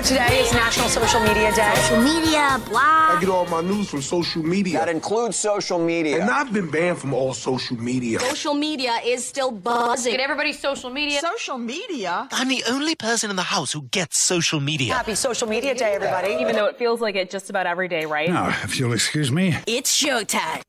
[0.00, 1.74] Know today is National Social Media Day?
[1.74, 2.80] Social media, blah.
[2.80, 4.78] I get all my news from social media.
[4.78, 6.20] That includes social media.
[6.20, 8.20] And I've been banned from all social media.
[8.20, 10.12] Social media is still buzzing.
[10.12, 11.20] Get everybody's social media.
[11.20, 12.28] Social media?
[12.30, 14.94] I'm the only person in the house who gets social media.
[14.94, 16.34] Happy Social Media Day, everybody.
[16.34, 18.28] Even though it feels like it just about every day, right?
[18.28, 19.56] Now, if you'll excuse me.
[19.66, 20.62] It's showtime.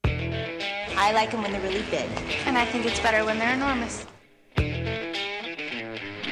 [0.98, 2.10] I like them when they're really big.
[2.46, 4.06] And I think it's better when they're enormous.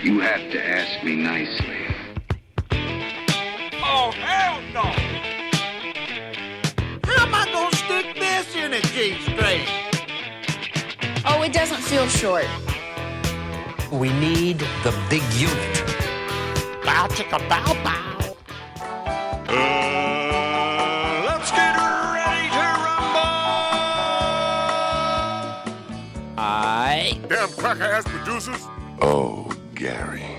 [0.02, 1.79] You have to ask me nicely.
[3.92, 4.84] Oh, hell no!
[7.04, 9.66] How am I gonna stick this in a G string?
[11.26, 12.46] Oh, it doesn't feel short.
[13.92, 15.84] We need the big unit.
[16.86, 18.36] Bow chicka bow bow.
[19.48, 23.40] Uh, let's get ready to rumble!
[26.38, 27.20] I.
[27.28, 28.68] Damn cracker ass producers.
[29.02, 30.39] Oh, Gary.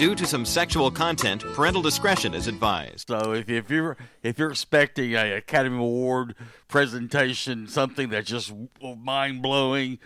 [0.00, 3.08] Due to some sexual content, parental discretion is advised.
[3.08, 6.36] So if, if you're if you're expecting a Academy Award
[6.68, 8.50] presentation, something that's just
[8.82, 9.98] mind blowing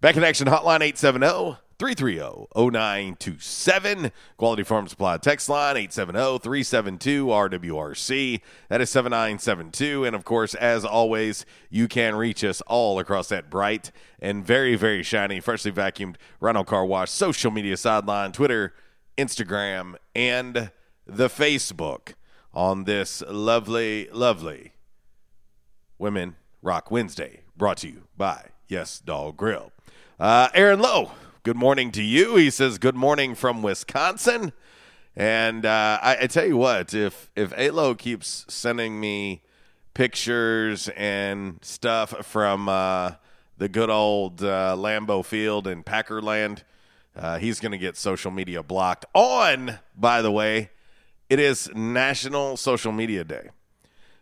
[0.00, 4.12] Back in action hotline 870 330-0927.
[4.36, 8.40] Quality Farm Supply text line 870-372-RWRC.
[8.68, 10.04] That is 7972.
[10.04, 13.90] And of course, as always, you can reach us all across that bright
[14.20, 18.72] and very, very shiny, freshly vacuumed Rhino Car Wash social media sideline, Twitter,
[19.18, 20.70] Instagram, and
[21.06, 22.14] the Facebook
[22.52, 24.72] on this lovely, lovely
[25.98, 29.72] Women Rock Wednesday, brought to you by Yes Dog Grill.
[30.18, 31.12] Uh, Aaron Lowe
[31.44, 32.36] good morning to you.
[32.36, 34.54] He says, good morning from Wisconsin.
[35.14, 39.42] And uh, I, I, tell you what, if if Alo keeps sending me
[39.92, 43.12] pictures and stuff from uh,
[43.58, 46.62] the good old uh, Lambeau Field in Packerland,
[47.14, 49.04] uh, he's going to get social media blocked.
[49.14, 50.70] On, by the way,
[51.28, 53.50] it is National Social Media Day.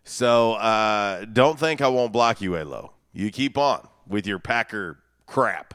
[0.02, 2.94] So uh, don't think I won't block you, Alo.
[3.12, 5.74] You keep on with your Packer crap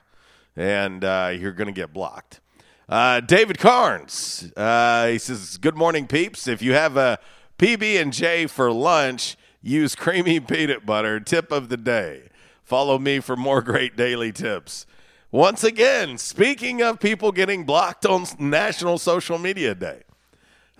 [0.58, 2.42] and uh, you're going to get blocked.
[2.90, 6.48] Uh, David Carnes, uh, he says, "Good morning, peeps.
[6.48, 7.20] If you have a
[7.58, 11.20] PB and J for lunch, use creamy peanut butter.
[11.20, 12.30] Tip of the day:
[12.64, 14.86] Follow me for more great daily tips.
[15.32, 20.04] Once again, speaking of people getting blocked on National Social Media Day,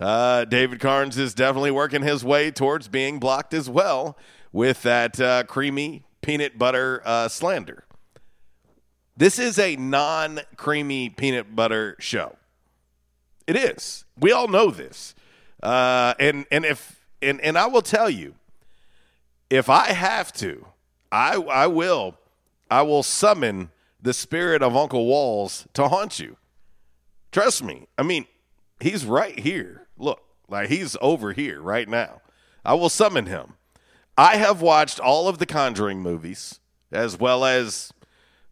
[0.00, 4.16] uh, David Carnes is definitely working his way towards being blocked as well
[4.50, 7.84] with that uh, creamy peanut butter uh, slander.
[9.18, 12.36] This is a non creamy peanut butter show.
[13.48, 14.04] It is.
[14.16, 15.16] We all know this.
[15.60, 18.36] Uh, and and if and, and I will tell you,
[19.50, 20.66] if I have to,
[21.10, 22.14] I I will
[22.70, 23.70] I will summon
[24.00, 26.36] the spirit of Uncle Walls to haunt you.
[27.32, 27.88] Trust me.
[27.98, 28.24] I mean,
[28.78, 29.88] he's right here.
[29.98, 32.20] Look, like he's over here right now.
[32.64, 33.54] I will summon him.
[34.16, 36.60] I have watched all of the Conjuring movies
[36.92, 37.92] as well as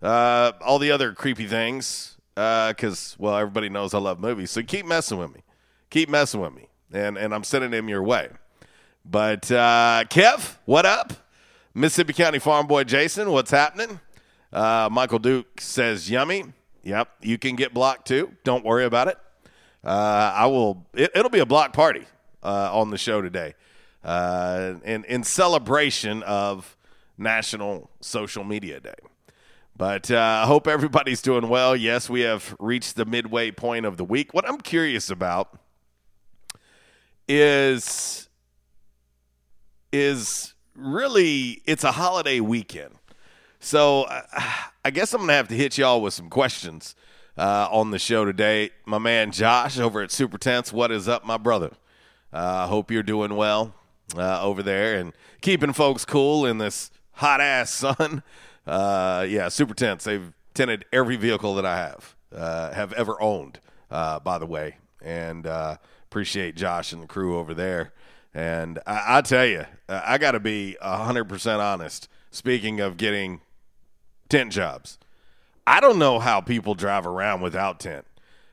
[0.03, 4.51] uh, all the other creepy things because, uh, well, everybody knows I love movies.
[4.51, 5.43] So keep messing with me.
[5.91, 6.69] Keep messing with me.
[6.93, 8.29] And, and I'm sending him your way.
[9.05, 11.13] But uh, Kev, what up?
[11.75, 14.01] Mississippi County Farm Boy Jason, what's happening?
[14.53, 16.45] Uh, Michael Duke says, yummy.
[16.83, 18.33] Yep, you can get blocked too.
[18.45, 19.19] Don't worry about it.
[19.83, 20.87] Uh, I will.
[20.95, 22.05] It, will be a block party
[22.43, 23.55] uh, on the show today,
[24.05, 26.77] uh, in in celebration of
[27.19, 28.95] National Social Media Day.
[29.77, 31.77] But uh, I hope everybody's doing well.
[31.77, 34.33] Yes, we have reached the midway point of the week.
[34.33, 35.59] What I'm curious about
[37.29, 38.29] is
[39.93, 42.95] is really it's a holiday weekend.
[43.61, 44.23] So uh,
[44.85, 46.95] I guess I'm gonna have to hit y'all with some questions
[47.37, 48.71] uh, on the show today.
[48.87, 51.73] My man Josh over at Super Tense, what is up, my brother?
[52.33, 53.75] I uh, hope you're doing well
[54.17, 55.13] uh, over there and
[55.43, 58.23] keeping folks cool in this hot ass sun.
[58.67, 60.05] Uh, yeah, Super Tense.
[60.05, 63.61] They've tinted every vehicle that I have uh, have ever owned.
[63.89, 65.77] Uh, by the way, and uh,
[66.07, 67.93] appreciate Josh and the crew over there.
[68.35, 72.09] And I, I tell you, I got to be 100% honest.
[72.33, 73.41] Speaking of getting
[74.29, 74.99] tent jobs,
[75.67, 78.05] I don't know how people drive around without tent.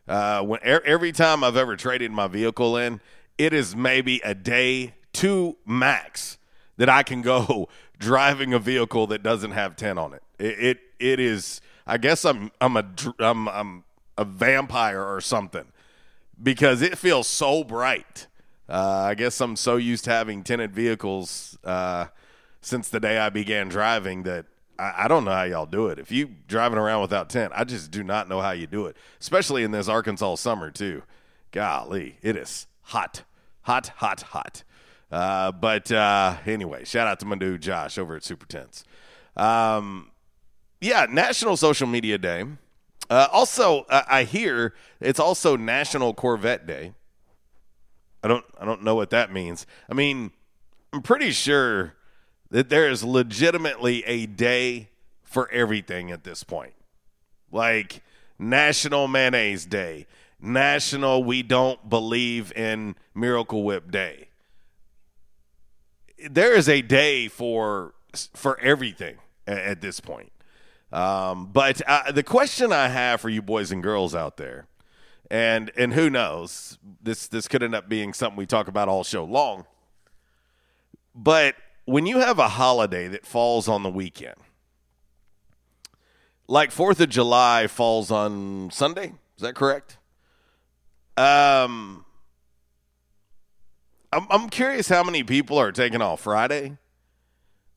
[0.08, 3.02] Uh, when every time I've ever traded my vehicle in,
[3.38, 6.38] it is maybe a day, two max,
[6.78, 7.70] that I can go
[8.04, 10.24] driving a vehicle that doesn't have tent on it.
[10.38, 11.62] It it, it is.
[11.88, 12.86] I guess I'm I'm a
[13.20, 13.84] I'm I'm
[14.18, 15.66] a vampire or something
[16.42, 18.28] because it feels so bright.
[18.70, 22.08] Uh, I guess I'm so used to having tinted vehicles uh,
[22.62, 24.46] since the day I began driving that
[24.80, 26.00] I, I, don't know how y'all do it.
[26.00, 28.96] If you driving around without tent, I just do not know how you do it,
[29.20, 31.04] especially in this Arkansas summer too.
[31.52, 33.24] Golly, it is hot,
[33.64, 34.64] hot, hot, hot.
[35.14, 38.84] Uh, but uh, anyway, shout out to my dude Josh over at Super Tense.
[39.38, 40.10] Um,
[40.82, 42.46] yeah, National Social Media Day.
[43.12, 46.94] Uh, also, I hear it's also National Corvette Day.
[48.24, 49.68] I don't I don't know what that means.
[49.88, 50.32] I mean,
[50.92, 51.94] I'm pretty sure
[52.50, 54.90] that there is legitimately a day
[55.22, 56.74] for everything at this point.
[57.52, 58.02] Like
[58.40, 60.08] National Mayonnaise Day,
[60.42, 64.30] National We Don't Believe in Miracle Whip Day.
[66.30, 67.94] There is a day for
[68.34, 69.18] for everything
[69.48, 70.32] at, at this point.
[70.92, 74.68] Um, but uh, the question I have for you boys and girls out there
[75.34, 79.04] and and who knows this this could end up being something we talk about all
[79.04, 79.66] show long
[81.16, 81.56] but
[81.86, 84.36] when you have a holiday that falls on the weekend
[86.48, 89.98] like fourth of july falls on sunday is that correct
[91.18, 92.03] um
[94.14, 96.78] I'm, I'm curious how many people are taking off friday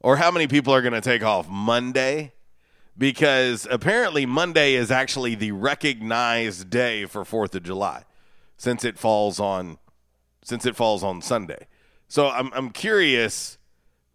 [0.01, 2.33] or how many people are going to take off monday
[2.99, 8.05] because apparently Monday is actually the recognized day for 4th of July
[8.57, 9.79] since it falls on
[10.43, 11.67] since it falls on Sunday.
[12.09, 13.59] So I'm I'm curious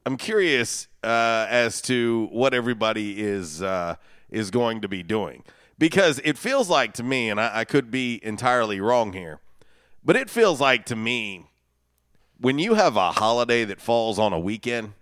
[0.06, 3.96] I'm curious uh, as to what everybody is uh,
[4.30, 5.44] is going to be doing
[5.78, 9.40] because it feels like to me, and I, I could be entirely wrong here,
[10.04, 11.51] but it feels like to me
[12.42, 14.94] when you have a holiday that falls on a weekend,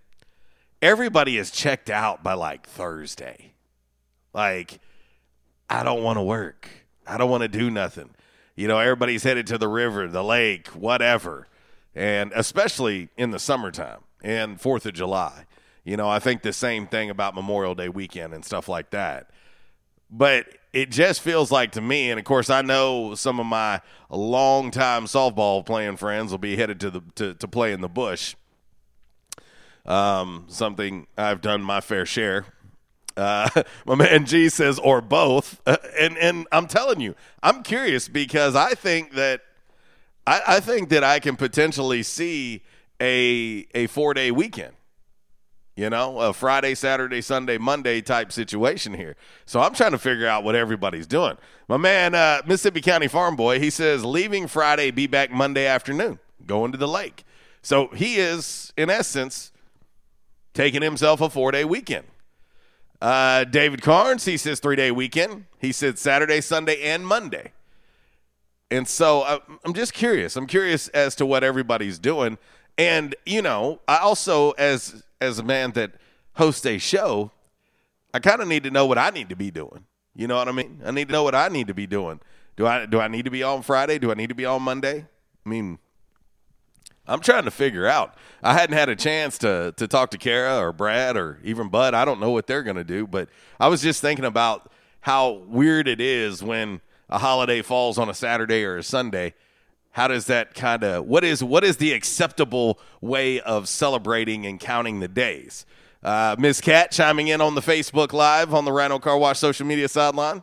[0.82, 3.54] everybody is checked out by like Thursday.
[4.34, 4.78] Like,
[5.68, 6.68] I don't want to work.
[7.06, 8.10] I don't want to do nothing.
[8.56, 11.48] You know, everybody's headed to the river, the lake, whatever.
[11.94, 15.46] And especially in the summertime and 4th of July.
[15.82, 19.30] You know, I think the same thing about Memorial Day weekend and stuff like that.
[20.10, 23.80] But it just feels like to me, and of course, I know some of my
[24.08, 28.34] longtime softball playing friends will be headed to the to, to play in the bush.
[29.86, 32.46] Um, something I've done my fair share
[33.16, 35.60] uh, my man G says, or both.
[35.66, 39.42] Uh, and and I'm telling you, I'm curious because I think that
[40.26, 42.62] I, I think that I can potentially see
[43.00, 44.74] a a four day weekend.
[45.80, 49.16] You know, a Friday, Saturday, Sunday, Monday type situation here.
[49.46, 51.38] So I'm trying to figure out what everybody's doing.
[51.68, 56.18] My man, uh, Mississippi County Farm Boy, he says leaving Friday, be back Monday afternoon,
[56.46, 57.24] going to the lake.
[57.62, 59.52] So he is, in essence,
[60.52, 62.04] taking himself a four day weekend.
[63.00, 65.46] Uh, David Carnes, he says three day weekend.
[65.60, 67.52] He said Saturday, Sunday, and Monday.
[68.70, 70.36] And so uh, I'm just curious.
[70.36, 72.36] I'm curious as to what everybody's doing.
[72.76, 75.92] And you know, I also as as a man that
[76.34, 77.30] hosts a show,
[78.12, 79.84] I kind of need to know what I need to be doing.
[80.14, 80.80] You know what I mean?
[80.84, 82.20] I need to know what I need to be doing.
[82.56, 83.98] Do I do I need to be on Friday?
[83.98, 85.06] Do I need to be on Monday?
[85.46, 85.78] I mean,
[87.06, 88.14] I'm trying to figure out.
[88.42, 91.94] I hadn't had a chance to to talk to Kara or Brad or even Bud.
[91.94, 95.30] I don't know what they're going to do, but I was just thinking about how
[95.48, 99.34] weird it is when a holiday falls on a Saturday or a Sunday.
[99.92, 104.60] How does that kind of what is what is the acceptable way of celebrating and
[104.60, 105.66] counting the days?
[106.02, 106.60] Uh, Ms.
[106.60, 110.42] Cat chiming in on the Facebook Live on the Rhino Car Wash social media sideline.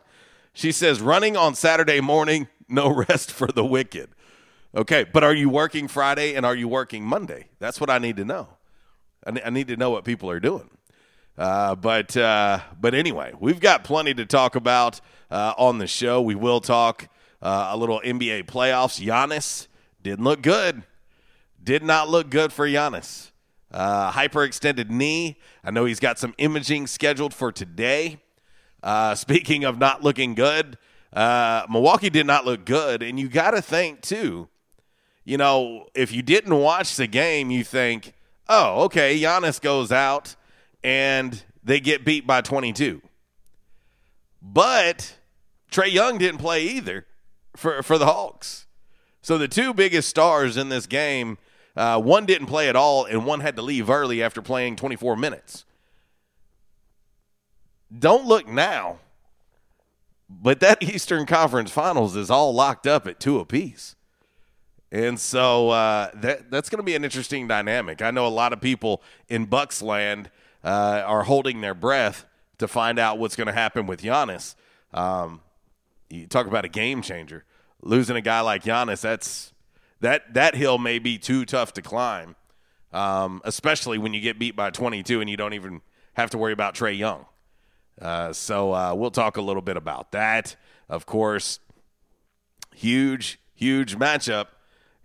[0.52, 4.10] She says, running on Saturday morning, no rest for the wicked.
[4.74, 7.46] Okay, but are you working Friday and are you working Monday?
[7.58, 8.48] That's what I need to know.
[9.26, 10.70] I, I need to know what people are doing.
[11.36, 15.00] Uh, but uh, but anyway, we've got plenty to talk about
[15.30, 16.20] uh, on the show.
[16.20, 17.08] We will talk
[17.42, 19.04] uh, a little NBA playoffs.
[19.04, 19.66] Giannis
[20.02, 20.82] didn't look good.
[21.62, 23.30] Did not look good for Giannis.
[23.70, 25.38] Uh, hyperextended knee.
[25.62, 28.18] I know he's got some imaging scheduled for today.
[28.82, 30.78] Uh, speaking of not looking good,
[31.12, 34.48] uh, Milwaukee did not look good, and you got to think too.
[35.24, 38.14] You know, if you didn't watch the game, you think,
[38.48, 40.36] "Oh, okay, Giannis goes out
[40.82, 43.02] and they get beat by 22."
[44.40, 45.18] But
[45.70, 47.04] Trae Young didn't play either
[47.58, 48.66] for for the Hawks.
[49.20, 51.38] So the two biggest stars in this game,
[51.76, 55.16] uh, one didn't play at all, and one had to leave early after playing 24
[55.16, 55.64] minutes.
[57.96, 58.98] Don't look now,
[60.30, 63.96] but that Eastern Conference Finals is all locked up at two apiece.
[64.90, 68.00] And so uh, that that's going to be an interesting dynamic.
[68.00, 70.30] I know a lot of people in Bucks land
[70.64, 72.24] uh, are holding their breath
[72.58, 74.54] to find out what's going to happen with Giannis.
[74.94, 75.40] Um,
[76.10, 77.44] you talk about a game changer.
[77.82, 79.52] Losing a guy like Giannis, that's
[80.00, 82.34] that that hill may be too tough to climb,
[82.92, 85.80] um, especially when you get beat by 22 and you don't even
[86.14, 87.26] have to worry about Trae Young.
[88.00, 90.56] Uh, so uh, we'll talk a little bit about that.
[90.88, 91.60] Of course,
[92.74, 94.46] huge, huge matchup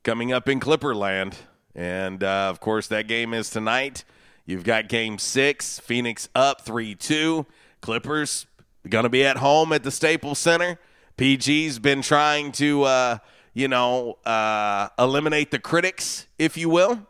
[0.03, 1.35] coming up in Clipperland.
[1.75, 4.03] And uh, of course, that game is tonight.
[4.45, 7.45] You've got game six, Phoenix up 3 2.
[7.81, 8.45] Clippers
[8.87, 10.77] going to be at home at the Staples Center.
[11.17, 13.17] PG's been trying to, uh,
[13.53, 17.05] you know, uh, eliminate the critics, if you will.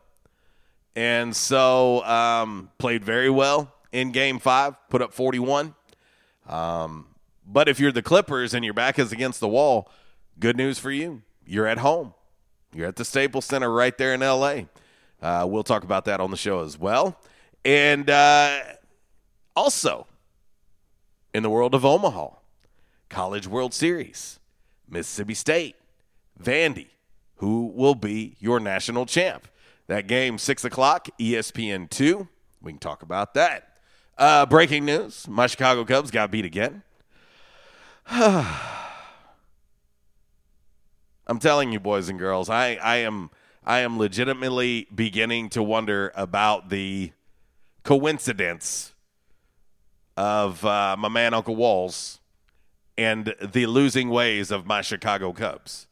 [0.96, 5.74] And so um, played very well in game five, put up 41.
[6.48, 7.08] Um,
[7.46, 9.90] but if you're the Clippers and your back is against the wall,
[10.40, 11.22] good news for you.
[11.46, 12.14] You're at home.
[12.74, 14.64] You're at the Staples Center right there in LA.
[15.22, 17.18] Uh, we'll talk about that on the show as well.
[17.64, 18.60] And uh,
[19.56, 20.08] also,
[21.34, 22.30] in the world of Omaha,
[23.14, 24.40] College World Series,
[24.90, 25.76] Mississippi State,
[26.42, 26.88] Vandy,
[27.36, 29.48] who will be your national champ.
[29.86, 32.28] That game, 6 o'clock, ESPN 2.
[32.64, 33.78] We can talk about that.
[34.18, 36.82] Uh, breaking news my Chicago Cubs got beat again.
[38.10, 38.58] I'm
[41.40, 43.30] telling you, boys and girls, I, I am
[43.64, 47.12] I am legitimately beginning to wonder about the
[47.84, 48.96] coincidence
[50.18, 52.20] of uh, my man Uncle Walls
[52.98, 55.88] and the losing ways of my Chicago Cubs.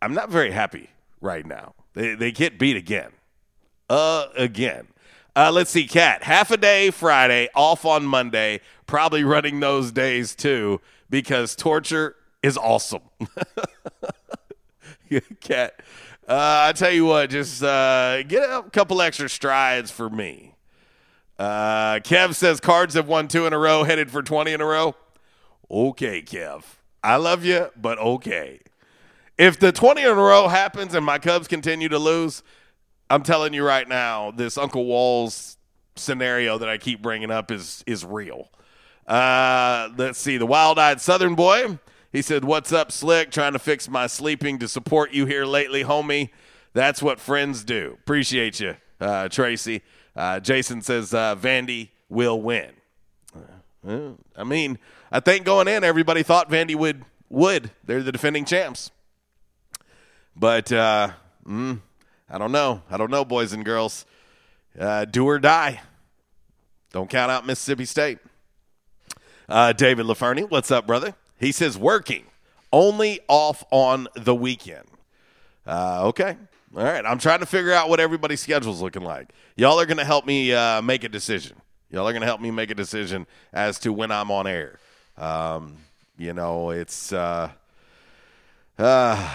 [0.00, 1.74] I'm not very happy right now.
[1.94, 3.12] They they get beat again,
[3.88, 4.88] uh, again.
[5.36, 6.22] Uh, let's see, Cat.
[6.22, 8.60] Half a day Friday, off on Monday.
[8.86, 13.02] Probably running those days too because torture is awesome.
[15.40, 15.80] Cat,
[16.28, 20.53] uh, I tell you what, just uh, get a couple extra strides for me.
[21.38, 24.64] Uh, Kev says Cards have won two in a row, headed for 20 in a
[24.64, 24.94] row.
[25.70, 26.64] Okay, Kev.
[27.02, 28.60] I love you, but okay.
[29.36, 32.42] If the 20 in a row happens and my Cubs continue to lose,
[33.10, 35.56] I'm telling you right now, this Uncle Walls
[35.96, 38.48] scenario that I keep bringing up is is real.
[39.06, 40.36] Uh, let's see.
[40.38, 41.78] The wild eyed Southern boy.
[42.12, 43.30] He said, What's up, Slick?
[43.30, 46.30] Trying to fix my sleeping to support you here lately, homie.
[46.72, 47.98] That's what friends do.
[48.02, 49.82] Appreciate you, uh, Tracy.
[50.16, 52.70] Uh, Jason says, uh, Vandy will win.
[53.86, 54.78] Uh, I mean,
[55.12, 57.04] I think going in, everybody thought Vandy would.
[57.30, 57.70] Would.
[57.84, 58.90] They're the defending champs.
[60.36, 61.10] But uh,
[61.46, 61.80] mm,
[62.30, 62.82] I don't know.
[62.90, 64.06] I don't know, boys and girls.
[64.78, 65.80] uh, do or die.
[66.92, 68.18] Don't count out Mississippi State.
[69.48, 71.14] Uh, David LaFernie, what's up, brother?
[71.38, 72.24] He says working,
[72.72, 74.86] only off on the weekend.
[75.66, 76.36] Uh, okay.
[76.76, 77.06] All right.
[77.06, 79.32] I'm trying to figure out what everybody's schedule's looking like.
[79.56, 81.56] Y'all are going to help me uh, make a decision.
[81.88, 84.80] Y'all are going to help me make a decision as to when I'm on air.
[85.16, 85.76] Um,
[86.18, 87.50] you know, it's, uh,
[88.76, 89.30] uh,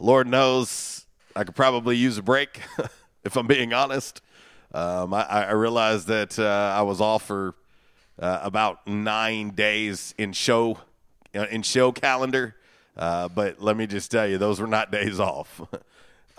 [0.00, 1.06] Lord knows
[1.36, 2.60] I could probably use a break
[3.24, 4.20] if I'm being honest.
[4.74, 7.54] Um, I, I realized that uh, I was off for
[8.18, 10.78] uh, about nine days in show
[11.34, 12.56] uh, in show calendar,
[12.96, 15.60] uh, but let me just tell you, those were not days off.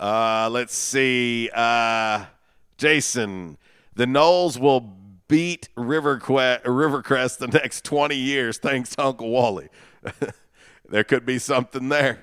[0.02, 2.24] Uh, let's see, uh,
[2.76, 3.56] Jason,
[3.94, 4.80] the Knowles will
[5.28, 9.68] beat Rivercrest, the next twenty years, thanks to Uncle Wally.
[10.88, 12.18] there could be something there.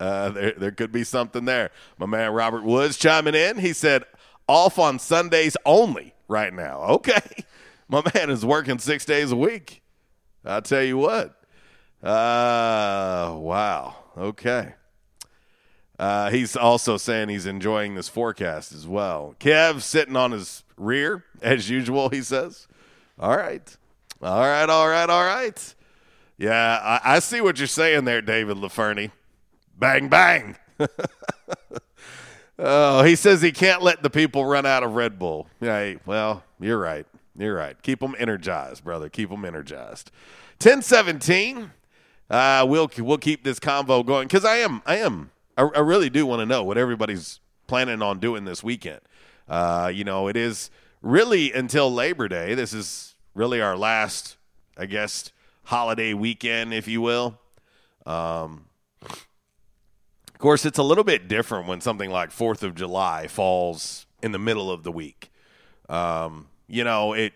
[0.00, 1.70] Uh, there, there could be something there.
[1.98, 3.58] My man Robert Woods chiming in.
[3.58, 4.04] He said,
[4.48, 6.82] off on Sundays only right now.
[6.92, 7.20] Okay.
[7.88, 9.82] My man is working six days a week.
[10.46, 11.38] I'll tell you what.
[12.02, 13.96] Uh, wow.
[14.16, 14.72] Okay.
[15.98, 19.34] Uh, he's also saying he's enjoying this forecast as well.
[19.38, 22.66] Kev sitting on his rear, as usual, he says.
[23.18, 23.76] All right.
[24.22, 25.74] All right, all right, all right.
[26.38, 29.10] Yeah, I, I see what you're saying there, David LaFernie.
[29.78, 30.56] Bang, bang.
[32.58, 35.48] oh, he says he can't let the people run out of Red Bull.
[35.60, 37.06] Yeah, well, you're right.
[37.36, 37.80] You're right.
[37.82, 39.08] Keep them energized, brother.
[39.08, 40.10] Keep them energized.
[40.60, 41.70] 1017.
[42.30, 46.10] Uh, we'll we'll keep this convo going because I am I am I, I really
[46.10, 49.00] do want to know what everybody's planning on doing this weekend.
[49.48, 52.54] Uh, you know, it is really until Labor Day.
[52.54, 54.36] This is really our last,
[54.76, 55.32] I guess,
[55.64, 57.38] holiday weekend, if you will.
[58.06, 58.66] Um,
[59.02, 64.32] of course, it's a little bit different when something like Fourth of July falls in
[64.32, 65.30] the middle of the week.
[65.88, 67.34] Um, you know, it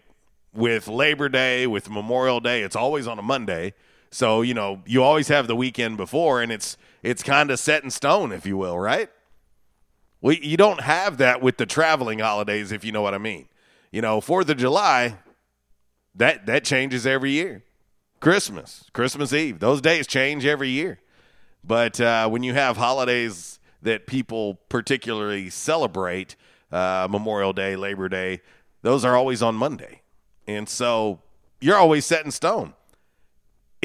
[0.53, 3.75] with Labor Day, with Memorial Day, it's always on a Monday.
[4.11, 7.85] So, you know, you always have the weekend before and it's it's kind of set
[7.85, 9.11] in stone, if you will, right?
[10.21, 13.49] Well, you don't have that with the traveling holidays, if you know what I mean.
[13.93, 15.19] You know, Fourth of July,
[16.15, 17.63] that that changes every year.
[18.21, 21.01] Christmas, Christmas Eve, those days change every year.
[21.63, 26.37] But uh, when you have holidays that people particularly celebrate,
[26.73, 28.41] uh, Memorial Day, Labor Day,
[28.83, 30.03] those are always on Monday.
[30.47, 31.21] And so
[31.61, 32.75] you're always set in stone.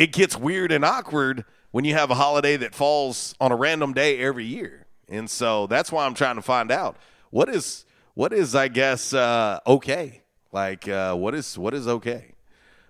[0.01, 3.93] It gets weird and awkward when you have a holiday that falls on a random
[3.93, 4.87] day every year.
[5.07, 6.97] And so that's why I'm trying to find out
[7.29, 7.85] what is
[8.15, 10.23] what is I guess uh, okay.
[10.51, 12.33] Like uh, what is what is okay.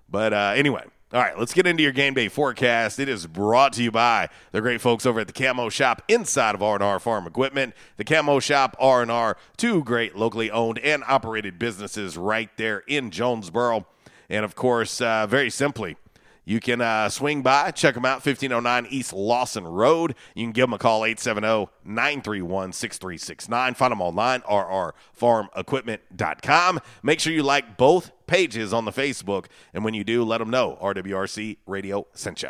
[0.07, 2.97] But uh, anyway, all right, let's get into your game day forecast.
[2.97, 6.55] It is brought to you by the great folks over at the Camo Shop inside
[6.55, 7.73] of R&R Farm Equipment.
[7.97, 13.85] The Camo Shop, R&R, two great locally owned and operated businesses right there in Jonesboro.
[14.29, 15.97] And of course, uh, very simply,
[16.43, 20.13] you can uh, swing by, check them out, 1509 East Lawson Road.
[20.35, 23.73] You can give them a call, 870 931 6369.
[23.75, 26.79] Find them online, rrfarmequipment.com.
[27.03, 29.45] Make sure you like both pages on the Facebook.
[29.73, 32.49] And when you do, let them know RWRC Radio sent you.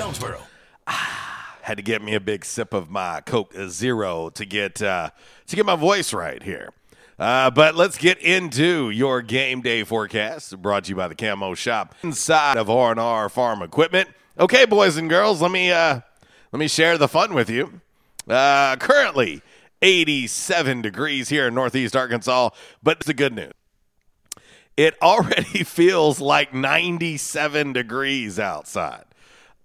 [0.00, 0.40] Jonesboro.
[0.86, 5.10] Had to get me a big sip of my Coke Zero to get uh,
[5.46, 6.70] to get my voice right here.
[7.18, 10.56] Uh, but let's get into your game day forecast.
[10.62, 14.08] Brought to you by the Camo Shop inside of R and R Farm Equipment.
[14.38, 16.00] Okay, boys and girls, let me uh,
[16.50, 17.82] let me share the fun with you.
[18.26, 19.42] Uh, currently,
[19.82, 22.48] 87 degrees here in Northeast Arkansas,
[22.82, 23.52] but it's the good news.
[24.78, 29.04] It already feels like 97 degrees outside.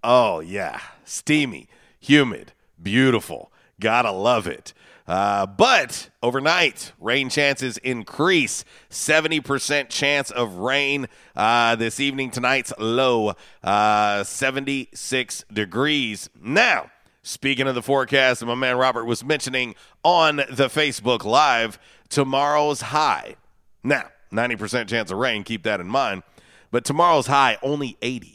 [0.08, 0.82] Oh, yeah.
[1.04, 1.68] Steamy,
[2.00, 3.52] humid, beautiful.
[3.80, 4.72] Gotta love it.
[5.08, 8.64] Uh, but overnight, rain chances increase.
[8.92, 12.30] 70% chance of rain uh, this evening.
[12.30, 16.30] Tonight's low, uh, 76 degrees.
[16.40, 16.92] Now,
[17.24, 23.38] speaking of the forecast, my man Robert was mentioning on the Facebook Live, tomorrow's high.
[23.84, 26.22] Now, 90% chance of rain, keep that in mind.
[26.70, 28.35] But tomorrow's high, only 80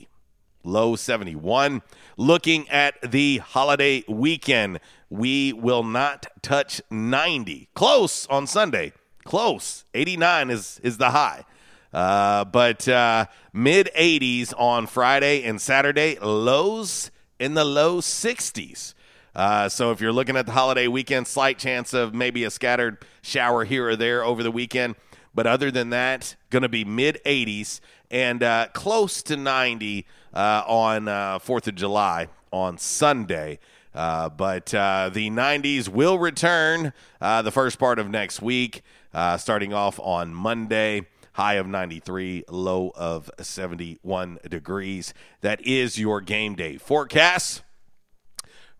[0.63, 1.83] low 71.
[2.17, 7.69] Looking at the holiday weekend, we will not touch 90.
[7.75, 8.93] Close on Sunday,
[9.25, 9.85] Close.
[9.95, 11.45] 89 is is the high.
[11.93, 18.95] Uh, but uh, mid 80s on Friday and Saturday, lows in the low 60s.
[19.35, 22.99] Uh, so if you're looking at the holiday weekend, slight chance of maybe a scattered
[23.23, 24.97] shower here or there over the weekend.
[25.35, 30.63] But other than that, going to be mid 80s and uh, close to 90 uh,
[30.67, 33.59] on uh, 4th of July on Sunday.
[33.95, 39.37] Uh, but uh, the 90s will return uh, the first part of next week, uh,
[39.37, 41.07] starting off on Monday.
[41.35, 45.15] High of 93, low of 71 degrees.
[45.43, 47.63] That is your game day forecast.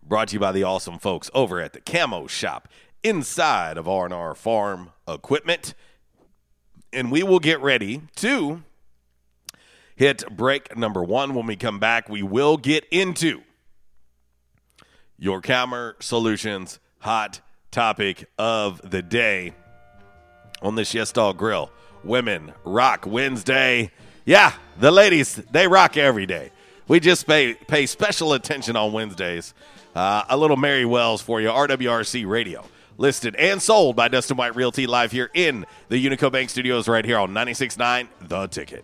[0.03, 2.67] Brought to you by the awesome folks over at the Camo Shop
[3.03, 5.73] inside of R&R Farm Equipment.
[6.91, 8.63] And we will get ready to
[10.01, 11.35] hit break number one.
[11.35, 13.41] When we come back, we will get into
[15.15, 19.53] your Calmer Solutions hot topic of the day
[20.63, 21.71] on this Yes Dog Grill.
[22.03, 23.91] Women Rock Wednesday.
[24.25, 26.49] Yeah, the ladies, they rock every day.
[26.87, 29.53] We just pay, pay special attention on Wednesdays.
[29.93, 32.65] Uh, a little Mary Wells for you, RWRC Radio.
[32.97, 37.05] Listed and sold by Dustin White Realty live here in the Unico Bank Studios right
[37.05, 38.83] here on 96.9 The Ticket.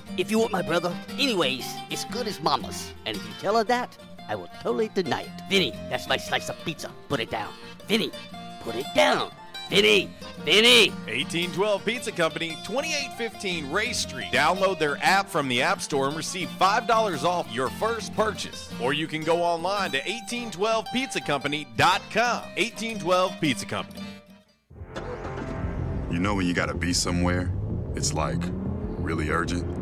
[0.17, 2.93] if you want my brother, anyways, it's good as mama's.
[3.05, 3.97] And if you tell her that,
[4.27, 5.29] I will totally deny it.
[5.49, 6.91] Vinny, that's my slice of pizza.
[7.09, 7.51] Put it down.
[7.87, 8.11] Vinny,
[8.61, 9.31] put it down.
[9.69, 10.09] Vinny,
[10.43, 10.89] Vinny.
[11.07, 14.27] 1812 Pizza Company, 2815 Ray Street.
[14.31, 18.69] Download their app from the App Store and receive $5 off your first purchase.
[18.81, 22.41] Or you can go online to 1812pizzacompany.com.
[22.57, 24.01] 1812 Pizza Company.
[26.11, 27.49] You know when you gotta be somewhere,
[27.95, 28.41] it's like
[28.99, 29.80] really urgent.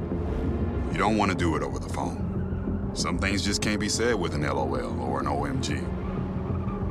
[1.00, 2.92] You don't want to do it over the phone.
[2.94, 5.80] Some things just can't be said with an LOL or an OMG.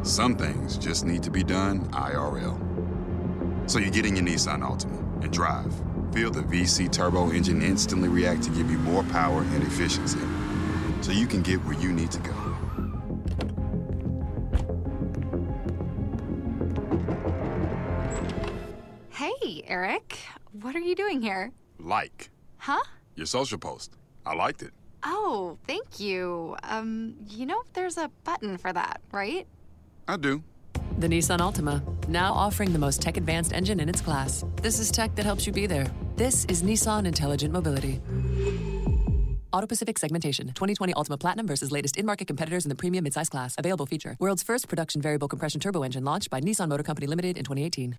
[0.02, 2.58] Some things just need to be done IRL.
[3.70, 5.74] So you get in your Nissan Altima and drive.
[6.14, 10.20] Feel the VC turbo engine instantly react to give you more power and efficiency.
[11.02, 12.32] So you can get where you need to go.
[19.10, 20.18] Hey, Eric.
[20.52, 21.52] What are you doing here?
[21.78, 22.82] Like Huh?
[23.18, 23.92] Your social post.
[24.24, 24.70] I liked it.
[25.02, 26.56] Oh, thank you.
[26.62, 29.46] Um, you know, there's a button for that, right?
[30.06, 30.42] I do.
[30.98, 34.44] The Nissan Altima, now offering the most tech advanced engine in its class.
[34.62, 35.86] This is tech that helps you be there.
[36.16, 38.00] This is Nissan Intelligent Mobility.
[39.52, 40.48] Auto Pacific segmentation.
[40.48, 43.54] 2020 Altima Platinum versus latest in market competitors in the premium midsize class.
[43.58, 44.16] Available feature.
[44.18, 47.96] World's first production variable compression turbo engine launched by Nissan Motor Company Limited in 2018.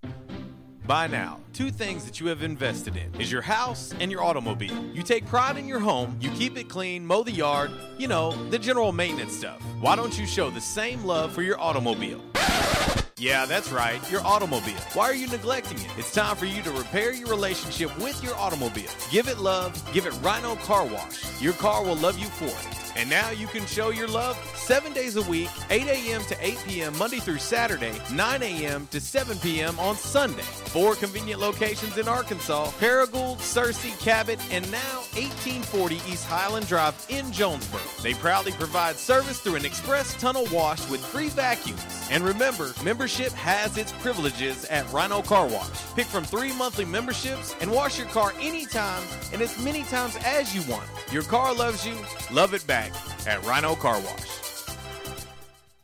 [0.90, 4.74] By now, two things that you have invested in is your house and your automobile.
[4.92, 8.32] You take pride in your home, you keep it clean, mow the yard, you know,
[8.50, 9.62] the general maintenance stuff.
[9.78, 12.20] Why don't you show the same love for your automobile?
[13.20, 14.80] Yeah, that's right, your automobile.
[14.94, 15.88] Why are you neglecting it?
[15.98, 18.88] It's time for you to repair your relationship with your automobile.
[19.10, 21.22] Give it love, give it Rhino Car Wash.
[21.38, 22.76] Your car will love you for it.
[22.96, 26.22] And now you can show your love seven days a week, 8 a.m.
[26.22, 26.98] to 8 p.m.
[26.98, 28.88] Monday through Saturday, 9 a.m.
[28.90, 29.78] to 7 p.m.
[29.78, 30.42] on Sunday.
[30.42, 37.30] Four convenient locations in Arkansas Paragould, Searcy, Cabot, and now 1840 East Highland Drive in
[37.32, 37.82] Jonesboro.
[38.02, 41.84] They proudly provide service through an express tunnel wash with free vacuums.
[42.10, 45.94] And remember, membership has its privileges at Rhino Car Wash.
[45.96, 50.54] Pick from three monthly memberships and wash your car anytime and as many times as
[50.54, 50.88] you want.
[51.12, 51.96] Your car loves you,
[52.32, 52.92] love it back
[53.26, 54.49] at Rhino Car Wash.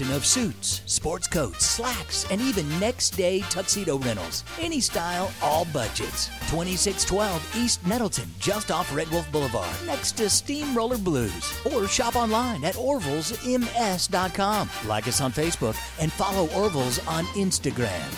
[0.00, 4.42] of suits, sports coats, slacks, and even next day tuxedo rentals.
[4.60, 6.26] Any style, all budgets.
[6.50, 11.52] 2612 East Nettleton, just off Red Wolf Boulevard, next to Steamroller Blues.
[11.72, 14.70] Or shop online at orvillesms.com.
[14.86, 18.10] Like us on Facebook and follow Orville's on Instagram.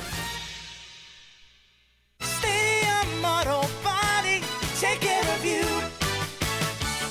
[2.21, 3.86] Stadium Auto Body,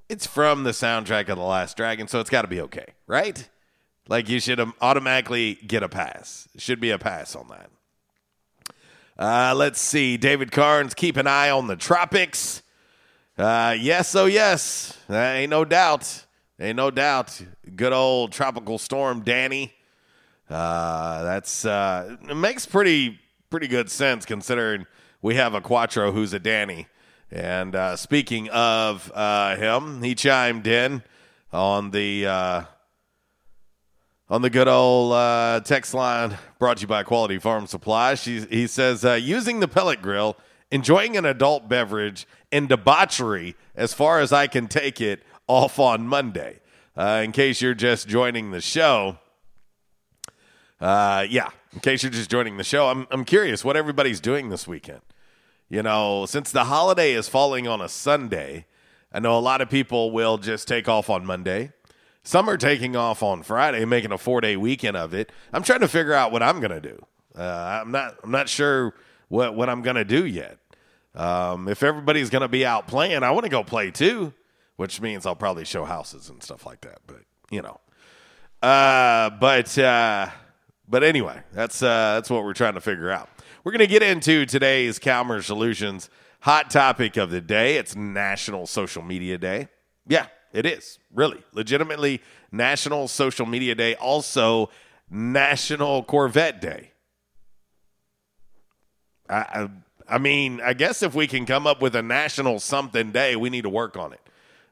[0.08, 3.48] it's from the soundtrack of The Last Dragon, so it's got to be okay, right?
[4.08, 6.48] Like you should automatically get a pass.
[6.56, 7.70] Should be a pass on that.
[9.18, 10.16] Uh, let's see.
[10.16, 12.62] David Carnes, keep an eye on the tropics.
[13.36, 14.98] Uh, yes, oh yes.
[15.08, 16.23] Uh, ain't no doubt.
[16.60, 17.40] Ain't no doubt.
[17.74, 19.74] Good old tropical storm Danny.
[20.48, 23.18] Uh, that's uh, it makes pretty
[23.50, 24.86] pretty good sense considering
[25.20, 26.86] we have a Quattro who's a Danny.
[27.32, 31.02] And uh, speaking of uh, him, he chimed in
[31.52, 32.62] on the uh,
[34.30, 38.14] on the good old uh, text line brought to you by Quality Farm Supply.
[38.14, 40.36] She, he says, using the pellet grill,
[40.70, 46.06] enjoying an adult beverage, and debauchery as far as I can take it off on
[46.06, 46.60] Monday.
[46.96, 49.18] Uh, in case you're just joining the show,
[50.80, 54.48] uh, yeah, in case you're just joining the show, I'm, I'm curious what everybody's doing
[54.48, 55.00] this weekend.
[55.68, 58.66] You know, since the holiday is falling on a Sunday,
[59.12, 61.72] I know a lot of people will just take off on Monday.
[62.22, 65.30] Some are taking off on Friday, making a four day weekend of it.
[65.52, 67.04] I'm trying to figure out what I'm going to do.
[67.36, 68.16] Uh, I'm not.
[68.22, 68.94] I'm not sure
[69.28, 70.58] what what I'm going to do yet.
[71.14, 74.32] Um, if everybody's going to be out playing, I want to go play too,
[74.76, 76.98] which means I'll probably show houses and stuff like that.
[77.06, 77.80] But you know,
[78.62, 80.28] uh, but uh,
[80.88, 83.28] but anyway, that's uh, that's what we're trying to figure out.
[83.62, 86.10] We're going to get into today's Calmer Solutions
[86.40, 87.76] hot topic of the day.
[87.76, 89.68] It's National Social Media Day.
[90.06, 92.20] Yeah, it is really legitimately
[92.52, 93.94] National Social Media Day.
[93.94, 94.68] Also,
[95.08, 96.90] National Corvette Day.
[99.30, 99.70] I, I,
[100.06, 103.48] I mean, I guess if we can come up with a national something day, we
[103.48, 104.20] need to work on it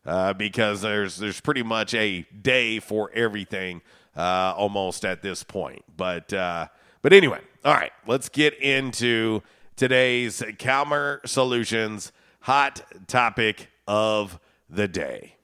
[0.05, 3.83] uh, because there's there's pretty much a day for everything
[4.17, 5.85] uh, almost at this point.
[5.97, 6.69] But uh,
[7.03, 9.43] but anyway, all right, let's get into
[9.77, 14.39] today's Calmer Solutions hot topic of
[14.69, 15.37] the day.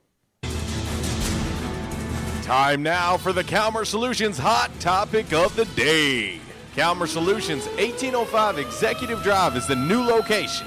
[2.42, 6.40] Time now for the Calmer Solutions hot topic of the day.
[6.74, 10.66] Calmer Solutions 1805 Executive Drive is the new location.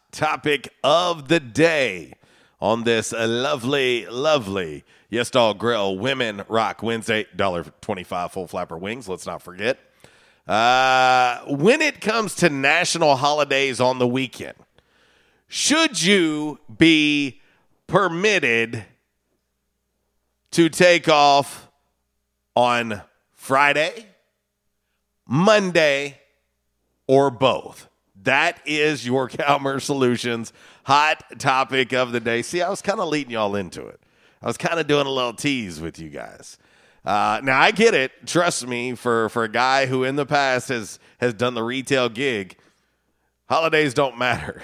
[0.11, 2.13] topic of the day
[2.59, 9.09] on this lovely, lovely Yes Dog Grill Women Rock Wednesday, $1.25 full flapper wings.
[9.09, 9.77] Let's not forget.
[10.47, 14.55] Uh, when it comes to national holidays on the weekend,
[15.47, 17.41] should you be
[17.87, 18.85] permitted
[20.51, 21.69] to take off
[22.55, 23.01] on
[23.33, 24.05] Friday,
[25.27, 26.19] Monday,
[27.07, 27.89] or both?
[28.23, 30.53] That is your Calmer Solutions
[30.83, 32.41] hot topic of the day.
[32.41, 33.99] See, I was kind of leading y'all into it.
[34.41, 36.57] I was kind of doing a little tease with you guys.
[37.05, 38.11] Uh, now I get it.
[38.25, 42.09] Trust me, for for a guy who in the past has has done the retail
[42.09, 42.57] gig,
[43.49, 44.61] holidays don't matter.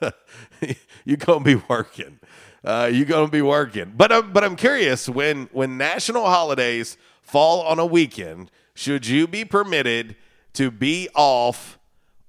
[1.04, 2.18] you gonna be working.
[2.64, 3.92] Uh, you gonna be working.
[3.96, 9.28] But I'm but I'm curious when when national holidays fall on a weekend, should you
[9.28, 10.16] be permitted
[10.54, 11.75] to be off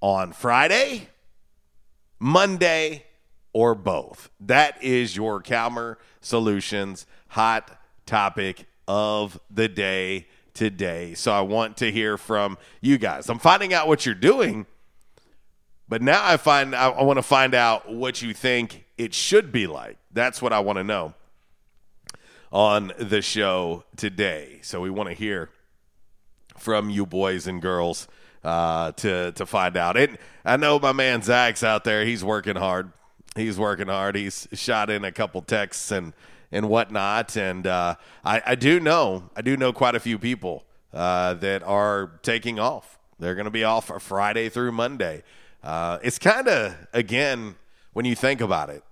[0.02, 1.10] on Friday,
[2.20, 3.06] Monday,
[3.54, 4.30] or both?
[4.40, 11.14] That is your Calmer Solutions hot topic of the day today.
[11.14, 13.30] So I want to hear from you guys.
[13.30, 14.66] I'm finding out what you're doing,
[15.88, 19.52] but now I find I, I want to find out what you think it should
[19.52, 19.98] be like.
[20.12, 21.14] That's what I want to know
[22.52, 24.60] on the show today.
[24.64, 25.50] So we want to hear
[26.58, 28.08] from you boys and girls
[28.44, 29.98] uh, to to find out.
[29.98, 32.06] And I know my man Zach's out there.
[32.06, 32.92] He's working hard.
[33.36, 34.16] He's working hard.
[34.16, 36.14] He's shot in a couple texts and
[36.52, 37.36] and whatnot.
[37.36, 41.64] And uh, I, I do know I do know quite a few people uh, that
[41.64, 42.98] are taking off.
[43.20, 45.24] They're going to be off for Friday through Monday.
[45.64, 47.56] Uh, it's kind of again
[47.94, 48.84] when you think about it,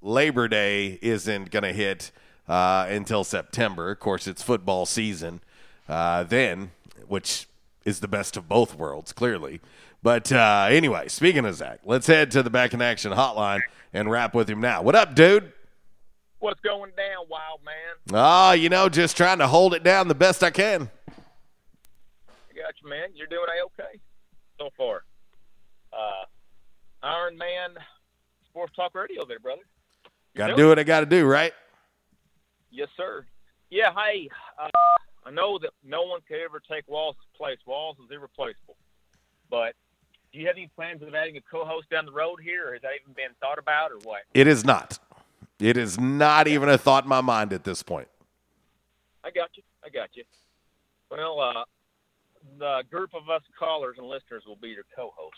[0.00, 2.12] Labor Day isn't going to hit
[2.48, 3.90] uh, until September.
[3.90, 5.40] Of course, it's football season
[5.88, 6.70] uh, then,
[7.08, 7.48] which
[7.84, 9.60] is the best of both worlds, clearly.
[10.02, 13.60] But uh, anyway, speaking of Zach, let's head to the back in action hotline
[13.92, 14.82] and rap with him now.
[14.82, 15.52] What up, dude?
[16.40, 17.74] What's going down, wild man?
[18.12, 20.90] Ah, you know, just trying to hold it down the best I can.
[21.08, 23.10] I got you, man.
[23.14, 24.00] You're doing a-okay
[24.58, 25.04] so far.
[25.92, 26.24] Uh,
[27.04, 27.70] Iron Man
[28.48, 29.62] Sports Talk Radio there, brother.
[30.34, 31.52] Got to do what I got to do, right?
[32.70, 33.24] Yes, sir.
[33.70, 34.28] Yeah, hey,
[34.60, 34.68] uh,
[35.24, 37.58] I know that no one could ever take Walls' place.
[37.66, 38.76] Walls is irreplaceable.
[39.50, 39.74] But
[40.32, 42.82] do you have any plans of adding a co-host down the road here, or has
[42.82, 44.22] that even been thought about, or what?
[44.34, 44.98] It is not.
[45.58, 48.08] It is not even a thought in my mind at this point.
[49.22, 49.62] I got you.
[49.84, 50.24] I got you.
[51.10, 51.64] Well, uh,
[52.58, 55.36] the group of us callers and listeners will be your co-host.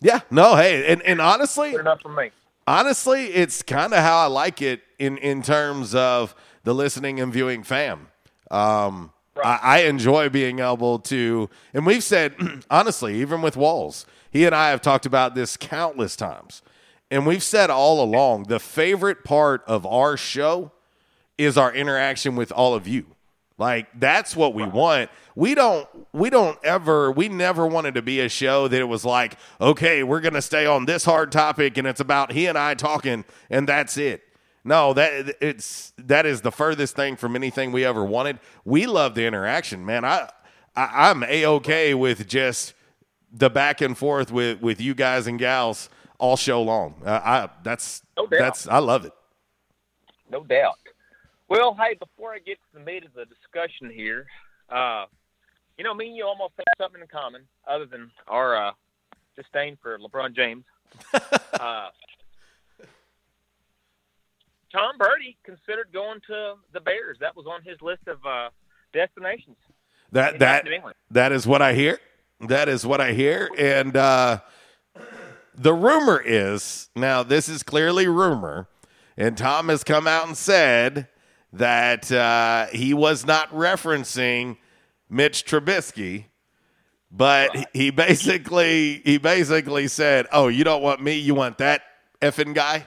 [0.00, 2.30] Yeah, no, hey, and, and honestly, enough for me.
[2.66, 7.32] honestly, it's kind of how I like it in in terms of the listening and
[7.32, 8.08] viewing fam.
[8.50, 12.34] Um, I, I enjoy being able to, and we've said
[12.70, 16.62] honestly, even with Walls, he and I have talked about this countless times,
[17.10, 20.72] and we've said all along the favorite part of our show
[21.38, 23.06] is our interaction with all of you.
[23.56, 25.10] Like that's what we want.
[25.36, 29.04] We don't we don't ever we never wanted to be a show that it was
[29.04, 32.58] like, okay, we're going to stay on this hard topic and it's about he and
[32.58, 34.24] I talking and that's it.
[34.64, 38.40] No, that it's that is the furthest thing from anything we ever wanted.
[38.64, 40.04] We love the interaction, man.
[40.06, 40.30] I,
[40.74, 42.72] I I'm a okay with just
[43.30, 46.94] the back and forth with with you guys and gals all show long.
[47.04, 49.12] Uh, I that's No that's I love it.
[50.30, 50.78] No doubt.
[51.48, 54.26] Well, hey, before I get to the meat of the discussion here,
[54.70, 55.04] uh,
[55.76, 58.72] you know, me and you almost have something in common other than our uh,
[59.36, 60.64] disdain for LeBron James.
[64.74, 67.16] Tom Brady considered going to the Bears.
[67.20, 68.50] That was on his list of uh,
[68.92, 69.56] destinations.
[70.12, 70.64] That that
[71.10, 71.98] that is what I hear.
[72.40, 73.48] That is what I hear.
[73.56, 74.40] And uh,
[75.54, 78.68] the rumor is now this is clearly rumor,
[79.16, 81.08] and Tom has come out and said
[81.52, 84.56] that uh, he was not referencing
[85.08, 86.24] Mitch Trubisky,
[87.12, 91.82] but he- he basically he basically said, "Oh, you don't want me, you want that
[92.20, 92.86] effing guy."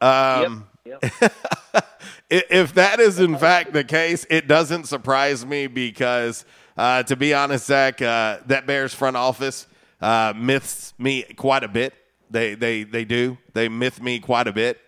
[0.00, 0.68] Um,
[2.28, 6.44] If that is in fact the case, it doesn't surprise me because,
[6.76, 9.68] uh, to be honest, Zach, uh, that Bears front office
[10.00, 11.94] uh, myths me quite a bit.
[12.28, 13.38] They they they do.
[13.54, 14.80] They myth me quite a bit.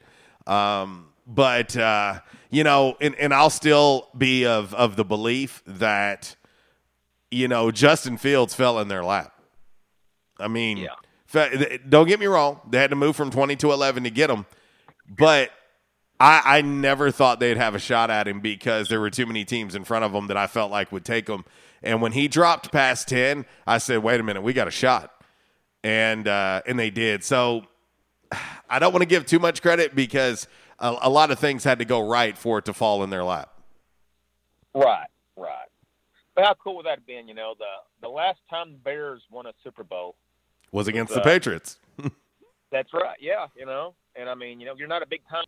[0.49, 2.20] Um, but uh,
[2.51, 6.34] you know, and, and I'll still be of of the belief that
[7.30, 9.32] you know Justin Fields fell in their lap.
[10.40, 10.78] I mean,
[11.26, 14.28] fa- don't get me wrong; they had to move from twenty to eleven to get
[14.28, 14.46] him,
[15.09, 15.51] but
[16.21, 19.45] I, I never thought they'd have a shot at him because there were too many
[19.45, 21.45] teams in front of him that I felt like would take him.
[21.83, 25.12] And when he dropped past ten, I said, "Wait a minute, we got a shot,"
[25.85, 27.23] and uh, and they did.
[27.23, 27.66] So
[28.71, 30.49] I don't want to give too much credit because
[30.81, 33.23] a, a lot of things had to go right for it to fall in their
[33.23, 33.53] lap.
[34.75, 35.07] Right,
[35.37, 35.69] right.
[36.35, 37.29] But how cool would that have been?
[37.29, 37.64] You know, the
[38.01, 40.16] the last time the Bears won a Super Bowl.
[40.73, 41.79] Was against Uh, the Patriots.
[42.71, 43.16] That's right.
[43.21, 45.45] Yeah, you know, and I mean, you know, you're not a big time.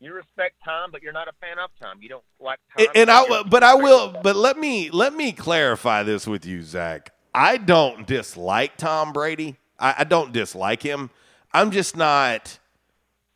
[0.00, 1.98] You respect Tom, but you're not a fan of Tom.
[2.00, 2.86] You don't like Tom.
[2.86, 6.62] and, and I, but I will, but let me let me clarify this with you,
[6.62, 7.12] Zach.
[7.34, 9.56] I don't dislike Tom Brady.
[9.78, 11.10] I, I don't dislike him.
[11.52, 12.58] I'm just not.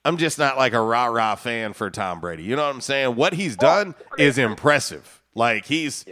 [0.04, 2.42] I'm just not like a rah rah fan for Tom Brady.
[2.44, 3.16] You know what I'm saying?
[3.16, 5.22] What he's done is impressive.
[5.34, 6.04] Like he's,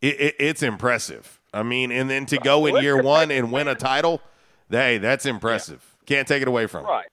[0.00, 1.38] it, it, it's impressive.
[1.52, 4.20] I mean, and then to go in year one and win a title,
[4.70, 5.82] hey, that's impressive.
[6.06, 6.90] Can't take it away from him.
[6.90, 7.06] Right.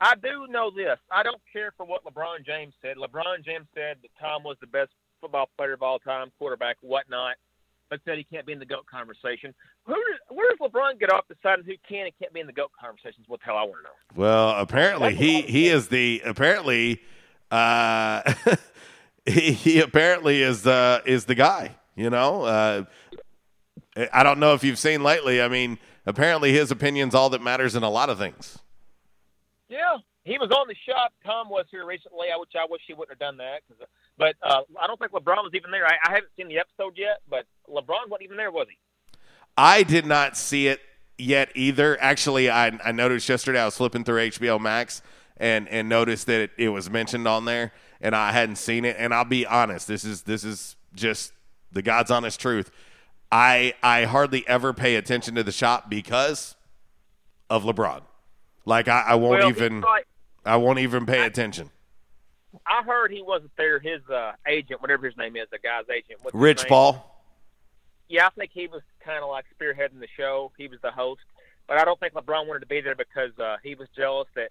[0.00, 0.98] I do know this.
[1.10, 2.96] I don't care for what LeBron James said.
[2.96, 4.90] LeBron James said that Tom was the best
[5.20, 7.36] football player of all time, quarterback, whatnot,
[7.88, 9.54] but said he can't be in the GOAT conversation.
[9.86, 9.94] Who,
[10.28, 13.22] where does LeBron get off deciding who can and can't be in the GOAT conversation?
[13.22, 14.22] Is what the hell I want to know.
[14.22, 17.00] Well, apparently he he is the apparently
[17.50, 18.34] uh
[19.26, 22.42] he, he apparently is the is the guy, you know?
[22.42, 22.84] Uh
[24.12, 25.40] I don't know if you've seen lately.
[25.40, 28.58] I mean, apparently his opinion's all that matters in a lot of things.
[29.68, 31.12] Yeah, he was on the shop.
[31.24, 33.62] Tom was here recently, I- which I wish he wouldn't have done that.
[33.68, 35.86] 'cause- but uh, I don't think LeBron was even there.
[35.86, 38.78] I, I haven't seen the episode yet, but LeBron wasn't even there, was he?
[39.56, 40.80] I did not see it
[41.18, 42.00] yet either.
[42.00, 45.02] Actually, I, I noticed yesterday I was flipping through HBO Max
[45.38, 48.96] and and noticed that it, it was mentioned on there, and I hadn't seen it.
[48.98, 51.32] And I'll be honest, this is this is just
[51.72, 52.70] the God's honest truth.
[53.32, 56.54] I I hardly ever pay attention to the shop because
[57.50, 58.02] of LeBron.
[58.66, 60.06] Like I, I won't Well, even like-
[60.44, 61.70] I won't even pay attention.
[62.66, 63.78] I heard he wasn't there.
[63.78, 66.20] His uh, agent, whatever his name is, the guy's agent.
[66.32, 66.66] Rich?
[66.68, 67.12] Paul.
[68.08, 70.52] Yeah, I think he was kind of like spearheading the show.
[70.56, 71.22] He was the host,
[71.66, 74.50] but I don't think LeBron wanted to be there because uh, he was jealous that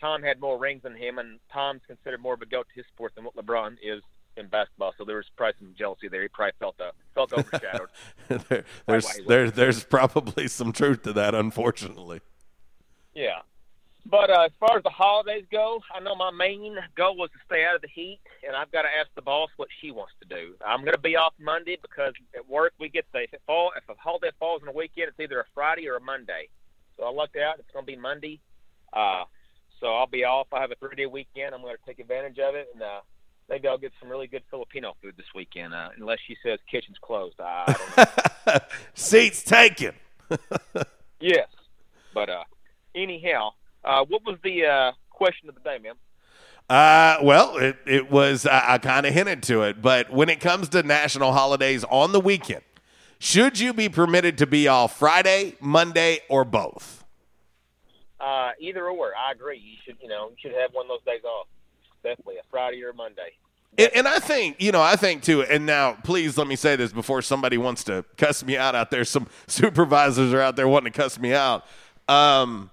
[0.00, 2.86] Tom had more rings than him, and Tom's considered more of a goat to his
[2.86, 4.02] sport than what LeBron is
[4.36, 4.94] in basketball.
[4.96, 6.22] So there was probably some jealousy there.
[6.22, 7.88] He probably felt uh, felt overshadowed.
[8.28, 12.20] there, there's there, there's probably some truth to that, unfortunately.
[13.14, 13.40] Yeah.
[14.06, 17.38] But uh, as far as the holidays go, I know my main goal was to
[17.44, 20.14] stay out of the heat, and I've got to ask the boss what she wants
[20.22, 20.54] to do.
[20.66, 23.72] I'm going to be off Monday because at work we get the if it fall
[23.76, 26.48] if a holiday falls on a weekend, it's either a Friday or a Monday.
[26.96, 28.40] So I lucked out; it's going to be Monday.
[28.92, 29.24] Uh,
[29.80, 30.46] so I'll be off.
[30.52, 31.54] I have a three day weekend.
[31.54, 33.00] I'm going to take advantage of it, and uh,
[33.48, 35.74] maybe I'll get some really good Filipino food this weekend.
[35.74, 38.60] Uh, unless she says kitchen's closed, I, I don't know.
[38.94, 39.94] Seats taken.
[41.20, 41.48] yes,
[42.14, 42.44] but uh,
[42.94, 43.50] anyhow,
[43.84, 45.94] uh, what was the uh, question of the day, man?
[46.68, 50.38] Uh, well, it, it was, I, I kind of hinted to it, but when it
[50.38, 52.62] comes to national holidays on the weekend,
[53.18, 57.04] should you be permitted to be off Friday, Monday, or both?
[58.20, 59.58] Uh, either or, I agree.
[59.58, 61.48] You should, you know, you should have one of those days off.
[62.02, 63.32] Definitely a Friday or a Monday.
[63.76, 66.76] And, and I think, you know, I think too, and now please let me say
[66.76, 69.04] this before somebody wants to cuss me out out there.
[69.04, 71.64] Some supervisors are out there wanting to cuss me out.
[72.08, 72.70] Um,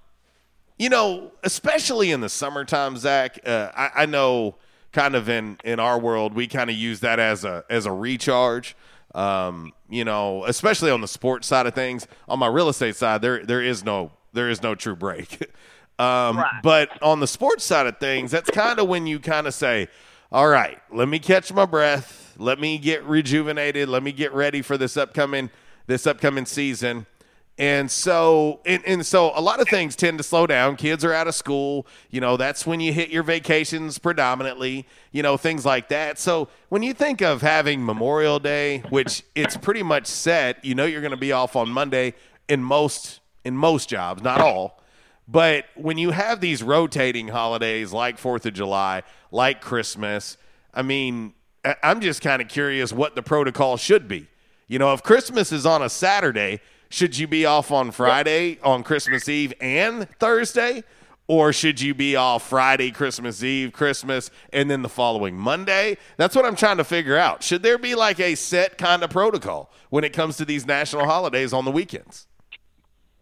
[0.77, 4.55] you know, especially in the summertime, Zach, uh, I, I know
[4.91, 7.91] kind of in, in our world, we kind of use that as a, as a
[7.91, 8.75] recharge.
[9.15, 12.07] Um, you know, especially on the sports side of things.
[12.27, 15.41] On my real estate side, there there is no there is no true break.
[15.99, 19.55] um, But on the sports side of things, that's kind of when you kind of
[19.55, 19.87] say,
[20.31, 22.35] "All right, let me catch my breath.
[22.37, 23.89] Let me get rejuvenated.
[23.89, 25.49] Let me get ready for this upcoming
[25.87, 27.07] this upcoming season."
[27.59, 30.75] And so, and, and so, a lot of things tend to slow down.
[30.75, 31.87] Kids are out of school.
[32.11, 34.85] You know, that's when you hit your vacations predominantly.
[35.11, 36.19] You know, things like that.
[36.19, 40.85] So, when you think of having Memorial Day, which it's pretty much set, you know,
[40.85, 42.13] you're going to be off on Monday
[42.47, 44.83] in most in most jobs, not all.
[45.27, 50.37] But when you have these rotating holidays like Fourth of July, like Christmas,
[50.73, 51.33] I mean,
[51.81, 54.27] I'm just kind of curious what the protocol should be.
[54.67, 58.83] You know, if Christmas is on a Saturday, should you be off on Friday, on
[58.83, 60.83] Christmas Eve, and Thursday?
[61.29, 65.97] Or should you be off Friday, Christmas Eve, Christmas, and then the following Monday?
[66.15, 67.43] That's what I'm trying to figure out.
[67.43, 71.05] Should there be like a set kind of protocol when it comes to these national
[71.05, 72.27] holidays on the weekends?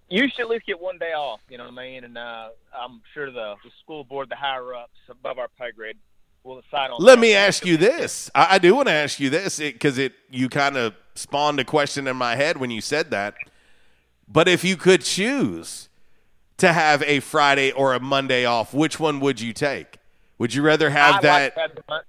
[0.08, 1.40] You should at least get one day off.
[1.50, 2.04] You know what I mean?
[2.04, 2.50] And uh,
[2.80, 5.98] I'm sure the, the school board, the higher ups above our pay grade,
[6.44, 7.02] will decide on.
[7.02, 7.22] Let that.
[7.22, 8.30] me ask you this.
[8.36, 11.66] I, I do want to ask you this because it, you kind of spawned a
[11.66, 13.34] question in my head when you said that.
[14.28, 15.90] But if you could choose
[16.58, 19.98] to have a Friday or a Monday off, which one would you take?
[20.38, 21.58] Would you rather have I that?
[21.58, 22.02] Like have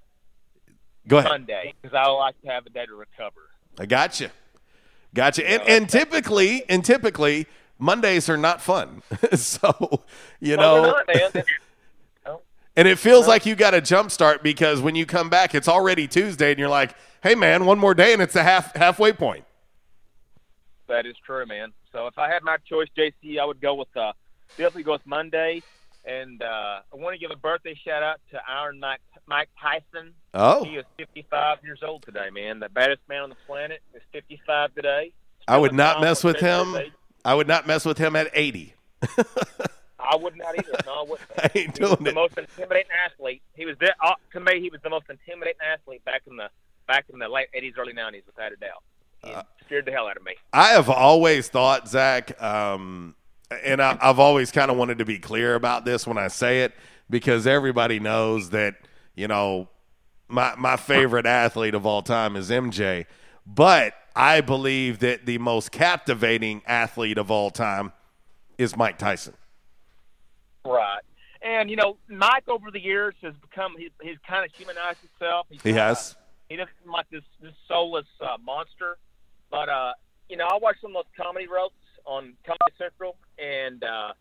[1.07, 1.31] Go ahead.
[1.31, 3.41] Monday because I would like to have a day to recover.
[3.79, 4.29] I got you.
[5.13, 5.49] Gotcha.
[5.49, 7.47] And, and typically, and typically,
[7.79, 9.01] Mondays are not fun.
[9.33, 10.03] so,
[10.39, 11.45] you No, know, not,
[12.75, 15.67] and it feels like you got a jump start because when you come back, it's
[15.67, 16.93] already Tuesday, and you're like,
[17.23, 19.45] "Hey, man, one more day, and it's a half halfway point."
[20.87, 21.73] That is true, man.
[21.91, 24.13] So if I had my choice, JC, I would go with uh,
[24.51, 25.61] definitely go with Monday.
[26.05, 30.13] And uh, I want to give a birthday shout out to Iron Mike, Mike Tyson.
[30.33, 30.63] Oh.
[30.63, 32.61] he is 55 years old today, man.
[32.61, 35.11] The baddest man on the planet is 55 today.
[35.49, 36.77] I would not mess with him.
[37.25, 38.73] I would not mess with him at 80.
[39.99, 40.77] I would not either.
[40.85, 41.29] No, I wouldn't.
[41.37, 43.41] I ain't he was doing the most intimidating athlete.
[43.55, 44.61] He was the, uh, to me.
[44.61, 46.49] He was the most intimidating athlete back in the
[46.87, 48.83] back in the late 80s, early 90s, without a doubt.
[49.23, 50.35] He Uh, scared the hell out of me.
[50.53, 53.15] I have always thought, Zach, um,
[53.63, 56.61] and I, I've always kind of wanted to be clear about this when I say
[56.63, 56.73] it
[57.09, 58.75] because everybody knows that,
[59.15, 59.69] you know,
[60.27, 63.05] my, my favorite athlete of all time is MJ.
[63.45, 67.93] But I believe that the most captivating athlete of all time
[68.57, 69.35] is Mike Tyson.
[70.65, 70.99] Right.
[71.41, 75.45] And you know, Mike over the years has become he, he's kind of humanized himself.
[75.49, 76.15] He's He kinda- has.
[76.49, 78.97] He doesn't seem like this this soulless uh, monster.
[79.49, 79.93] But uh,
[80.29, 81.75] you know, I watch some of those comedy roasts
[82.05, 84.13] on Comedy Central, and uh,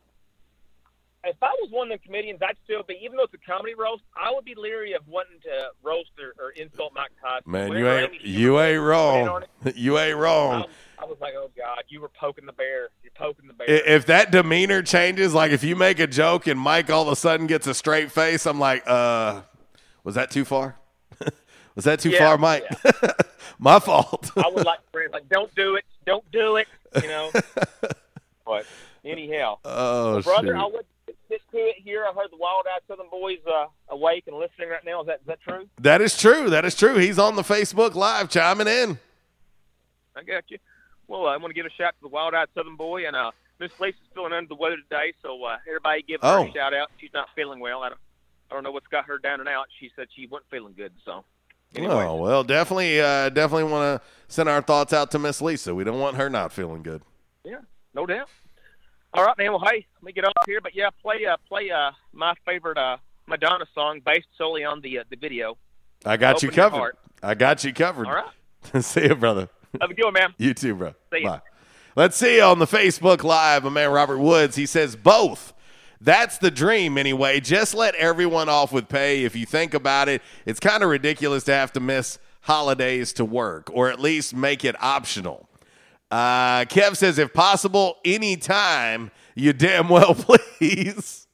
[1.24, 2.98] if I was one of the comedians, I'd still be.
[3.02, 6.34] Even though it's a comedy roast, I would be leery of wanting to roast or,
[6.42, 7.50] or insult Mike Tyson.
[7.50, 9.42] Man, you ain't you ain't wrong.
[9.64, 10.64] it, You ain't wrong.
[10.98, 12.90] I, I was like, oh God, you were poking the bear.
[13.02, 13.66] You're poking the bear.
[13.68, 17.16] If that demeanor changes, like if you make a joke and Mike all of a
[17.16, 19.42] sudden gets a straight face, I'm like, uh,
[20.04, 20.76] was that too far?
[21.76, 22.64] was that too Yeah, far, Mike?
[23.60, 24.30] My fault.
[24.36, 26.66] I would like friends like, don't do it, don't do it,
[27.00, 27.30] you know.
[28.44, 28.66] but
[29.04, 30.56] anyhow, Oh, brother, shoot.
[30.56, 30.86] I would
[31.28, 32.04] sit to it here.
[32.04, 35.02] I heard the Wild Eyed Southern Boys uh, awake and listening right now.
[35.02, 35.68] Is that is that true?
[35.78, 36.50] that is true.
[36.50, 36.96] That is true.
[36.96, 38.98] He's on the Facebook Live chiming in.
[40.16, 40.58] I got you.
[41.08, 43.30] Well, I want to give a shout to the Wild Eyed Southern Boy and uh,
[43.60, 46.46] Miss Lisa's feeling under the weather today, so uh, everybody give her Oh.
[46.48, 46.90] a shout out.
[47.00, 47.82] She's not feeling well.
[47.82, 48.00] I don't,
[48.50, 49.66] I don't know what's got her down and out.
[49.78, 51.24] She said she wasn't feeling good, so.
[51.78, 55.74] Oh well, definitely, uh, definitely want to send our thoughts out to Miss Lisa.
[55.74, 57.02] We don't want her not feeling good.
[57.44, 57.60] Yeah,
[57.94, 58.28] no doubt.
[59.14, 59.52] All right, man.
[59.52, 60.60] Well, hey, let me get off here.
[60.60, 64.98] But yeah, play uh, play uh, my favorite uh, Madonna song based solely on the
[64.98, 65.56] uh, the video.
[66.04, 66.96] I got you Open your covered.
[67.22, 68.06] I got you covered.
[68.06, 68.84] All right.
[68.84, 69.48] See you, brother.
[69.80, 70.34] Have a good one, man.
[70.38, 70.94] You too, bro.
[71.12, 71.24] See.
[71.24, 71.40] Bye.
[71.96, 74.54] Let's see on the Facebook Live, my man Robert Woods.
[74.54, 75.54] He says both.
[76.00, 77.40] That's the dream, anyway.
[77.40, 79.24] Just let everyone off with pay.
[79.24, 83.24] If you think about it, it's kind of ridiculous to have to miss holidays to
[83.24, 85.48] work, or at least make it optional.
[86.10, 90.14] Uh, Kev says, if possible, anytime, you damn well
[90.58, 91.26] please.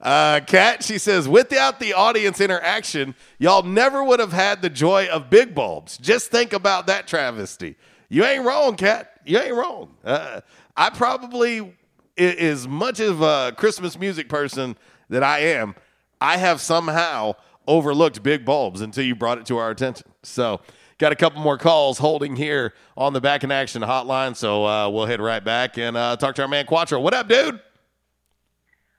[0.00, 5.06] Uh, Kat, she says, without the audience interaction, y'all never would have had the joy
[5.08, 5.96] of big bulbs.
[5.98, 7.76] Just think about that travesty.
[8.08, 9.10] You ain't wrong, Kat.
[9.24, 9.94] You ain't wrong.
[10.04, 10.42] Uh,
[10.76, 11.74] I probably,
[12.18, 14.76] as much of a Christmas music person
[15.08, 15.74] that I am,
[16.20, 17.34] I have somehow
[17.66, 20.06] overlooked big bulbs until you brought it to our attention.
[20.22, 20.60] So,
[20.98, 24.34] got a couple more calls holding here on the Back in Action hotline.
[24.36, 27.00] So, uh, we'll head right back and uh, talk to our man Quattro.
[27.00, 27.60] What up, dude?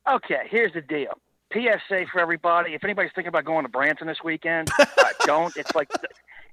[0.10, 1.18] Okay, here's the deal.
[1.54, 2.74] PSA for everybody.
[2.74, 4.86] If anybody's thinking about going to Branson this weekend, uh,
[5.22, 5.56] don't.
[5.58, 5.90] It's like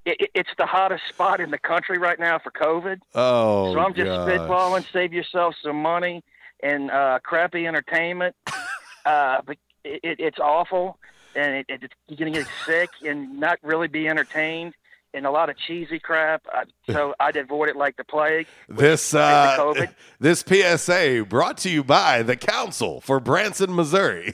[0.05, 2.99] it, it- it's the hottest spot in the country right now for COVID.
[3.15, 4.85] Oh, so I'm just spitballing.
[4.91, 6.23] Save yourself some money
[6.61, 8.35] and uh, crappy entertainment.
[9.05, 10.97] uh, but it, it, it's awful,
[11.35, 14.73] and it, it, you're gonna get sick and not really be entertained.
[15.13, 16.45] And a lot of cheesy crap,
[16.91, 18.47] so I'd avoid it like the plague.
[18.67, 19.95] This uh, COVID.
[20.19, 24.33] this PSA brought to you by the Council for Branson, Missouri.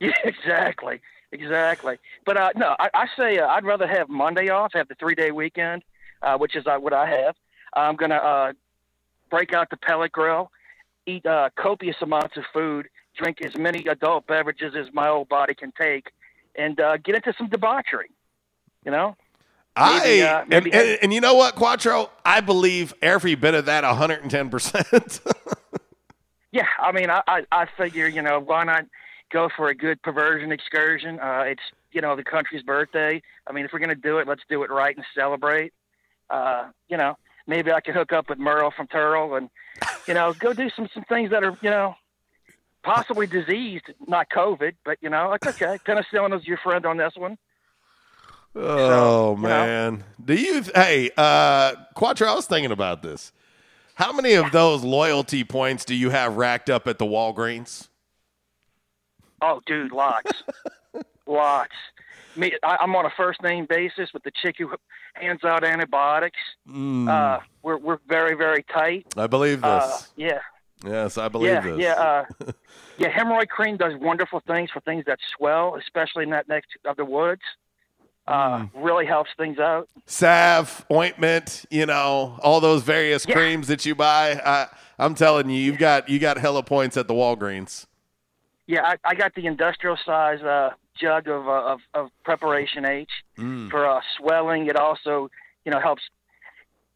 [0.00, 1.00] Yeah, exactly,
[1.32, 1.98] exactly.
[2.24, 5.14] But uh, no, I, I say uh, I'd rather have Monday off, have the three
[5.14, 5.82] day weekend,
[6.22, 7.36] uh, which is uh, what I have.
[7.74, 8.52] I'm gonna uh,
[9.30, 10.50] break out the pellet grill,
[11.06, 15.54] eat uh, copious amounts of food, drink as many adult beverages as my old body
[15.54, 16.10] can take,
[16.54, 18.10] and uh, get into some debauchery.
[18.84, 19.16] You know,
[19.78, 22.10] Maybe, I uh, and, and, and you know what, Quattro?
[22.24, 24.48] I believe every bit of that 110.
[24.48, 25.20] percent
[26.52, 28.86] Yeah, I mean, I, I, I figure, you know, why not
[29.30, 31.20] go for a good perversion excursion?
[31.20, 31.60] Uh, it's,
[31.92, 33.20] you know, the country's birthday.
[33.46, 35.74] I mean, if we're going to do it, let's do it right and celebrate.
[36.30, 39.50] Uh, you know, maybe I can hook up with Merle from Turl and,
[40.06, 41.94] you know, go do some, some things that are, you know,
[42.82, 47.12] possibly diseased, not COVID, but, you know, like, okay, penicillin is your friend on this
[47.16, 47.36] one.
[48.58, 49.48] Oh you know.
[49.48, 50.62] man, do you?
[50.74, 53.32] Hey, uh, Quattro, I was thinking about this.
[53.96, 57.88] How many of those loyalty points do you have racked up at the Walgreens?
[59.42, 60.32] Oh, dude, lots,
[61.26, 61.74] lots.
[62.36, 64.70] Me, I, I'm on a first name basis with the chick who
[65.14, 66.38] hands out antibiotics.
[66.68, 69.06] Mm, Uh, we're we're very very tight.
[69.16, 69.68] I believe this.
[69.84, 70.38] Uh, yeah,
[70.84, 71.78] yes, I believe yeah, this.
[71.78, 72.24] yeah, uh,
[72.98, 73.10] yeah.
[73.16, 77.04] Hemorrhoid cream does wonderful things for things that swell, especially in that next of the
[77.04, 77.42] woods.
[78.28, 78.70] Uh, Mm.
[78.74, 79.88] Really helps things out.
[80.06, 83.36] Salve, ointment, you know, all those various Yeah.
[83.36, 84.40] creams that you buy.
[84.44, 84.66] I,
[84.98, 87.86] I'm telling you, you've got you got hella points at the Walgreens.
[88.66, 93.10] Yeah, I, I got the industrial size uh, jug of, uh, of of preparation H
[93.38, 93.70] Mm.
[93.70, 94.66] for uh, swelling.
[94.66, 95.28] It also,
[95.64, 96.02] you know, helps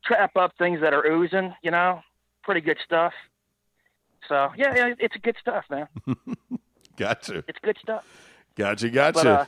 [0.04, 1.54] trap up things that are oozing.
[1.62, 2.00] You know,
[2.42, 3.12] pretty good stuff.
[4.28, 5.88] So yeah, yeah, it's good stuff, man.
[6.96, 8.04] Gotcha, It's good stuff.
[8.56, 9.12] gotcha, gotcha.
[9.14, 9.44] But uh,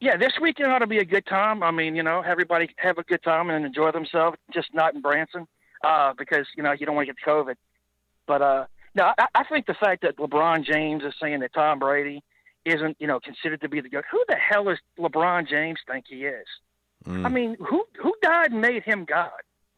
[0.00, 1.62] yeah, this weekend ought to be a good time.
[1.62, 4.36] I mean, you know, everybody have a good time and enjoy themselves.
[4.52, 5.46] Just not in Branson,
[5.84, 7.54] uh, because you know you don't want to get COVID.
[8.26, 8.64] But uh,
[8.96, 12.22] no, I, I think the fact that LeBron James is saying that Tom Brady
[12.64, 14.04] isn't, you know, considered to be the goat.
[14.10, 16.46] Who the hell does LeBron James think he is?
[17.06, 17.24] Mm.
[17.24, 19.30] I mean, who who died and made him God?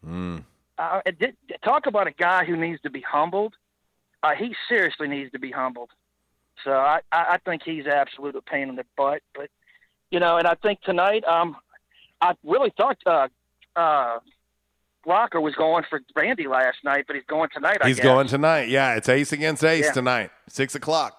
[0.06, 0.44] Mm.
[0.78, 3.54] Uh, did, talk about a guy who needs to be humbled.
[4.22, 5.90] Uh, he seriously needs to be humbled.
[6.64, 9.22] So I, I I think he's absolute a pain in the butt.
[9.34, 9.50] But
[10.10, 11.56] you know, and I think tonight, um,
[12.20, 13.28] I really thought uh,
[13.76, 14.18] uh,
[15.06, 17.78] Rocker was going for Randy last night, but he's going tonight.
[17.80, 18.68] I He's going tonight.
[18.68, 19.92] Yeah, it's ace against ace Yeah.
[19.92, 21.16] tonight, six o'clock.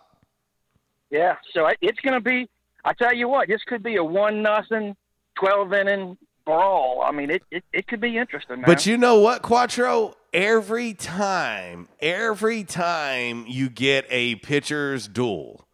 [1.14, 2.50] Yeah, so it's going to be.
[2.84, 4.96] I tell you what, this could be a one nothing,
[5.36, 7.04] twelve inning brawl.
[7.06, 8.58] I mean, it, it it could be interesting.
[8.58, 8.66] Man.
[8.66, 10.16] But you know what, Quattro?
[10.34, 15.68] Every time, every time you get a pitcher's duel,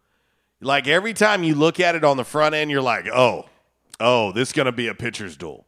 [0.60, 3.46] like every time you look at it on the front end, you're like, oh,
[3.98, 5.64] oh, this is going to be a pitcher's duel.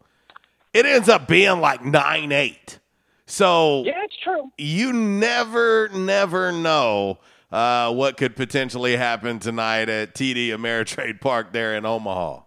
[0.74, 2.78] It ends up being like 9 8.
[3.24, 4.50] So yeah, it's true.
[4.58, 7.20] you never, never know
[7.52, 12.40] uh, what could potentially happen tonight at TD Ameritrade Park there in Omaha.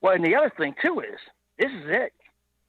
[0.00, 1.18] Well, and the other thing too is
[1.58, 2.12] this is it.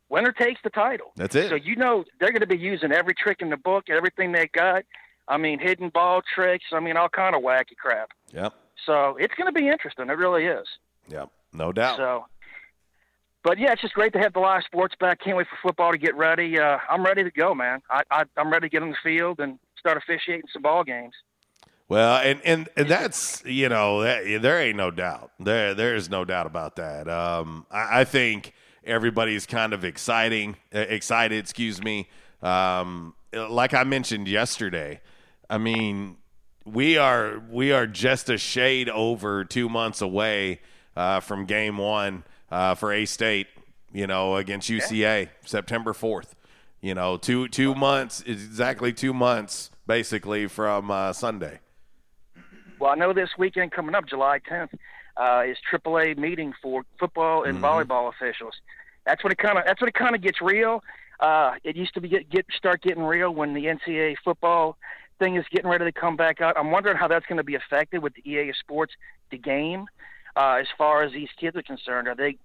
[0.08, 1.12] Winner takes the title.
[1.16, 1.50] That's it.
[1.50, 4.48] So you know they're going to be using every trick in the book, everything they
[4.54, 4.84] got.
[5.28, 6.66] I mean, hidden ball tricks.
[6.72, 8.12] I mean, all kind of wacky crap.
[8.32, 8.54] Yep.
[8.86, 10.10] So it's going to be interesting.
[10.10, 10.68] It really is.
[11.10, 11.32] Yep.
[11.52, 11.98] No doubt.
[11.98, 12.26] So,
[13.44, 15.20] but yeah, it's just great to have the live sports back.
[15.22, 16.60] Can't wait for football to get ready.
[16.60, 17.82] Uh, I'm ready to go, man.
[17.90, 21.14] I, I I'm ready to get on the field and start officiating some ball games.
[21.88, 26.10] Well, and, and, and that's you know that, there ain't no doubt there there is
[26.10, 27.08] no doubt about that.
[27.08, 31.38] Um, I, I think everybody's kind of exciting excited.
[31.38, 32.10] Excuse me.
[32.42, 35.02] Um, like I mentioned yesterday,
[35.48, 36.18] I mean
[36.66, 40.62] we are we are just a shade over two months away
[40.96, 43.48] uh, from game one uh, for A State.
[43.94, 46.36] You know against UCA September fourth.
[46.82, 51.60] You know two two months exactly two months basically from uh, Sunday.
[52.80, 54.74] Well, I know this weekend coming up, July 10th,
[55.18, 58.54] uh, is AAA meeting for football and volleyball officials.
[59.06, 60.84] That's when it kind of that's when it kind of gets real.
[61.20, 64.78] Uh, it used to be get, get start getting real when the NCAA football
[65.20, 66.58] thing is getting ready to come back out.
[66.58, 68.94] I'm wondering how that's going to be affected with the EA Sports
[69.32, 69.86] the game
[70.36, 72.08] uh, as far as these kids are concerned.
[72.08, 72.38] Are they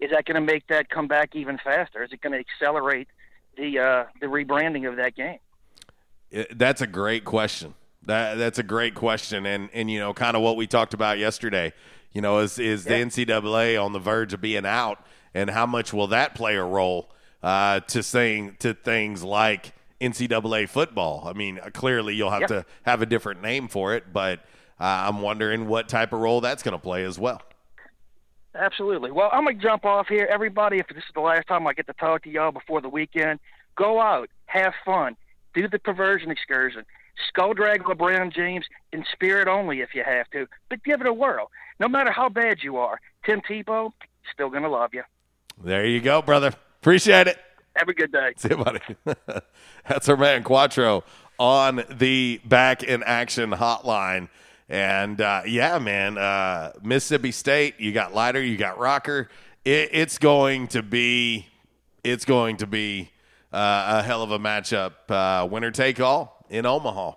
[0.00, 2.02] is that going to make that come back even faster?
[2.02, 3.08] Is it going to accelerate
[3.56, 5.38] the uh, the rebranding of that game?
[6.54, 7.74] That's a great question.
[8.06, 11.18] That that's a great question, and and you know, kind of what we talked about
[11.18, 11.72] yesterday.
[12.12, 15.92] You know, is is the NCAA on the verge of being out, and how much
[15.92, 17.10] will that play a role
[17.42, 21.24] uh, to saying to things like NCAA football?
[21.26, 22.46] I mean, uh, clearly you'll have Yeah.
[22.48, 24.40] to have a different name for it, but
[24.78, 27.40] uh, I'm wondering what type of role that's going to play as well.
[28.56, 29.10] Absolutely.
[29.10, 30.28] Well, I'm gonna jump off here.
[30.30, 32.88] Everybody, if this is the last time I get to talk to y'all before the
[32.88, 33.40] weekend,
[33.76, 35.16] go out, have fun,
[35.54, 36.84] do the perversion excursion,
[37.28, 41.12] skull drag LeBron James in spirit only if you have to, but give it a
[41.12, 41.50] whirl.
[41.80, 43.92] No matter how bad you are, Tim Tebow
[44.32, 45.02] still gonna love you.
[45.62, 46.52] There you go, brother.
[46.80, 47.38] Appreciate it.
[47.76, 48.32] Have a good day.
[48.36, 48.80] See you, buddy.
[49.88, 51.04] That's our man Quattro
[51.38, 54.28] on the back in action hotline.
[54.68, 59.28] And uh, yeah, man, uh, Mississippi State, you got Leiter, you got Rocker.
[59.64, 61.46] It, it's going to be,
[62.02, 63.10] it's going to be
[63.54, 64.92] a hell of a matchup.
[65.08, 67.12] Uh, winner take all in Omaha.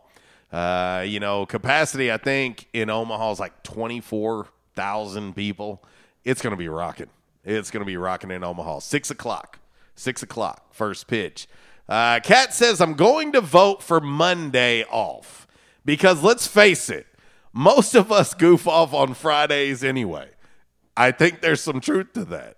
[0.52, 5.84] Uh, you know, capacity I think in Omaha is like twenty four thousand people.
[6.24, 7.10] It's going to be rocking.
[7.44, 8.80] It's going to be rocking in Omaha.
[8.80, 9.60] Six o'clock.
[9.96, 10.74] Six o'clock.
[10.74, 11.48] First pitch.
[11.90, 15.48] Uh, Kat says I'm going to vote for Monday off
[15.86, 17.08] because let's face it,
[17.54, 20.30] most of us goof off on Fridays anyway.
[20.96, 22.57] I think there's some truth to that.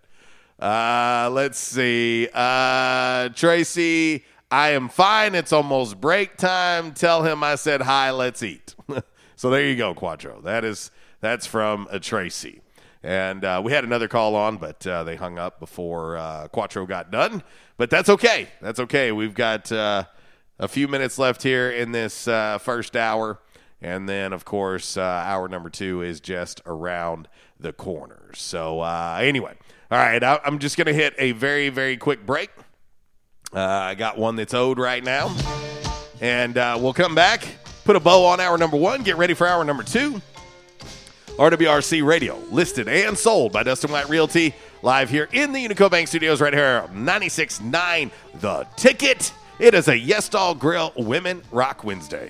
[0.59, 2.27] Uh, let's see.
[2.33, 5.33] Uh, Tracy, I am fine.
[5.35, 6.93] It's almost break time.
[6.93, 8.11] Tell him I said hi.
[8.11, 8.75] Let's eat.
[9.35, 10.41] so there you go, Quattro.
[10.41, 10.91] That is
[11.21, 12.61] that's from a Tracy.
[13.01, 16.85] And uh, we had another call on, but uh, they hung up before uh, Quattro
[16.85, 17.41] got done.
[17.77, 18.49] But that's okay.
[18.61, 19.13] That's okay.
[19.13, 20.03] We've got uh,
[20.59, 23.39] a few minutes left here in this uh, first hour.
[23.81, 28.31] And then, of course, uh, hour number two is just around the corner.
[28.33, 29.55] So, uh, anyway,
[29.91, 32.51] all right, I, I'm just going to hit a very, very quick break.
[33.53, 35.35] Uh, I got one that's owed right now.
[36.21, 37.47] And uh, we'll come back,
[37.85, 40.21] put a bow on hour number one, get ready for hour number two.
[41.37, 46.09] RWRC Radio, listed and sold by Dustin White Realty, live here in the Unico Bank
[46.09, 48.11] Studios, right here on 96.9
[48.41, 49.31] The Ticket.
[49.57, 52.29] It is a Yes Dog Grill Women Rock Wednesday.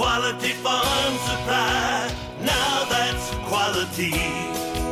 [0.00, 2.10] Quality Farm Supply.
[2.40, 4.12] Now that's quality.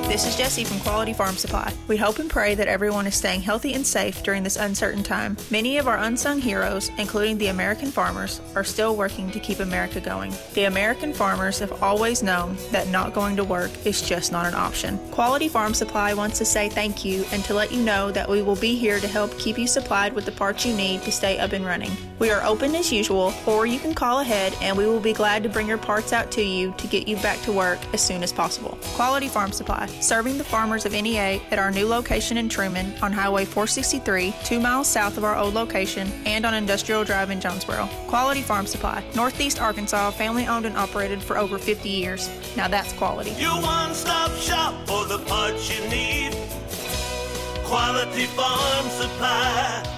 [0.07, 1.73] This is Jesse from Quality Farm Supply.
[1.87, 5.39] We hope and pray that everyone is staying healthy and safe during this uncertain time.
[5.51, 9.99] Many of our unsung heroes, including the American farmers, are still working to keep America
[9.99, 10.35] going.
[10.53, 14.55] The American farmers have always known that not going to work is just not an
[14.55, 14.99] option.
[15.11, 18.43] Quality Farm Supply wants to say thank you and to let you know that we
[18.43, 21.39] will be here to help keep you supplied with the parts you need to stay
[21.39, 21.93] up and running.
[22.19, 25.45] We are open as usual, or you can call ahead and we will be glad
[25.45, 28.25] to bring your parts out to you to get you back to work as soon
[28.25, 28.77] as possible.
[28.95, 33.13] Quality Farm Supply, serving the farmers of NEA at our new location in Trumann on
[33.13, 37.89] Highway 463, two miles south of our old location, and on Industrial Drive in Jonesboro.
[38.09, 42.29] Quality Farm Supply, Northeast Arkansas, family owned and operated for over 50 years.
[42.57, 43.31] Now that's quality.
[43.33, 46.33] Your one stop shop for the parts you need.
[47.65, 49.98] Quality Farm Supply.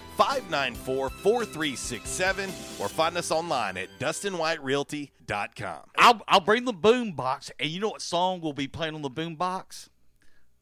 [0.21, 2.49] 594 4367,
[2.79, 5.79] or find us online at DustinWhiteRealty.com.
[5.97, 9.01] I'll, I'll bring the boom box, and you know what song we'll be playing on
[9.01, 9.89] the boom box?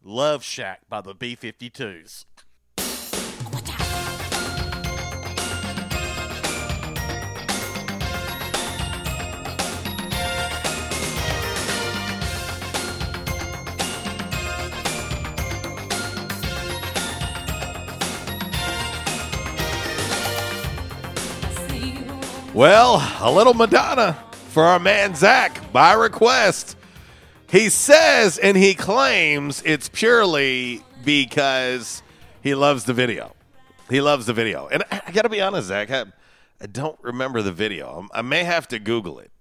[0.01, 2.23] Love Shack by the B 52s.
[22.53, 26.75] Well, a little Madonna for our man Zach by request.
[27.47, 32.01] He says and he claims it's purely because
[32.41, 33.35] he loves the video.
[33.89, 34.67] He loves the video.
[34.67, 36.05] And I, got to be honest, Zach, I,
[36.59, 38.07] I don't remember the video.
[38.13, 39.31] I, I may have to Google it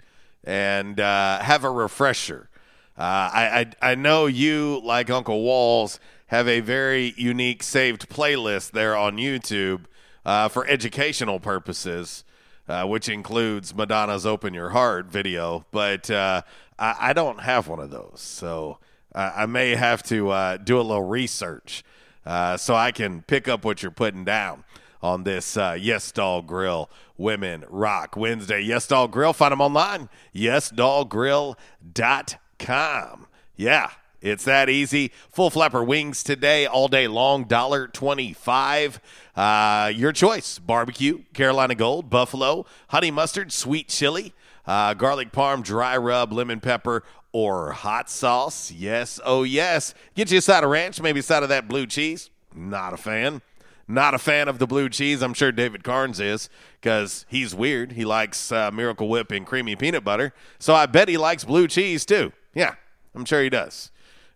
[0.44, 2.50] and uh, have a refresher.
[2.96, 8.72] Uh, I, I I know you, like Uncle Walls, have a very unique saved playlist
[8.72, 9.84] there on YouTube
[10.26, 12.24] uh, for educational purposes,
[12.68, 15.64] uh, which includes Madonna's "Open Your Heart" video.
[15.70, 16.42] But uh,
[16.78, 18.78] I, I don't have one of those, so
[19.14, 21.82] I, I may have to uh, do a little research
[22.26, 24.64] uh, so I can pick up what you're putting down
[25.02, 28.60] on this uh, Yes Dog Grill Women Rock Wednesday.
[28.60, 33.26] Yes Dog Grill, find them online, yesdoggrill.com.
[33.56, 33.90] Yeah,
[34.20, 35.12] it's that easy.
[35.30, 39.00] Full flapper wings today, all day long, dollar twenty-five.
[39.39, 44.34] Uh, your choice: barbecue, Carolina Gold, buffalo, honey mustard, sweet chili,
[44.66, 48.72] uh, garlic parm, dry rub, lemon pepper, or hot sauce.
[48.72, 49.95] Yes, oh yes.
[50.16, 52.30] Get you a side of ranch, maybe a side of that blue cheese.
[52.53, 53.41] Not a fan.
[53.86, 55.22] Not a fan of the blue cheese.
[55.22, 57.93] I'm sure David Carnes is because he's weird.
[57.93, 60.34] He likes uh, Miracle Whip and creamy peanut butter.
[60.59, 62.32] So I bet he likes blue cheese too.
[62.55, 62.74] Yeah,
[63.14, 63.93] I'm sure he does.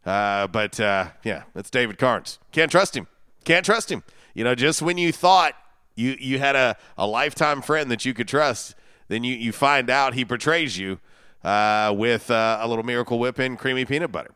[0.07, 2.39] Uh, but uh, yeah, it's David Carnes.
[2.53, 3.09] Can't trust him.
[3.45, 4.05] Can't trust him.
[4.35, 5.55] You know, just when you thought
[5.95, 8.75] you you had a, a lifetime friend that you could trust,
[9.09, 10.99] then you, you find out he betrays you
[11.45, 14.31] uh, with uh, a little Miracle Whip and creamy peanut butter.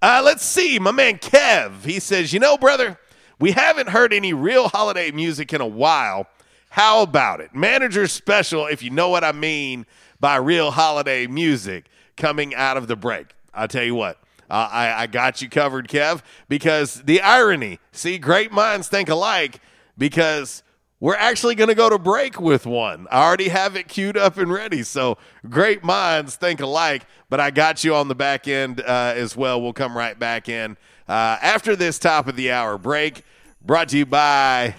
[0.00, 1.84] Uh, let's see, my man Kev.
[1.84, 2.98] He says, you know, brother,
[3.38, 6.26] we haven't heard any real holiday music in a while.
[6.70, 7.54] How about it?
[7.54, 9.86] Manager special, if you know what I mean
[10.20, 11.86] by real holiday music
[12.16, 13.34] coming out of the break.
[13.54, 14.20] I'll tell you what.
[14.50, 19.60] Uh, I, I got you covered, Kev, because the irony, see, great minds think alike
[19.96, 20.62] because
[21.00, 23.06] we're actually going to go to break with one.
[23.10, 24.82] I already have it queued up and ready.
[24.82, 25.18] So
[25.48, 29.60] great minds think alike, but I got you on the back end uh, as well.
[29.60, 30.76] We'll come right back in
[31.08, 33.24] uh, after this top of the hour break,
[33.62, 34.74] brought to you by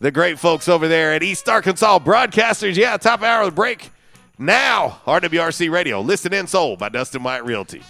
[0.00, 2.76] the great folks over there at East Arkansas Broadcasters.
[2.76, 3.90] Yeah, top of the break
[4.38, 5.00] now.
[5.06, 7.82] RWRC Radio, listed and sold by Dustin White Realty.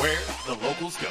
[0.00, 1.10] where the locals go.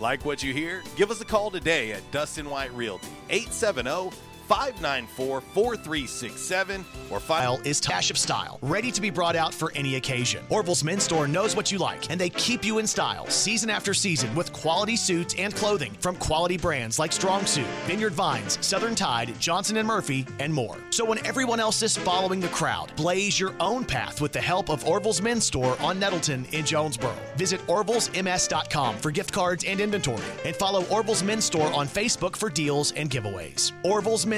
[0.00, 0.82] Like what you hear?
[0.96, 4.10] Give us a call today at Dustin White Realty, 870
[4.48, 9.96] 594 4367 or file is Tash of Style, ready to be brought out for any
[9.96, 10.42] occasion.
[10.48, 13.92] Orville's Men's Store knows what you like, and they keep you in style season after
[13.92, 18.94] season with quality suits and clothing from quality brands like Strong Suit, Vineyard Vines, Southern
[18.94, 20.78] Tide, Johnston Murphy, and more.
[20.90, 24.70] So when everyone else is following the crowd, blaze your own path with the help
[24.70, 27.14] of Orville's Men's Store on Nettleton in Jonesboro.
[27.36, 32.48] Visit orvillesms.com for gift cards and inventory, and follow Orville's Men's Store on Facebook for
[32.48, 33.72] deals and giveaways.
[33.84, 34.37] Orville's Men's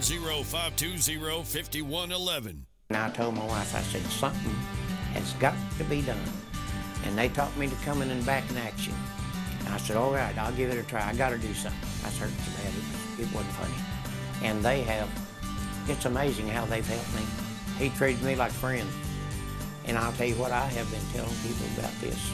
[0.00, 2.66] 520 5111.
[2.88, 4.54] And I told my wife, I said, something
[5.12, 6.18] has got to be done.
[7.04, 8.94] And they taught me to come in and back in action.
[9.60, 11.06] And I said, all right, I'll give it a try.
[11.06, 11.88] I got to do something.
[12.04, 12.72] I so bad,
[13.18, 13.74] it, it wasn't funny.
[14.42, 15.08] And they have,
[15.86, 17.22] it's amazing how they've helped me.
[17.78, 18.92] He treated me like friends.
[19.84, 22.30] And I'll tell you what, I have been telling people about this.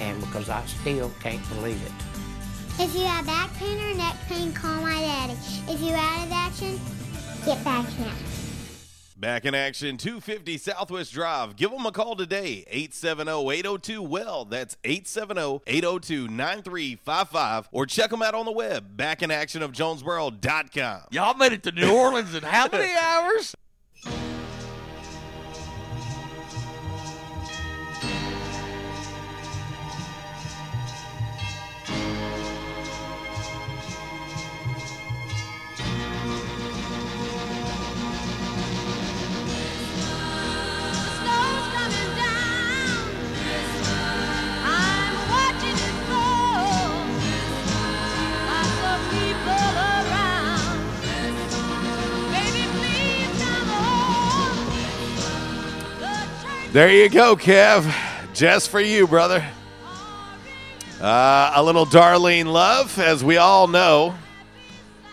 [0.00, 2.27] And because I still can't believe it.
[2.80, 5.32] If you have back pain or neck pain, call my daddy.
[5.68, 6.78] If you're out of action,
[7.44, 8.24] get back in action.
[9.16, 11.56] Back in action, 250 Southwest Drive.
[11.56, 14.44] Give them a call today, 870-802-WELL.
[14.44, 17.64] That's 870-802-9355.
[17.72, 21.00] Or check them out on the web, backinactionofjonesboro.com.
[21.10, 23.56] Y'all made it to New Orleans in how many hours?
[56.70, 57.90] There you go, Kev.
[58.34, 59.42] Just for you, brother.
[61.00, 64.14] Uh, a little Darlene Love, as we all know.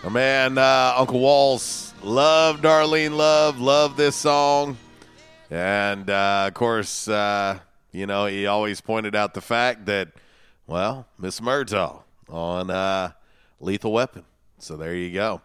[0.04, 4.76] Our man, uh, Uncle Walls, love Darlene Love, love this song.
[5.50, 7.58] And, uh, of course, uh,
[7.90, 10.08] you know, he always pointed out the fact that,
[10.66, 13.12] well, Miss Murtaugh on uh,
[13.60, 14.26] Lethal Weapon.
[14.58, 15.40] So there you go.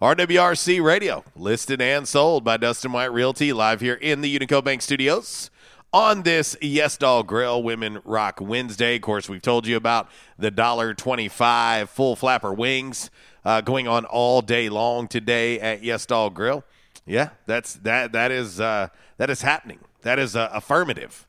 [0.00, 4.80] RWRC Radio, listed and sold by Dustin White Realty, live here in the Unico Bank
[4.80, 5.50] Studios
[5.92, 8.96] on this Yes Dog Grill Women Rock Wednesday.
[8.96, 10.08] Of course, we've told you about
[10.38, 13.10] the dollar twenty-five full flapper wings
[13.44, 16.64] uh, going on all day long today at Yes Dog Grill.
[17.06, 18.12] Yeah, that's that.
[18.12, 19.78] That is uh, that is happening.
[20.02, 21.26] That is uh, affirmative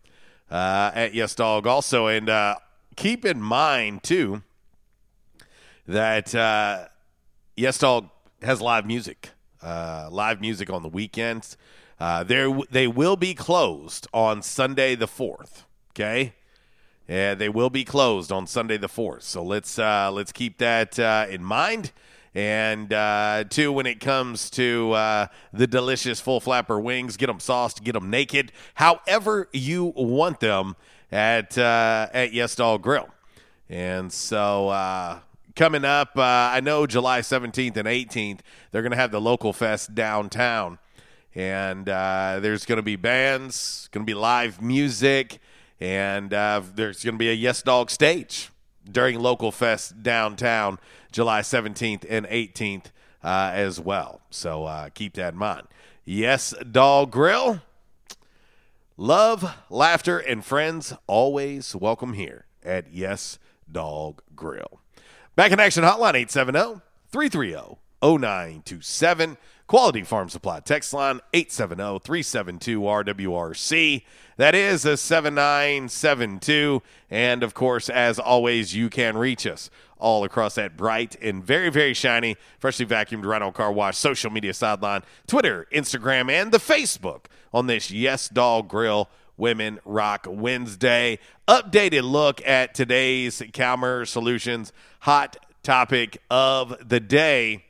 [0.52, 2.56] uh, at Yes Dog also, and uh,
[2.96, 4.44] keep in mind too
[5.88, 6.88] that uh,
[7.56, 8.10] Yes Dog
[8.42, 9.32] has live music,
[9.62, 11.58] uh, live music on the weekends.
[12.00, 15.66] Uh, they they will be closed on Sunday the fourth.
[15.92, 16.34] Okay,
[17.08, 19.24] yeah, they will be closed on Sunday the fourth.
[19.24, 21.92] So let's uh, let's keep that uh, in mind.
[22.36, 27.40] And uh, two, when it comes to uh, the delicious full flapper wings, get them
[27.40, 30.76] sauced, get them naked, however you want them
[31.12, 33.10] at uh, at Yes Dog Grill.
[33.70, 35.20] And so uh,
[35.56, 38.40] coming up, uh, I know July 17th and 18th,
[38.72, 40.80] they're going to have the local fest downtown.
[41.36, 45.40] And uh, there's going to be bands, going to be live music,
[45.80, 48.50] and uh, there's going to be a Yes Dog stage
[48.90, 50.80] during local fest downtown
[51.12, 52.86] July 17th and 18th
[53.24, 54.22] uh, as well.
[54.30, 55.68] So uh, keep that in mind.
[56.06, 57.62] Yes Dog Grill.
[59.00, 63.38] Love, laughter, and friends always welcome here at Yes
[63.72, 64.82] Dog Grill.
[65.36, 69.38] Back in action hotline 870 330 0927.
[69.68, 74.04] Quality Farm Supply text line 870 372 RWRC.
[74.38, 76.82] That is a 7972.
[77.10, 81.70] And of course, as always, you can reach us all across that bright and very,
[81.70, 87.26] very shiny, freshly vacuumed Rhino Car Wash social media sideline, Twitter, Instagram, and the Facebook
[87.54, 91.20] on this Yes Dog Grill Women Rock Wednesday.
[91.46, 97.66] Updated look at today's Calmer Solutions hot topic of the day.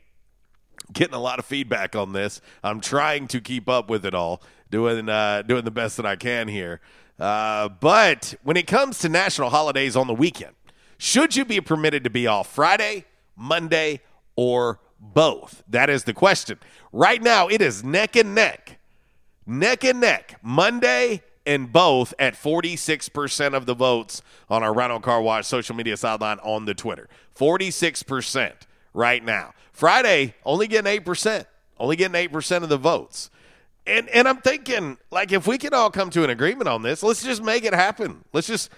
[0.94, 2.42] Getting a lot of feedback on this.
[2.64, 6.16] I'm trying to keep up with it all, doing uh, doing the best that I
[6.16, 6.82] can here.
[7.20, 10.56] Uh, but when it comes to national holidays on the weekend,
[10.98, 13.06] should you be permitted to be off Friday,
[13.36, 14.02] Monday,
[14.36, 15.64] or both?
[15.68, 16.60] That is the question.
[16.92, 18.80] Right now, it is neck and neck,
[19.46, 20.40] neck and neck.
[20.42, 25.96] Monday and both at 46% of the votes on our Rhino Car Wash social media
[25.96, 27.08] sideline on the Twitter.
[27.36, 28.54] 46%
[28.94, 29.54] right now.
[29.78, 31.46] Friday, only getting 8%.
[31.80, 33.30] Only getting 8% of the votes.
[33.86, 37.04] And and I'm thinking, like, if we can all come to an agreement on this,
[37.04, 38.26] let's just make it happen.
[38.34, 38.70] Let's just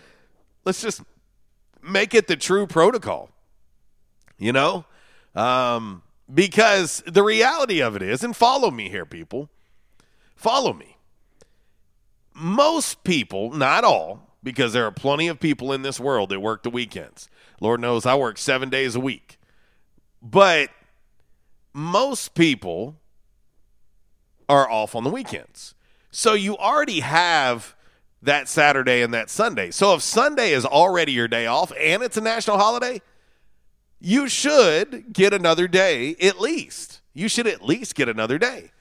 [0.66, 1.02] let's just
[1.82, 3.32] make it the true protocol.
[4.38, 4.86] You know?
[5.34, 9.50] Um, because the reality of it is, and follow me here, people.
[10.36, 10.98] Follow me
[12.40, 16.64] most people, not all, because there are plenty of people in this world that work
[16.64, 17.30] the weekends.
[17.60, 19.38] Lord knows I work seven days a week.
[20.22, 20.70] But
[21.74, 22.98] most people
[24.48, 25.76] are off on the weekends.
[26.12, 27.76] So you already have
[28.22, 29.72] that Saturday and that Sunday.
[29.72, 33.02] So if Sunday is already your day off and it's a national holiday,
[34.00, 37.02] you should get another day at least.
[37.14, 38.72] You should at least get another day.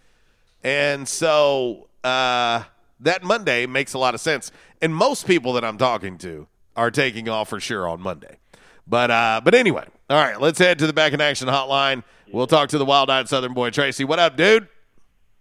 [0.63, 2.65] And so, uh,
[3.01, 4.51] that Monday makes a lot of sense.
[4.83, 6.47] And most people that I'm talking to
[6.77, 8.39] are taking off for sure on Monday.
[8.87, 12.03] But uh, but anyway, all right, let's head to the back in action hotline.
[12.33, 14.05] We'll talk to the wild-eyed Southern boy Tracy.
[14.05, 14.69] What up, dude?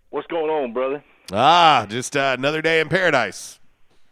[0.09, 1.03] What's going on, brother?
[1.31, 3.59] Ah, just uh, another day in paradise.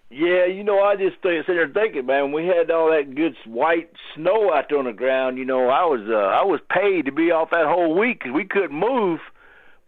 [0.10, 2.32] Yeah, you know, I just uh, sit there thinking, man.
[2.32, 5.68] When we had all that good white snow out there on the ground, you know,
[5.68, 8.78] I was uh, I was paid to be off that whole week because we couldn't
[8.78, 9.20] move.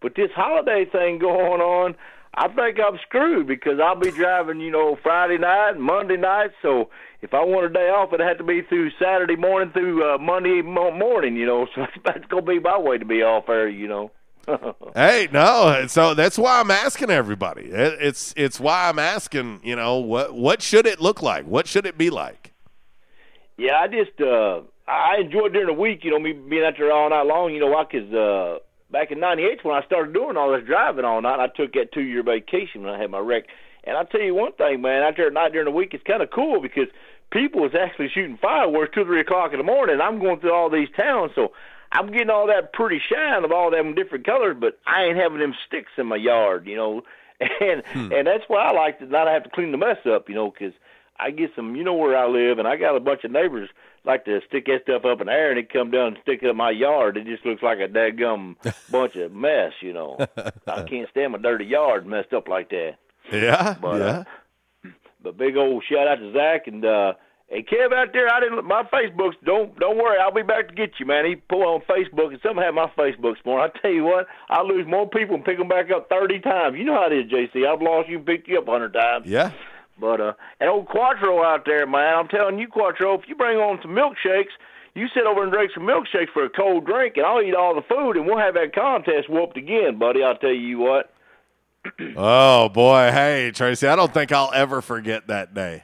[0.02, 1.96] But this holiday thing going on,
[2.34, 6.52] I think I'm screwed because I'll be driving, you know, Friday night and Monday night.
[6.62, 6.90] So
[7.22, 10.18] if I want a day off, it had to be through Saturday morning through uh,
[10.18, 11.68] Monday mo- morning, you know.
[11.76, 13.68] So that's going to be my way to be off air.
[13.68, 14.12] you know.
[14.96, 17.64] hey, no, so that's why I'm asking everybody.
[17.64, 21.46] It, it's it's why I'm asking, you know, what what should it look like?
[21.46, 22.54] What should it be like?
[23.58, 26.94] Yeah, I just uh I enjoyed during the week, you know, me being out there
[26.94, 27.54] all night long.
[27.54, 31.04] You know, I could uh back in '98 when I started doing all this driving
[31.04, 31.42] all night.
[31.42, 33.44] I took that two year vacation when I had my wreck.
[33.84, 36.04] And I tell you one thing, man, out there at night during the week, it's
[36.04, 36.88] kind of cool because
[37.32, 40.00] people is actually shooting fireworks two, three o'clock in the morning.
[40.02, 41.52] I'm going through all these towns, so
[41.92, 45.40] I'm getting all that pretty shine of all them different colors, but I ain't having
[45.40, 47.04] them sticks in my yard, you know.
[47.40, 48.12] and Hmm.
[48.12, 50.50] and that's why I like to not have to clean the mess up, you know,
[50.52, 50.74] 'cause
[51.20, 53.70] I get some, you know, where I live, and I got a bunch of neighbors
[54.06, 56.42] like to stick that stuff up in the air, and it come down and stick
[56.44, 57.18] in my yard.
[57.18, 58.56] It just looks like a dadgum
[58.92, 60.18] bunch of mess, you know.
[60.68, 62.96] I can't stand my dirty yard messed up like that.
[63.32, 64.06] Yeah, But, yeah.
[64.06, 64.24] uh,
[65.28, 67.14] But big old shout out to Zach and uh
[67.50, 70.74] Hey Kev out there, I didn't my Facebook's don't don't worry, I'll be back to
[70.74, 71.26] get you, man.
[71.26, 73.70] He pulled on Facebook and some have my Facebook's morning.
[73.74, 76.78] I tell you what, I lose more people and pick them back up thirty times.
[76.78, 77.68] You know how it is, JC.
[77.68, 79.28] I've lost you and picked you up a hundred times.
[79.28, 79.52] Yeah.
[80.00, 83.58] But uh and old Quattro out there, man, I'm telling you, Quattro, if you bring
[83.58, 84.56] on some milkshakes,
[84.96, 87.76] you sit over and drink some milkshakes for a cold drink and I'll eat all
[87.76, 91.12] the food and we'll have that contest whooped again, buddy, I'll tell you what.
[92.16, 95.84] Oh boy, hey Tracy, I don't think I'll ever forget that day.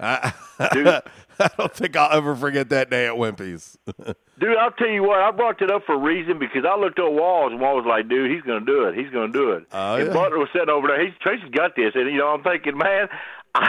[0.00, 0.32] I,
[1.40, 3.78] I don't think I'll ever forget that day at Wimpy's.
[4.38, 6.98] Dude, I'll tell you what, I brought it up for a reason because I looked
[6.98, 8.94] at Walls and Walls was like, dude, he's going to do it.
[8.94, 9.66] He's going to do it.
[9.72, 10.12] Oh, and yeah.
[10.12, 11.04] Butler was sitting over there.
[11.04, 11.92] He's Tracy's got this.
[11.96, 13.08] And, you know, I'm thinking, man,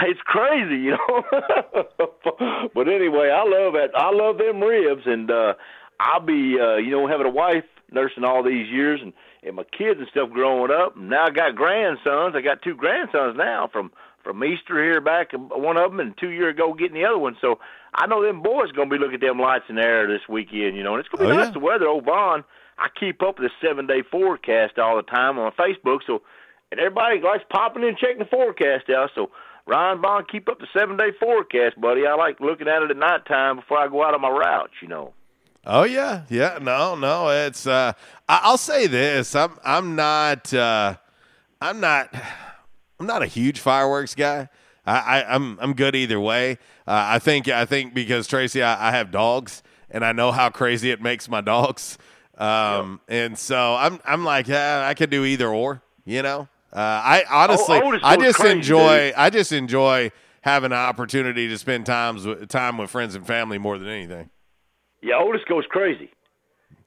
[0.04, 1.24] it's crazy, you know.
[2.76, 3.90] but anyway, I love it.
[3.96, 5.04] I love them ribs.
[5.08, 5.54] And uh,
[6.00, 9.12] I'll be, uh, you know, having a wife nursing all these years and,
[9.44, 10.96] and my kids and stuff growing up.
[10.96, 12.36] And now I got grandsons.
[12.36, 13.92] I got two grandsons now from
[14.24, 17.38] from Easter here back, one of them, and two years ago getting the other one.
[17.40, 17.60] So
[17.94, 20.28] I know them boys going to be looking at them lights in the air this
[20.28, 21.54] weekend, you know, and it's going to be Oh, nice yeah.
[21.54, 21.88] the weather.
[21.88, 22.44] Old Vaughan,
[22.78, 26.22] I keep up with the seven day forecast all the time on Facebook, so
[26.72, 29.10] and everybody likes popping in and checking the forecast out.
[29.16, 29.32] So
[29.66, 32.06] Ryan Vaughan, keep up the seven day forecast, buddy.
[32.06, 34.90] I like looking at it at nighttime before I go out on my routes, you
[34.90, 35.14] know.
[35.66, 36.58] Oh yeah, yeah.
[36.62, 37.30] No, no.
[37.30, 37.68] It's.
[37.68, 37.94] Uh,
[38.28, 39.36] I, I'll say this.
[39.36, 39.58] I'm.
[39.64, 40.54] I'm not.
[40.54, 40.96] Uh,
[41.62, 42.14] I'm not.
[43.00, 44.50] I'm not a huge fireworks guy.
[44.86, 45.60] I, I, I'm.
[45.62, 46.54] I'm good either way.
[46.88, 47.48] Uh, I think.
[47.48, 49.62] I think because Tracy, I, I have dogs,
[49.92, 51.98] and I know how crazy it makes my dogs.
[52.38, 54.00] Um, and so I'm.
[54.06, 55.82] I'm like, yeah, I could do either or.
[56.06, 56.48] You know.
[56.72, 59.08] Uh, I honestly, Otis I goes just crazy, enjoy.
[59.08, 59.16] dude.
[59.16, 60.12] I just enjoy
[60.42, 64.30] having an opportunity to spend times time with friends and family more than anything.
[65.02, 66.10] Yeah, Otis goes crazy.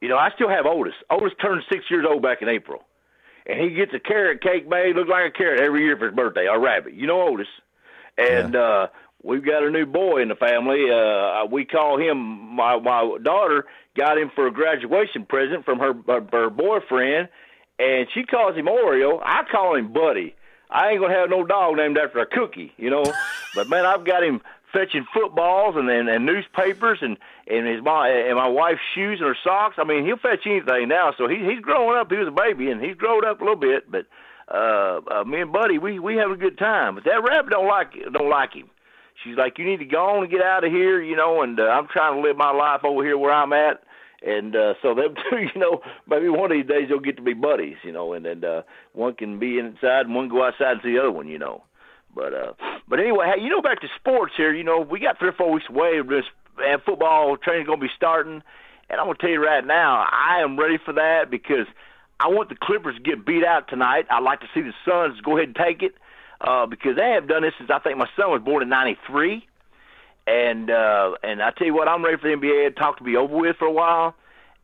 [0.01, 0.95] You know, I still have Otis.
[1.11, 2.83] Otis turned six years old back in April,
[3.47, 6.15] and he gets a carrot cake made look like a carrot every year for his
[6.15, 6.47] birthday.
[6.47, 7.47] A rabbit, you know Otis.
[8.19, 8.89] And uh,
[9.23, 10.91] we've got a new boy in the family.
[10.91, 12.19] Uh, we call him
[12.57, 13.67] my my daughter
[13.97, 17.29] got him for a graduation present from her her, her boyfriend,
[17.79, 19.21] and she calls him Oreo.
[19.23, 20.35] I call him Buddy.
[20.71, 23.05] I ain't gonna have no dog named after a cookie, you know.
[23.55, 24.41] but man, I've got him
[24.73, 27.17] fetching footballs and and, and newspapers and
[27.53, 29.77] and his mom and my wife's shoes and her socks.
[29.79, 31.13] I mean, he'll fetch anything now.
[31.17, 32.11] So he he's growing up.
[32.11, 33.91] He was a baby and he's grown up a little bit.
[33.91, 34.07] But
[34.49, 36.95] uh, uh me and Buddy, we we have a good time.
[36.95, 38.71] But that rabbit don't like don't like him.
[39.23, 41.43] She's like, you need to go on and get out of here, you know.
[41.43, 43.83] And uh, I'm trying to live my life over here where I'm at.
[44.25, 47.23] And uh, so them two, you know, maybe one of these days they'll get to
[47.23, 48.63] be buddies, you know, and then uh,
[48.93, 51.65] one can be inside and one go outside and see the other one, you know.
[52.15, 52.53] But uh,
[52.89, 54.55] but anyway, hey, you know, back to sports here.
[54.55, 56.01] You know, we got three or four weeks away.
[56.07, 56.25] This
[56.59, 58.43] and football training's gonna be starting,
[58.91, 61.67] and I'm gonna tell you right now, I am ready for that because
[62.21, 64.07] I want the Clippers to get beat out tonight.
[64.11, 65.95] I'd like to see the Suns go ahead and take it
[66.41, 69.47] uh, because they have done this since I think my son was born in '93.
[70.27, 73.05] And uh, and I tell you what, I'm ready for the NBA to talk to
[73.05, 74.15] be over with for a while,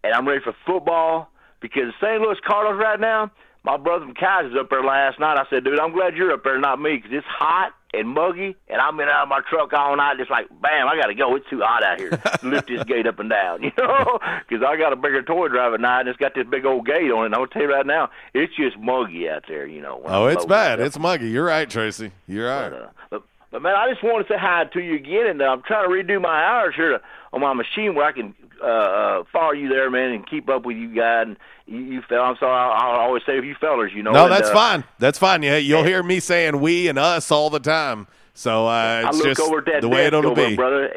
[0.05, 2.21] and I'm ready for football because the St.
[2.21, 3.31] Louis Cardinals right now.
[3.65, 5.37] My brother from Kaiser's up there last night.
[5.39, 8.55] I said, dude, I'm glad you're up there, not me, because it's hot and muggy,
[8.69, 11.15] and I've been out of my truck all night, just like, bam, I got to
[11.15, 11.35] go.
[11.37, 12.11] It's too hot out here
[12.43, 15.75] lift this gate up and down, you know, because I got a bigger toy drive
[15.75, 17.27] at night, and it's got this big old gate on it.
[17.27, 20.03] And I'm gonna tell you right now, it's just muggy out there, you know.
[20.05, 20.81] Oh, I'm it's bad.
[20.81, 21.29] It's muggy.
[21.31, 22.13] You're right, Tracy.
[22.27, 22.71] You're right.
[22.71, 25.43] But, uh, but, but man, I just want to say hi to you again, and
[25.43, 27.01] uh, I'm trying to redo my hours here
[27.33, 30.65] on my machine where I can uh, uh, follow you there, man, and keep up
[30.65, 31.27] with you guys.
[31.29, 32.23] And you, you fell.
[32.23, 32.53] I'm sorry.
[32.53, 34.13] I, I always say if you fellers, you know.
[34.13, 34.85] no, and, that's uh, fine.
[34.99, 35.43] That's fine.
[35.43, 38.07] Yeah, you'll hear me saying we and us all the time.
[38.35, 40.57] So uh, I it's look just over at that the way desk it'll over, be.
[40.57, 40.97] brother.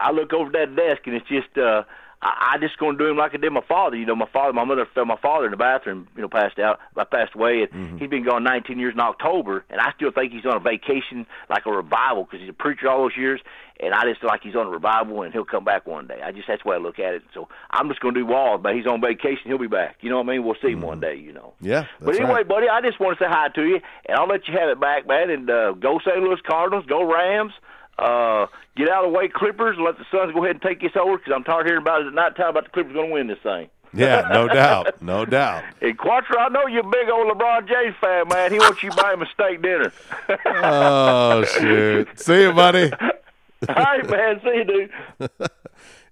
[0.00, 1.56] I look over that desk, and it's just.
[1.58, 1.84] uh
[2.24, 3.96] I, I just gonna do him like I did my father.
[3.96, 6.08] You know, my father, my mother fell my father in the bathroom.
[6.16, 6.80] You know, passed out.
[6.96, 7.98] I passed away, and Mm-hmm.
[7.98, 9.64] he's been gone 19 years in October.
[9.68, 12.88] And I still think he's on a vacation, like a revival, because he's a preacher
[12.88, 13.40] all those years.
[13.80, 16.20] And I just feel like he's on a revival, and he'll come back one day.
[16.24, 17.22] I just that's the way I look at it.
[17.34, 19.42] So I'm just gonna do Walls, but he's on vacation.
[19.46, 19.96] He'll be back.
[20.00, 20.44] You know what I mean?
[20.44, 21.16] We'll see him one day.
[21.16, 21.52] You know.
[21.60, 22.48] Yeah, But anyway, right.
[22.48, 24.80] buddy, I just want to say hi to you, and I'll let you have it
[24.80, 25.28] back, man.
[25.28, 26.16] And uh, go St.
[26.22, 27.52] Louis Cardinals, go Rams.
[27.98, 28.46] Uh,
[28.76, 30.92] get out of the way, Clippers, and let the Suns go ahead and take this
[30.96, 33.08] over because I'm tired of hearing about it at night time about the Clippers going
[33.08, 33.68] to win this thing.
[33.92, 35.62] Yeah, no doubt, no doubt.
[35.80, 38.50] And Quattro, I know you're a big old LeBron James fan, man.
[38.50, 39.92] He wants you to buy him a steak dinner.
[40.66, 42.08] Oh shoot!
[42.18, 42.92] See you, buddy.
[43.68, 44.40] All right, man.
[44.42, 44.90] See you, dude.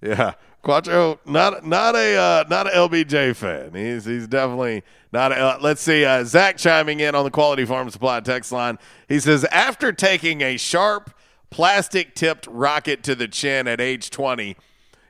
[0.01, 3.75] Yeah, Quattro, not not a uh, not a LBJ fan.
[3.75, 4.83] He's he's definitely
[5.13, 5.33] not.
[5.33, 6.05] A, uh, let's see.
[6.05, 8.79] Uh, Zach chiming in on the Quality Farm Supply text line.
[9.09, 11.15] He says after taking a sharp
[11.53, 14.57] plastic tipped rocket to the chin at age 20,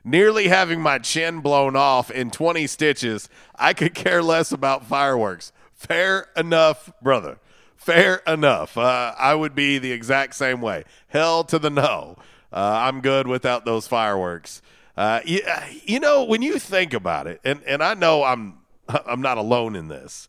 [0.05, 5.53] nearly having my chin blown off in 20 stitches, I could care less about fireworks.
[5.73, 7.39] Fair enough, brother.
[7.77, 8.77] Fair enough.
[8.77, 10.85] Uh, I would be the exact same way.
[11.09, 12.17] Hell to the no.
[12.53, 14.61] Uh, I'm good without those fireworks.
[14.97, 15.41] Uh, you,
[15.85, 18.59] you know, when you think about it, and, and I know I'm
[18.89, 20.29] I'm not alone in this,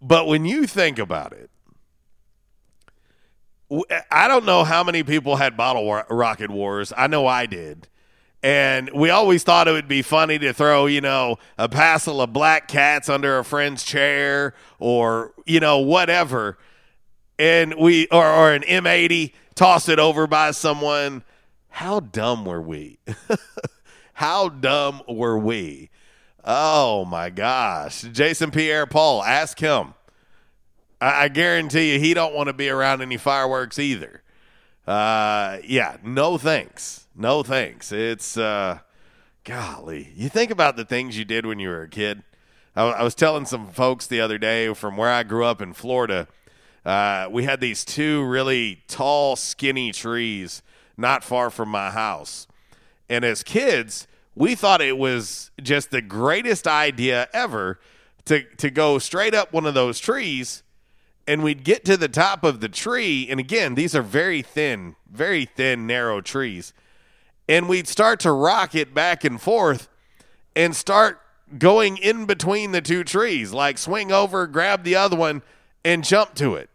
[0.00, 1.50] but when you think about it,
[4.10, 6.92] I don't know how many people had bottle wa- rocket wars.
[6.96, 7.88] I know I did.
[8.42, 12.32] And we always thought it would be funny to throw, you know, a passel of
[12.32, 16.58] black cats under a friend's chair or, you know, whatever.
[17.38, 21.22] And we, or, or an M80, toss it over by someone.
[21.68, 22.98] How dumb were we?
[24.14, 25.90] How dumb were we?
[26.42, 28.02] Oh my gosh.
[28.02, 29.94] Jason Pierre Paul, ask him.
[31.00, 34.22] I, I guarantee you he don't want to be around any fireworks either.
[34.86, 37.06] Uh, yeah, no thanks.
[37.14, 37.92] No thanks.
[37.92, 38.80] It's uh,
[39.44, 40.12] golly.
[40.16, 42.22] You think about the things you did when you were a kid.
[42.74, 45.72] I, I was telling some folks the other day from where I grew up in
[45.72, 46.28] Florida.
[46.84, 50.62] Uh, we had these two really tall, skinny trees
[50.96, 52.46] not far from my house.
[53.08, 57.78] And as kids, we thought it was just the greatest idea ever
[58.26, 60.62] to, to go straight up one of those trees
[61.30, 63.28] and we'd get to the top of the tree.
[63.30, 66.72] And again, these are very thin, very thin, narrow trees.
[67.48, 69.88] And we'd start to rock it back and forth
[70.56, 71.20] and start
[71.56, 75.42] going in between the two trees, like swing over, grab the other one,
[75.84, 76.68] and jump to it.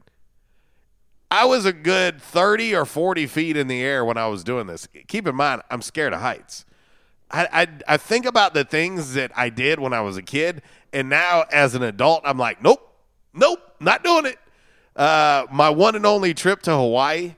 [1.29, 4.67] I was a good 30 or 40 feet in the air when I was doing
[4.67, 4.87] this.
[5.07, 6.63] Keep in mind, I'm scared of heights.
[7.29, 10.61] I, I, I think about the things that I did when I was a kid,
[10.93, 12.79] and now as an adult, I'm like, nope,
[13.33, 14.37] nope, not doing it.
[14.95, 17.35] Uh, my one and only trip to Hawaii,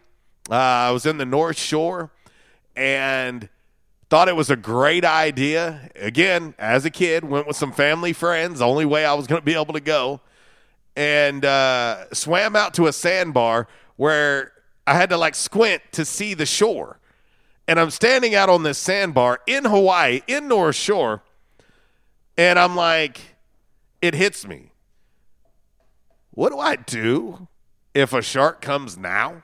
[0.50, 2.12] uh, I was in the North Shore
[2.76, 3.50] and
[4.10, 5.90] thought it was a great idea.
[5.96, 9.46] Again, as a kid, went with some family friends, only way I was going to
[9.46, 10.22] be able to go,
[10.96, 14.54] and uh, swam out to a sandbar where
[14.86, 17.00] I had to like squint to see the shore.
[17.68, 21.24] And I'm standing out on this sandbar in Hawaii, in North Shore,
[22.38, 23.20] and I'm like,
[24.02, 24.72] it hits me.
[26.38, 27.47] What do I do
[27.95, 29.41] if a shark comes now?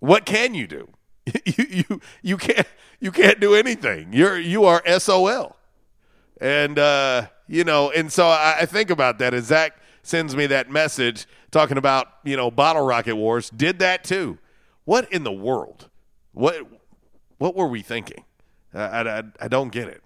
[0.00, 0.88] What can you do?
[1.44, 2.66] you, you you can't
[2.98, 4.12] you can't do anything.
[4.12, 5.54] You're you are SOL.
[6.40, 10.48] And uh, you know, and so I, I think about that as Zach sends me
[10.48, 14.38] that message talking about, you know, bottle rocket wars, did that too.
[14.84, 15.88] What in the world?
[16.32, 16.66] What
[17.36, 18.24] what were we thinking?
[18.74, 20.02] I, I, I don't get it.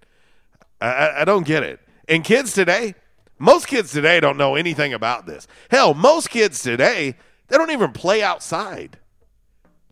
[0.82, 1.80] I, I don't get it.
[2.08, 2.94] And kids today,
[3.42, 5.48] most kids today don't know anything about this.
[5.68, 7.16] Hell, most kids today,
[7.48, 8.96] they don't even play outside.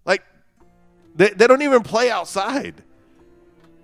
[0.04, 0.22] Like,
[1.16, 2.84] they, they don't even play outside.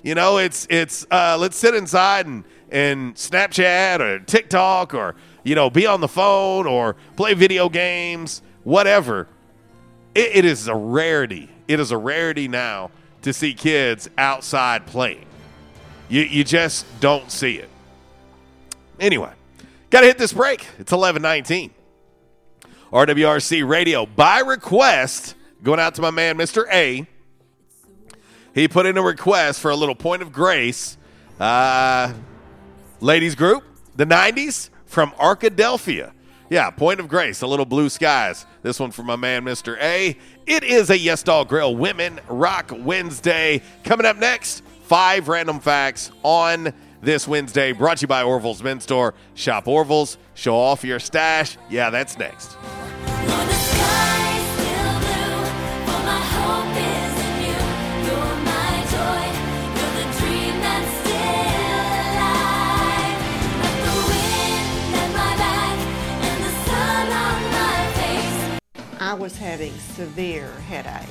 [0.05, 5.57] You know, it's it's uh, let's sit inside and and Snapchat or TikTok or you
[5.57, 9.27] know be on the phone or play video games, whatever.
[10.15, 11.51] It, it is a rarity.
[11.67, 15.27] It is a rarity now to see kids outside playing.
[16.09, 17.69] You you just don't see it.
[19.01, 19.33] Anyway,
[19.91, 20.67] got to hit this break.
[20.79, 21.73] It's eleven nineteen.
[22.93, 26.65] RWRC Radio by request going out to my man Mr.
[26.73, 27.07] A.
[28.55, 30.97] He put in a request for a little point of grace.
[31.39, 32.15] Uh,
[33.01, 33.65] ladies group,
[33.97, 36.13] the 90s from Arkadelphia.
[36.49, 38.47] Yeah, point of grace, a little blue skies.
[38.63, 39.77] This one from my man, Mr.
[39.81, 40.17] A.
[40.47, 43.61] It is a Yes Dog Grill Women Rock Wednesday.
[43.85, 46.73] Coming up next, five random facts on
[47.07, 49.15] this Wednesday, brought to you by Orville's Men's Store.
[49.35, 51.57] Shop Orville's, show off your stash.
[51.71, 52.57] Yeah, that's next.
[68.99, 71.07] I was having severe headaches.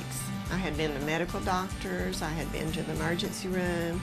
[0.52, 4.02] I had been to medical doctors, I had been to the emergency room.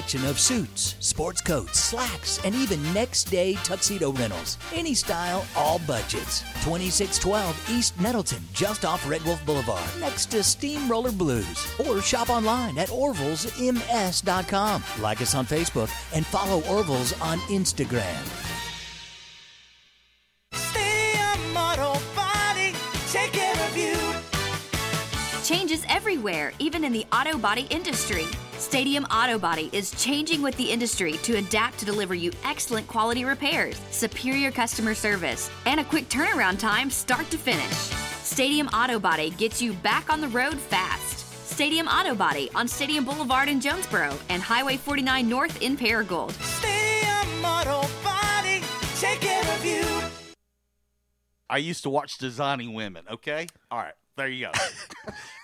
[0.01, 4.57] of suits, sports coats, slacks, and even next day tuxedo rentals.
[4.73, 6.41] Any style, all budgets.
[6.63, 11.71] 2612 East Nettleton, just off Red Wolf Boulevard, next to Steamroller Blues.
[11.85, 14.83] Or shop online at orvillesms.com.
[14.99, 18.17] Like us on Facebook and follow Orville's on Instagram.
[20.53, 22.73] Stadium Auto Body,
[23.11, 23.95] take care of you.
[25.43, 28.25] Changes everywhere, even in the auto body industry.
[28.61, 33.25] Stadium Auto Body is changing with the industry to adapt to deliver you excellent quality
[33.25, 37.75] repairs, superior customer service, and a quick turnaround time start to finish.
[38.23, 41.25] Stadium Auto Body gets you back on the road fast.
[41.49, 46.31] Stadium Auto Body on Stadium Boulevard in Jonesboro and Highway 49 North in Paragould.
[46.43, 48.61] Stadium Auto Body,
[48.99, 49.83] take care of you.
[51.49, 53.47] I used to watch Designing Women, okay?
[53.71, 54.51] All right, there you go.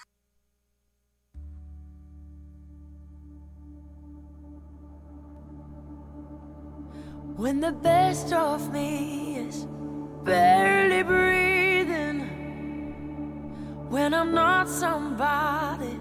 [7.38, 9.68] When the best of me is
[10.24, 12.22] barely breathing,
[13.92, 16.00] when I'm not somebody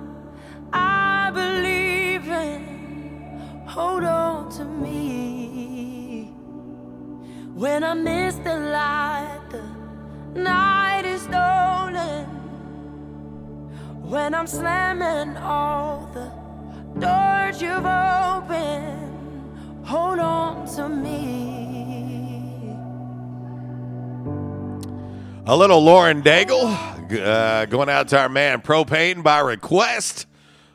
[0.72, 6.32] I believe in, hold on to me.
[7.52, 12.24] When I miss the light, the night is stolen.
[14.08, 16.32] When I'm slamming all the
[16.98, 19.15] doors you've opened,
[19.86, 21.16] hold on to me.
[25.46, 26.74] A little Lauren Daigle
[27.12, 30.26] uh, going out to our man Propane by request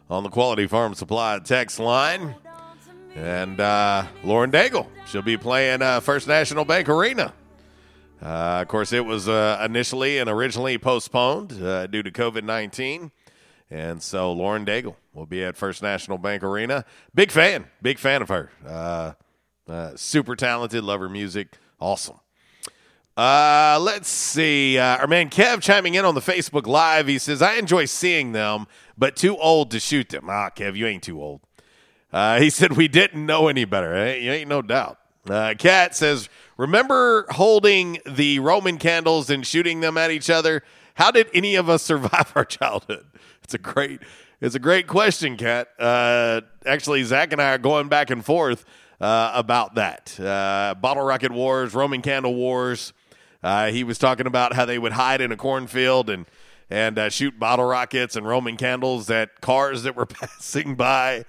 [0.10, 2.36] on the Quality Farm Supply text line.
[3.16, 7.34] And uh, Lauren Daigle, she'll be playing uh, First National Bank Arena.
[8.22, 13.12] Uh, of course, it was uh, initially and originally postponed uh, due to COVID 19.
[13.72, 16.84] And so Lauren Daigle will be at First National Bank Arena.
[17.16, 18.52] Big fan, big fan of her.
[18.68, 19.14] Uh,
[19.68, 21.58] uh, super talented, love her music.
[21.80, 22.20] Awesome.
[23.16, 24.78] Uh, let's see.
[24.78, 27.08] Uh, our man Kev chiming in on the Facebook Live.
[27.08, 28.68] He says, I enjoy seeing them,
[28.98, 30.28] but too old to shoot them.
[30.30, 31.42] Ah, Kev, you ain't too old.
[32.12, 33.94] Uh, he said, We didn't know any better.
[33.96, 34.16] Eh?
[34.16, 34.98] You ain't no doubt.
[35.30, 36.28] Uh, Kat says,
[36.58, 40.64] Remember holding the Roman candles and shooting them at each other?
[40.96, 43.06] How did any of us survive our childhood?
[43.54, 44.00] It's a great,
[44.40, 45.68] it's a great question, Kat.
[45.78, 48.64] Uh, actually, Zach and I are going back and forth
[49.02, 50.18] uh, about that.
[50.18, 52.94] Uh, bottle rocket wars, Roman candle wars.
[53.44, 56.28] Uh, he was talking about how they would hide in a cornfield and
[56.70, 61.26] and uh, shoot bottle rockets and Roman candles at cars that were passing by.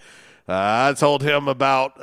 [0.49, 1.99] Uh, I told him about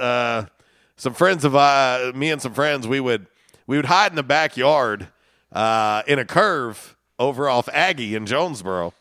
[0.98, 2.90] some friends of uh, me and some friends.
[2.90, 3.28] We would
[3.68, 5.08] we would hide in the backyard
[5.54, 8.94] in a curve over off Aggie in Jonesboro.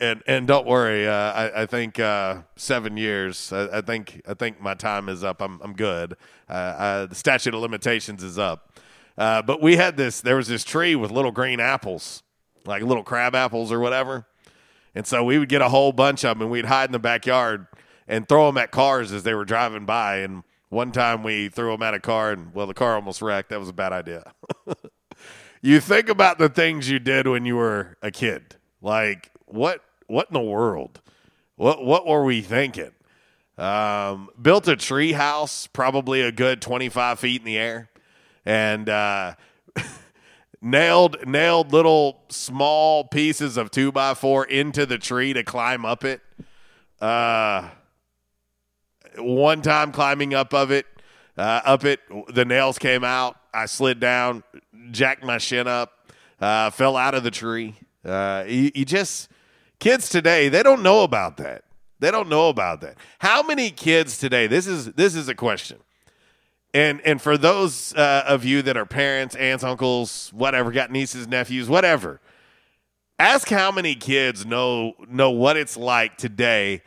[0.00, 3.52] And and don't worry, uh, I, I think uh, seven years.
[3.52, 5.40] I, I think I think my time is up.
[5.42, 6.16] I'm I'm good.
[6.48, 8.78] Uh, the statute of limitations is up.
[9.16, 10.20] Uh, but we had this.
[10.20, 12.22] There was this tree with little green apples,
[12.64, 14.26] like little crab apples or whatever.
[14.94, 16.98] And so we would get a whole bunch of them, and we'd hide in the
[16.98, 17.66] backyard
[18.06, 20.18] and throw them at cars as they were driving by.
[20.18, 23.50] And one time we threw them at a car, and well, the car almost wrecked.
[23.50, 24.32] That was a bad idea.
[25.62, 28.56] you think about the things you did when you were a kid.
[28.80, 29.82] Like what?
[30.08, 31.00] What in the world?
[31.56, 31.84] What?
[31.84, 32.92] What were we thinking?
[33.58, 37.90] Um, built a tree house, probably a good twenty-five feet in the air,
[38.46, 39.34] and uh,
[40.62, 46.04] nailed nailed little small pieces of two by four into the tree to climb up
[46.04, 46.22] it.
[47.00, 47.68] Uh,
[49.16, 50.86] one time climbing up of it,
[51.36, 52.00] uh, up it,
[52.32, 53.36] the nails came out.
[53.52, 54.42] I slid down,
[54.90, 55.92] jacked my shin up,
[56.40, 57.74] uh, fell out of the tree.
[58.04, 59.28] Uh, you, you just
[59.78, 61.64] kids today they don't know about that.
[62.00, 62.96] They don't know about that.
[63.18, 64.46] How many kids today?
[64.46, 65.78] This is this is a question.
[66.74, 71.26] And and for those uh, of you that are parents, aunts, uncles, whatever, got nieces,
[71.26, 72.20] nephews, whatever,
[73.18, 76.82] ask how many kids know know what it's like today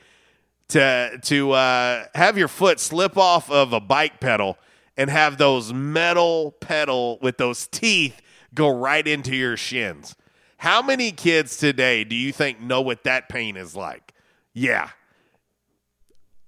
[0.69, 4.57] to to uh, have your foot slip off of a bike pedal
[4.95, 8.21] and have those metal pedal with those teeth
[8.53, 10.15] go right into your shins.
[10.61, 14.13] How many kids today do you think know what that pain is like?
[14.53, 14.89] Yeah.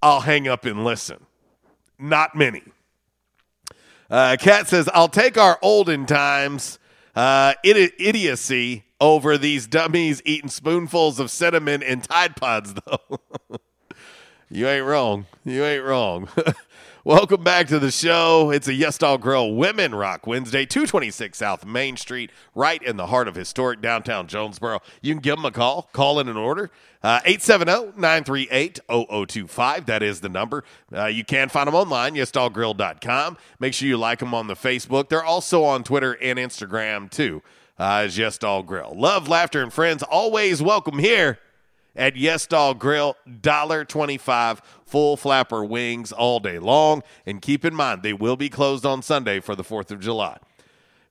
[0.00, 1.26] I'll hang up and listen.
[1.98, 2.62] Not many.
[4.08, 6.78] Uh, Kat says, I'll take our olden times
[7.16, 13.18] uh, idi- idiocy over these dummies eating spoonfuls of cinnamon and Tide Pods, though.
[14.48, 15.26] you ain't wrong.
[15.44, 16.28] You ain't wrong.
[17.06, 18.50] Welcome back to the show.
[18.50, 23.08] It's a Yes Dog Grill Women Rock Wednesday, 226 South Main Street, right in the
[23.08, 24.80] heart of historic downtown Jonesboro.
[25.02, 26.70] You can give them a call, call in an order.
[27.02, 29.84] Uh, 870-938-0025.
[29.84, 30.64] That is the number.
[30.90, 33.36] Uh, you can find them online, yesdoggrill.com.
[33.60, 35.10] Make sure you like them on the Facebook.
[35.10, 37.42] They're also on Twitter and Instagram, too,
[37.78, 38.94] uh, Yes Dog Grill.
[38.96, 41.38] Love, laughter, and friends always welcome here
[41.96, 43.16] at Yes Dog Grill.
[43.28, 47.02] $1.25 full flapper wings all day long.
[47.26, 50.38] And keep in mind, they will be closed on Sunday for the 4th of July.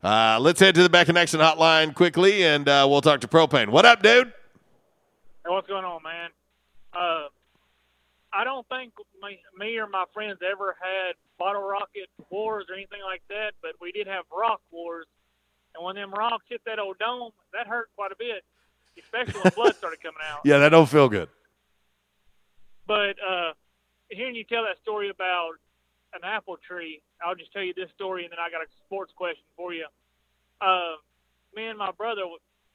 [0.03, 3.27] Uh, let's head to the back in action hotline quickly, and uh, we'll talk to
[3.27, 3.69] Propane.
[3.69, 4.27] What up, dude?
[4.27, 6.29] Hey, what's going on, man?
[6.93, 7.27] Uh,
[8.33, 8.91] I don't think
[9.21, 13.71] me, me or my friends ever had bottle rocket wars or anything like that, but
[13.79, 15.05] we did have rock wars.
[15.75, 18.43] And when them rocks hit that old dome, that hurt quite a bit,
[18.99, 20.41] especially when blood started coming out.
[20.45, 21.29] Yeah, that don't feel good.
[22.85, 23.53] But uh,
[24.09, 25.51] hearing you tell that story about
[26.13, 29.13] an apple tree, I'll just tell you this story, and then I got a sports
[29.15, 29.87] question for you.
[30.61, 30.99] Uh,
[31.55, 32.21] me and my brother,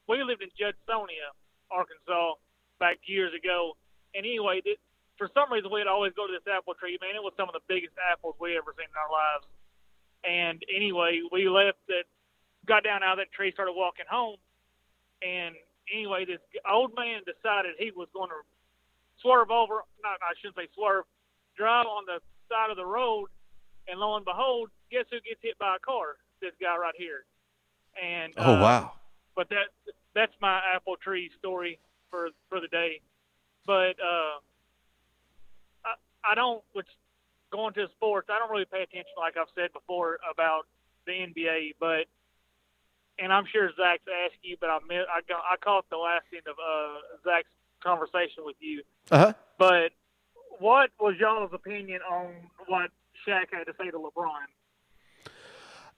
[0.09, 1.31] we lived in Judsonia,
[1.71, 2.35] Arkansas,
[2.81, 3.77] back years ago.
[4.15, 4.79] And anyway, th-
[5.19, 6.99] for some reason, we'd always go to this apple tree.
[7.03, 9.47] Man, it was some of the biggest apples we ever seen in our lives.
[10.25, 12.05] And anyway, we left that,
[12.67, 14.37] got down out of that tree, started walking home.
[15.23, 15.55] And
[15.95, 18.43] anyway, this old man decided he was going to
[19.21, 19.85] swerve over.
[20.03, 21.05] Not, I shouldn't say swerve.
[21.57, 23.29] Drive on the side of the road,
[23.89, 26.17] and lo and behold, guess who gets hit by a car?
[26.41, 27.25] This guy right here.
[28.01, 28.93] And Oh, uh, wow.
[29.35, 29.75] But that
[30.15, 31.79] that's my apple tree story
[32.11, 33.01] for for the day.
[33.67, 34.39] But uh,
[35.85, 35.95] I
[36.25, 36.87] I don't which
[37.51, 40.67] going to sports, I don't really pay attention like I've said before about
[41.07, 42.07] the NBA, but
[43.19, 46.25] and I'm sure Zach's asked you, but I mi- I, got, I caught the last
[46.33, 47.49] end of uh, Zach's
[47.83, 48.83] conversation with you.
[49.11, 49.33] Uh-huh.
[49.59, 49.93] But
[50.59, 52.33] what was y'all's opinion on
[52.67, 52.91] what
[53.27, 54.47] Shaq had to say to LeBron?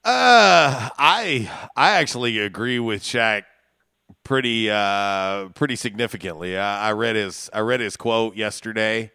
[0.03, 3.43] Uh, I I actually agree with Shaq
[4.25, 6.57] pretty uh, pretty significantly.
[6.57, 9.13] I, I read his I read his quote yesterday,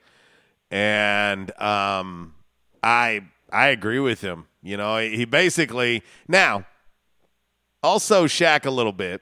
[0.69, 2.36] and um,
[2.84, 4.45] I I agree with him.
[4.61, 6.65] You know, he basically now
[7.86, 9.22] also Shaq a little bit.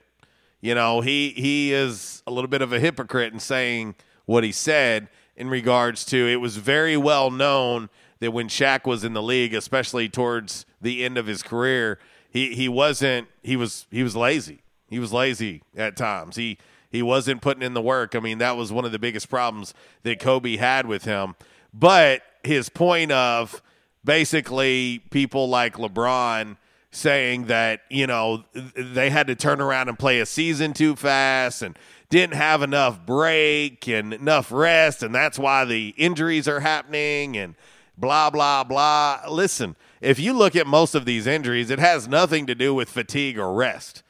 [0.62, 3.96] You know, he he is a little bit of a hypocrite in saying
[4.26, 9.04] what he said in regards to it was very well known that when Shaq was
[9.04, 12.00] in the league, especially towards the end of his career,
[12.30, 14.64] he he wasn't he was he was lazy.
[14.88, 16.38] He was lazy at times.
[16.38, 16.58] He
[16.90, 18.16] he wasn't putting in the work.
[18.16, 19.74] I mean, that was one of the biggest problems
[20.04, 21.36] that Kobe had with him.
[21.74, 23.62] But his point of
[24.06, 26.58] basically people like LeBron
[26.94, 31.62] saying that, you know, they had to turn around and play a season too fast
[31.62, 31.78] and
[32.10, 37.56] didn't have enough break and enough rest and that's why the injuries are happening and
[37.98, 39.20] blah blah blah.
[39.28, 42.90] Listen, if you look at most of these injuries, it has nothing to do with
[42.90, 44.04] fatigue or rest.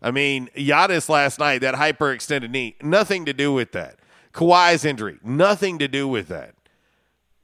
[0.00, 3.96] I mean, Giannis last night, that hyperextended knee, nothing to do with that.
[4.32, 6.54] Kawhi's injury, nothing to do with that.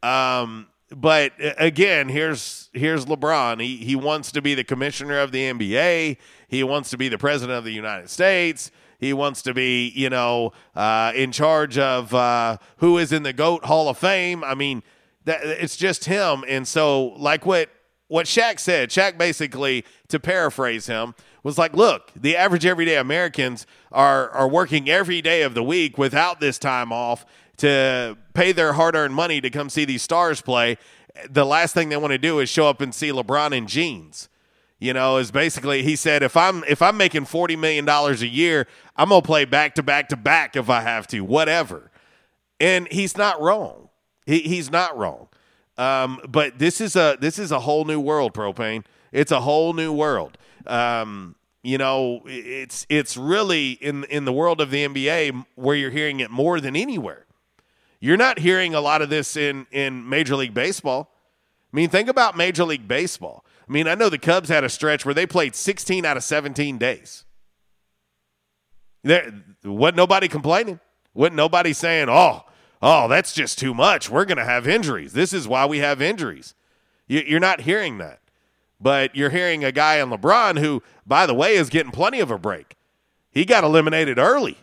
[0.02, 3.60] Um, but uh, again, here's here's LeBron.
[3.60, 6.16] He he wants to be the commissioner of the NBA.
[6.48, 8.70] He wants to be the president of the United States.
[8.98, 13.32] He wants to be, you know, uh, in charge of uh, who is in the
[13.32, 14.42] GOAT Hall of Fame.
[14.42, 14.82] I mean,
[15.24, 16.44] that it's just him.
[16.48, 17.68] And so, like what
[18.08, 23.66] what Shaq said, Shaq basically, to paraphrase him, was like, look, the average everyday Americans
[23.92, 27.26] are are working every day of the week without this time off
[27.58, 30.78] to pay their hard earned money to come see these stars play.
[31.28, 34.28] The last thing they want to do is show up and see LeBron in jeans.
[34.78, 38.26] You know, is basically he said if I'm if I'm making forty million dollars a
[38.26, 41.90] year, I'm gonna play back to back to back if I have to, whatever.
[42.60, 43.88] And he's not wrong.
[44.26, 45.28] He, he's not wrong.
[45.78, 48.84] Um, but this is a this is a whole new world, propane.
[49.12, 50.36] It's a whole new world.
[50.66, 55.90] Um, you know, it's it's really in in the world of the NBA where you're
[55.90, 57.25] hearing it more than anywhere.
[58.00, 61.10] You're not hearing a lot of this in in Major League Baseball.
[61.72, 63.44] I mean, think about Major League Baseball.
[63.68, 66.22] I mean, I know the Cubs had a stretch where they played 16 out of
[66.24, 67.24] 17 days.
[69.02, 69.32] There
[69.64, 70.80] wasn't nobody complaining.
[71.14, 72.44] Wasn't nobody saying, "Oh,
[72.82, 74.10] oh, that's just too much.
[74.10, 75.12] We're going to have injuries.
[75.12, 76.54] This is why we have injuries."
[77.08, 78.20] You, you're not hearing that,
[78.80, 82.30] but you're hearing a guy in LeBron who, by the way, is getting plenty of
[82.30, 82.76] a break.
[83.30, 84.58] He got eliminated early,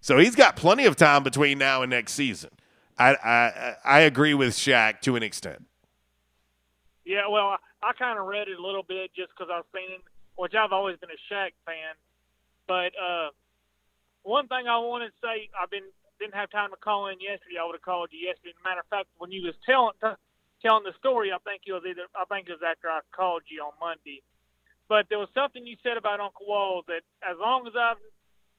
[0.00, 2.50] so he's got plenty of time between now and next season.
[2.98, 5.64] I I, agree with Shaq to an extent.
[7.04, 9.90] Yeah, well, I, I kind of read it a little bit just because I've seen
[9.90, 10.02] him,
[10.36, 11.94] which I've always been a Shaq fan.
[12.66, 13.30] But uh,
[14.22, 15.88] one thing I wanted to say, I've been
[16.18, 17.62] didn't have time to call in yesterday.
[17.62, 18.54] I would have called you yesterday.
[18.66, 19.94] Matter of fact, when you was telling
[20.60, 23.42] telling the story, I think it was either I think it was after I called
[23.46, 24.22] you on Monday.
[24.88, 28.00] But there was something you said about Uncle Walls that as long as I've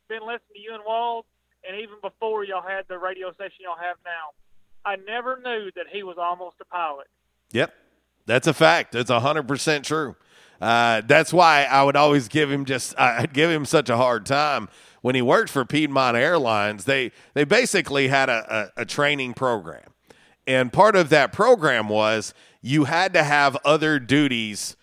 [0.07, 1.25] been listening to you and Walls,
[1.67, 4.33] and even before y'all had the radio station y'all have now,
[4.85, 7.07] I never knew that he was almost a pilot.
[7.51, 7.73] Yep,
[8.25, 8.93] that's a fact.
[8.93, 10.15] That's hundred percent true.
[10.61, 14.25] Uh, that's why I would always give him just I'd give him such a hard
[14.25, 14.69] time
[15.01, 16.85] when he worked for Piedmont Airlines.
[16.85, 19.93] They they basically had a, a, a training program,
[20.45, 24.75] and part of that program was you had to have other duties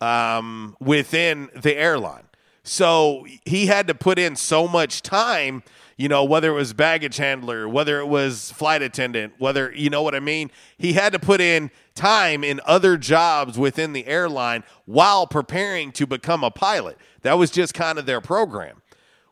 [0.00, 2.24] um, within the airline.
[2.64, 5.62] So he had to put in so much time,
[5.96, 10.02] you know, whether it was baggage handler, whether it was flight attendant, whether, you know
[10.02, 10.50] what I mean?
[10.78, 16.06] He had to put in time in other jobs within the airline while preparing to
[16.06, 16.96] become a pilot.
[17.22, 18.82] That was just kind of their program.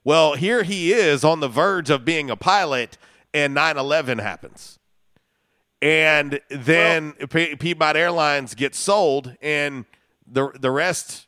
[0.05, 2.97] Well, here he is on the verge of being a pilot,
[3.35, 4.79] and 9 11 happens.
[5.83, 9.85] And then P- Piedmont Airlines gets sold, and
[10.27, 11.27] the, the rest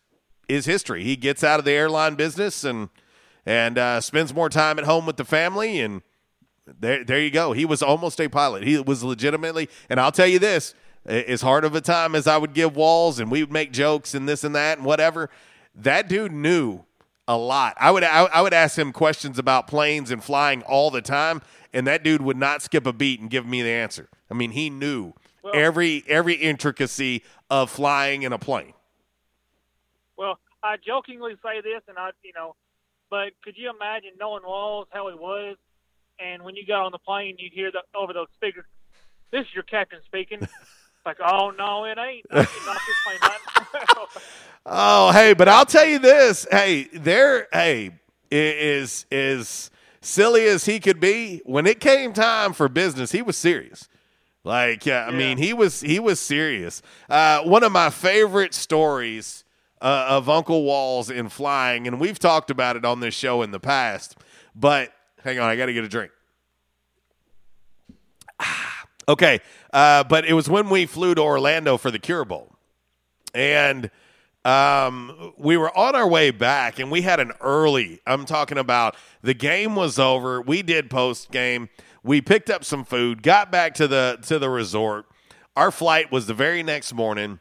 [0.48, 1.04] is history.
[1.04, 2.90] He gets out of the airline business and
[3.46, 6.02] and uh, spends more time at home with the family, and
[6.66, 7.52] there there you go.
[7.52, 8.62] He was almost a pilot.
[8.64, 10.74] He was legitimately, and I'll tell you this:
[11.06, 14.14] as hard of a time as I would give Walls, and we would make jokes
[14.14, 15.30] and this and that and whatever,
[15.74, 16.84] that dude knew
[17.28, 17.76] a lot.
[17.80, 21.42] I would I, I would ask him questions about planes and flying all the time,
[21.72, 24.08] and that dude would not skip a beat and give me the answer.
[24.30, 28.74] I mean, he knew Well- every every intricacy of flying in a plane.
[30.16, 32.54] Well, I jokingly say this, and I, you know,
[33.12, 35.58] but could you imagine knowing Walls how he was,
[36.18, 38.64] and when you got on the plane, you'd hear the over those speakers,
[39.30, 40.38] "This is your captain speaking."
[41.06, 42.24] like, oh no, it ain't.
[42.30, 44.22] I not this plane not-
[44.64, 46.46] Oh, hey, but I'll tell you this.
[46.50, 47.90] Hey, there, hey,
[48.30, 49.70] is is
[50.00, 51.42] silly as he could be.
[51.44, 53.90] When it came time for business, he was serious.
[54.42, 56.80] Like, yeah, I mean, he was he was serious.
[57.10, 59.41] Uh, one of my favorite stories
[59.82, 63.50] uh, of Uncle Walls in flying, and we've talked about it on this show in
[63.50, 64.16] the past.
[64.54, 64.92] But
[65.24, 66.12] hang on, I got to get a drink.
[69.08, 69.40] Okay,
[69.72, 72.54] uh, but it was when we flew to Orlando for the Cure Bowl,
[73.34, 73.90] and
[74.44, 78.00] um, we were on our way back, and we had an early.
[78.06, 80.40] I'm talking about the game was over.
[80.40, 81.68] We did post game.
[82.04, 85.06] We picked up some food, got back to the to the resort.
[85.56, 87.40] Our flight was the very next morning,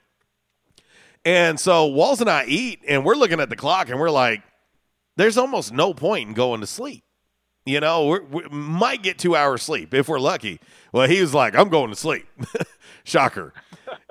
[1.26, 4.41] and so Walls and I eat, and we're looking at the clock, and we're like,
[5.18, 7.03] "There's almost no point in going to sleep."
[7.65, 10.60] You know, we might get two hours sleep if we're lucky.
[10.91, 12.27] Well, he was like, "I'm going to sleep."
[13.03, 13.53] Shocker.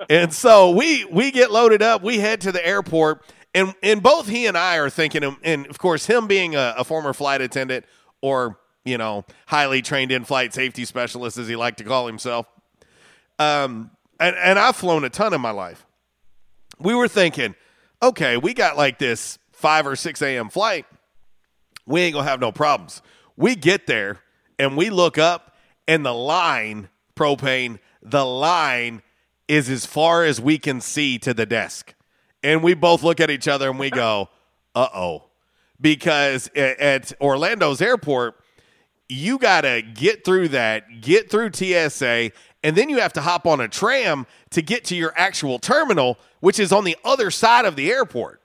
[0.09, 2.01] and so we we get loaded up.
[2.01, 3.23] We head to the airport,
[3.53, 6.83] and and both he and I are thinking, and of course, him being a, a
[6.83, 7.85] former flight attendant
[8.21, 12.45] or you know highly trained in flight safety specialist, as he liked to call himself.
[13.37, 15.85] Um, and and I've flown a ton in my life.
[16.81, 17.55] We were thinking,
[18.01, 20.49] okay, we got like this five or six a.m.
[20.49, 20.85] flight.
[21.85, 23.01] We ain't gonna have no problems.
[23.37, 24.19] We get there
[24.59, 25.55] and we look up,
[25.87, 29.01] and the line, propane, the line
[29.47, 31.93] is as far as we can see to the desk.
[32.43, 34.29] And we both look at each other and we go,
[34.75, 35.25] uh oh.
[35.79, 38.35] Because at, at Orlando's airport,
[39.09, 42.31] you got to get through that, get through TSA,
[42.63, 46.17] and then you have to hop on a tram to get to your actual terminal,
[46.39, 48.41] which is on the other side of the airport.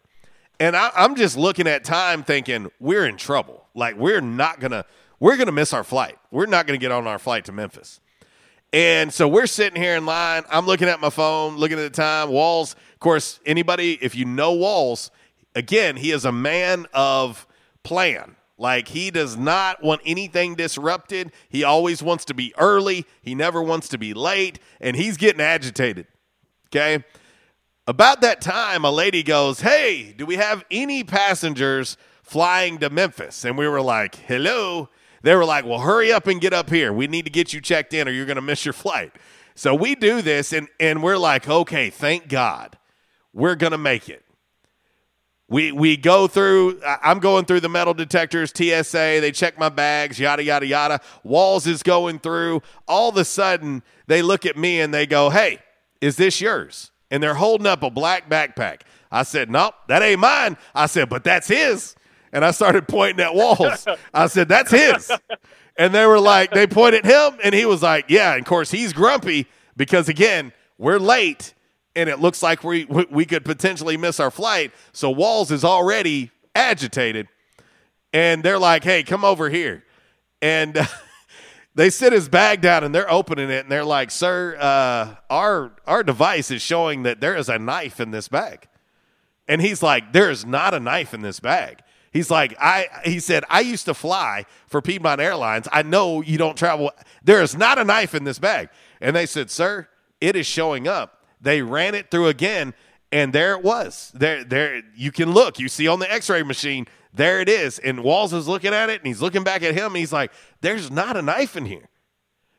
[0.58, 3.66] And I, I'm just looking at time thinking, we're in trouble.
[3.74, 4.86] Like, we're not going to,
[5.20, 6.16] we're going to miss our flight.
[6.30, 8.00] We're not going to get on our flight to Memphis.
[8.72, 10.44] And so we're sitting here in line.
[10.50, 12.30] I'm looking at my phone, looking at the time.
[12.30, 15.10] Walls, of course, anybody, if you know Walls,
[15.54, 17.46] again, he is a man of
[17.82, 18.35] plan.
[18.58, 21.32] Like he does not want anything disrupted.
[21.48, 23.04] He always wants to be early.
[23.20, 24.58] He never wants to be late.
[24.80, 26.06] And he's getting agitated.
[26.68, 27.04] Okay.
[27.86, 33.44] About that time, a lady goes, Hey, do we have any passengers flying to Memphis?
[33.44, 34.88] And we were like, Hello.
[35.22, 36.92] They were like, Well, hurry up and get up here.
[36.92, 39.12] We need to get you checked in or you're going to miss your flight.
[39.54, 42.78] So we do this and, and we're like, Okay, thank God.
[43.32, 44.25] We're going to make it.
[45.48, 50.18] We, we go through, I'm going through the metal detectors, TSA, they check my bags,
[50.18, 51.00] yada, yada, yada.
[51.22, 52.62] Walls is going through.
[52.88, 55.60] All of a sudden, they look at me and they go, Hey,
[56.00, 56.90] is this yours?
[57.12, 58.80] And they're holding up a black backpack.
[59.12, 60.56] I said, Nope, that ain't mine.
[60.74, 61.94] I said, But that's his.
[62.32, 63.86] And I started pointing at Walls.
[64.12, 65.12] I said, That's his.
[65.78, 68.32] And they were like, They pointed him, and he was like, Yeah.
[68.32, 69.46] And of course, he's grumpy
[69.76, 71.54] because, again, we're late
[71.96, 74.72] and it looks like we, we could potentially miss our flight.
[74.92, 77.28] So Walls is already agitated.
[78.12, 79.82] And they're like, Hey, come over here.
[80.40, 80.78] And
[81.76, 85.72] they sit his bag down and they're opening it and they're like, "Sir, uh, our
[85.86, 88.66] our device is showing that there is a knife in this bag."
[89.46, 91.80] And he's like, "There is not a knife in this bag."
[92.12, 95.68] He's like, "I," he said, "I used to fly for Piedmont Airlines.
[95.70, 96.90] I know you don't travel.
[97.22, 98.70] There is not a knife in this bag."
[99.00, 99.88] And they said, "Sir,
[100.20, 102.74] it is showing up." They ran it through again,
[103.12, 104.10] and there it was.
[104.14, 104.82] There, there.
[104.94, 105.58] You can look.
[105.58, 106.86] You see on the X-ray machine.
[107.12, 107.78] There it is.
[107.78, 109.86] And Walls is looking at it, and he's looking back at him.
[109.86, 111.88] And he's like, "There's not a knife in here."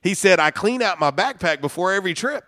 [0.02, 2.46] He said, I clean out my backpack before every trip.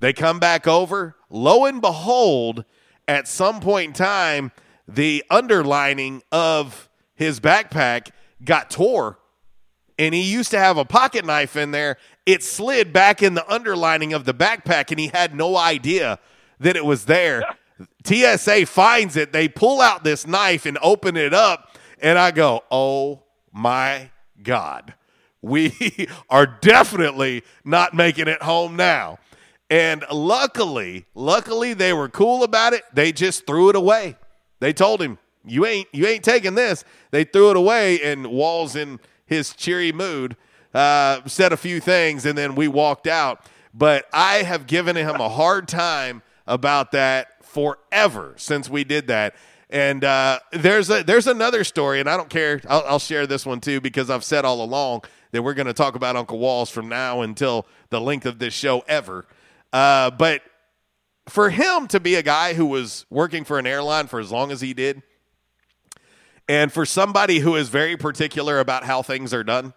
[0.00, 1.16] They come back over.
[1.30, 2.64] Lo and behold,
[3.08, 4.52] at some point in time,
[4.86, 8.10] the underlining of his backpack
[8.44, 9.18] got tore.
[9.98, 11.96] And he used to have a pocket knife in there.
[12.26, 16.18] It slid back in the underlining of the backpack, and he had no idea
[16.60, 17.42] that it was there.
[18.04, 19.32] TSA finds it.
[19.32, 21.76] They pull out this knife and open it up.
[22.00, 23.22] And I go, oh
[23.52, 24.10] my
[24.42, 24.94] God
[25.44, 29.18] we are definitely not making it home now.
[29.70, 32.82] And luckily, luckily they were cool about it.
[32.92, 34.16] They just threw it away.
[34.60, 38.76] They told him, "You ain't you ain't taking this." They threw it away and Walls
[38.76, 40.36] in his cheery mood
[40.74, 43.46] uh, said a few things and then we walked out.
[43.72, 49.34] But I have given him a hard time about that forever since we did that.
[49.70, 52.60] And uh, there's a there's another story, and I don't care.
[52.68, 55.02] I'll, I'll share this one too because I've said all along
[55.32, 58.54] that we're going to talk about Uncle Walls from now until the length of this
[58.54, 59.26] show ever.
[59.72, 60.42] Uh, but
[61.28, 64.52] for him to be a guy who was working for an airline for as long
[64.52, 65.02] as he did,
[66.48, 69.72] and for somebody who is very particular about how things are done,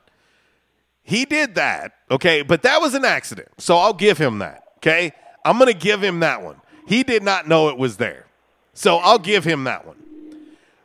[1.07, 1.93] he did that.
[2.11, 4.63] Okay, but that was an accident, so I'll give him that.
[4.79, 5.13] Okay,
[5.45, 6.57] I'm going to give him that one.
[6.85, 8.25] He did not know it was there.
[8.73, 9.95] So I'll give him that one.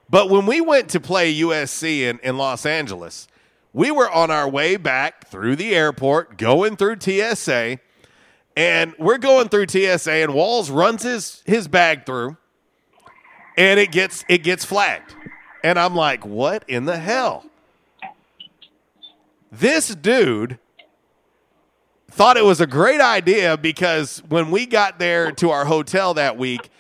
[0.09, 3.27] But when we went to play USC in, in Los Angeles,
[3.73, 7.81] we were on our way back through the airport, going through TSA,
[8.57, 12.37] and we're going through TSA, and Walls runs his, his bag through,
[13.57, 15.17] and it gets it gets flagged.
[15.65, 17.45] And I'm like, what in the hell?
[19.53, 20.59] This dude
[22.11, 26.39] thought it was a great idea because when we got there to our hotel that
[26.39, 26.71] week,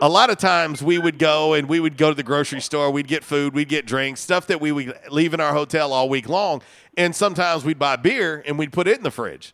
[0.00, 2.92] a lot of times we would go and we would go to the grocery store,
[2.92, 6.08] we'd get food, we'd get drinks, stuff that we would leave in our hotel all
[6.08, 6.62] week long.
[6.96, 9.52] And sometimes we'd buy beer and we'd put it in the fridge.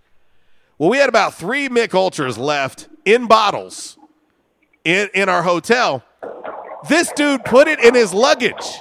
[0.77, 3.97] Well, we had about three Mich Ultras left in bottles
[4.85, 6.05] in, in our hotel.
[6.91, 8.81] This dude put it in his luggage.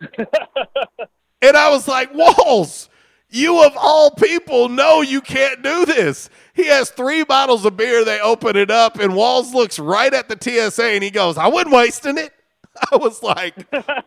[1.42, 2.88] and I was like, Walls,
[3.28, 6.30] you of all people know you can't do this.
[6.54, 8.04] He has three bottles of beer.
[8.04, 11.48] They open it up, and Walls looks right at the TSA and he goes, I
[11.48, 12.32] wasn't wasting it.
[12.92, 13.54] I was like,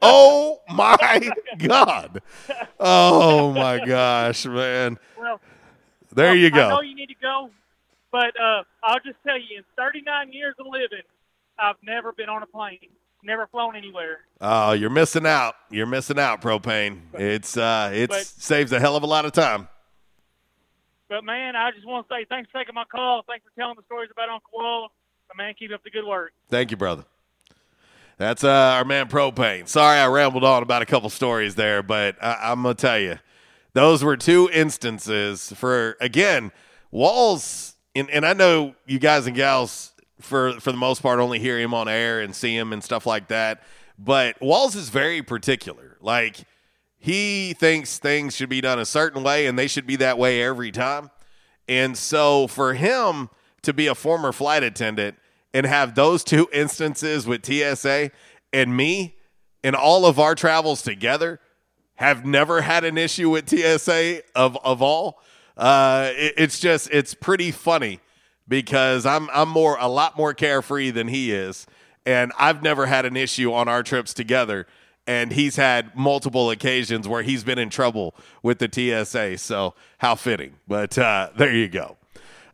[0.02, 2.22] oh my God.
[2.80, 4.98] Oh my gosh, man.
[5.18, 5.40] Well,
[6.14, 6.82] There you I know go.
[6.82, 7.50] you need to go,
[8.12, 11.04] but uh, I'll just tell you, in 39 years of living,
[11.60, 12.80] I've never been on a plane,
[13.24, 14.20] never flown anywhere.
[14.42, 15.56] Oh, you're missing out.
[15.70, 17.00] You're missing out, propane.
[17.14, 19.68] It's uh it saves a hell of a lot of time.
[21.10, 23.24] But man, I just want to say thanks for taking my call.
[23.28, 24.90] Thanks for telling the stories about Uncle Wall.
[25.28, 26.34] But man, keep up the good work.
[26.50, 27.06] Thank you, brother.
[28.18, 29.68] That's uh, our man Propane.
[29.68, 32.98] Sorry I rambled on about a couple stories there, but I- I'm going to tell
[33.00, 33.20] you,
[33.74, 36.52] those were two instances for, again,
[36.90, 41.40] Walls, and, and I know you guys and gals, for, for the most part, only
[41.40, 43.62] hear him on air and see him and stuff like that,
[44.00, 45.98] but Walls is very particular.
[46.02, 46.38] Like,
[47.00, 50.42] he thinks things should be done a certain way, and they should be that way
[50.44, 51.10] every time.
[51.68, 53.30] And so for him
[53.64, 55.18] to be a former flight attendant
[55.54, 58.12] and have those two instances with TSA
[58.54, 59.16] and me
[59.64, 61.40] and all of our travels together
[61.96, 65.20] have never had an issue with TSA of of all.
[65.58, 68.00] Uh, it- it's just it's pretty funny
[68.48, 71.68] because I'm I'm more a lot more carefree than he is,
[72.06, 74.68] and I've never had an issue on our trips together.
[75.10, 78.14] And he's had multiple occasions where he's been in trouble
[78.44, 79.38] with the TSA.
[79.38, 80.56] So how fitting.
[80.68, 81.97] But uh, there you go.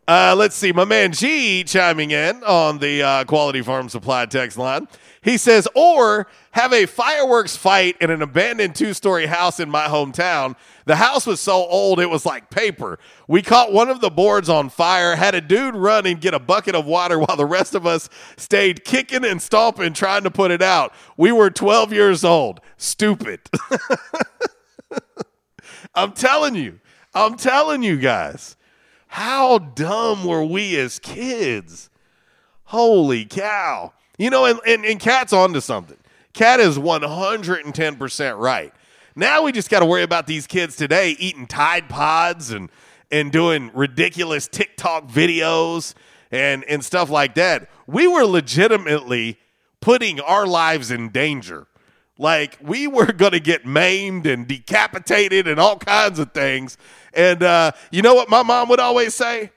[0.05, 0.73] Uh, let's see.
[0.73, 4.87] My man G chiming in on the uh, Quality Farm Supply text line.
[5.21, 9.85] He says, or have a fireworks fight in an abandoned two story house in my
[9.85, 10.57] hometown.
[10.85, 12.99] The house was so old it was like paper.
[13.29, 16.39] We caught one of the boards on fire, had a dude run and get a
[16.39, 20.51] bucket of water while the rest of us stayed kicking and stomping trying to put
[20.51, 20.93] it out.
[21.15, 22.59] We were 12 years old.
[22.75, 23.39] Stupid.
[25.95, 26.81] I'm telling you.
[27.15, 28.57] I'm telling you guys.
[29.13, 31.91] How dumb were we as kids?
[32.63, 33.93] Holy cow.
[34.17, 35.97] You know, and, and, and Cat's onto something.
[36.33, 38.73] Cat is 110% right.
[39.15, 42.71] Now we just got to worry about these kids today eating Tide Pods and,
[43.11, 45.93] and doing ridiculous TikTok videos
[46.31, 47.69] and, and stuff like that.
[47.85, 49.37] We were legitimately
[49.79, 51.67] putting our lives in danger.
[52.17, 56.77] Like we were going to get maimed and decapitated and all kinds of things.
[57.13, 59.51] And uh, you know what my mom would always say?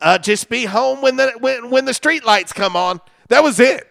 [0.00, 3.00] Uh, just be home when the when when the street lights come on.
[3.28, 3.86] That was it.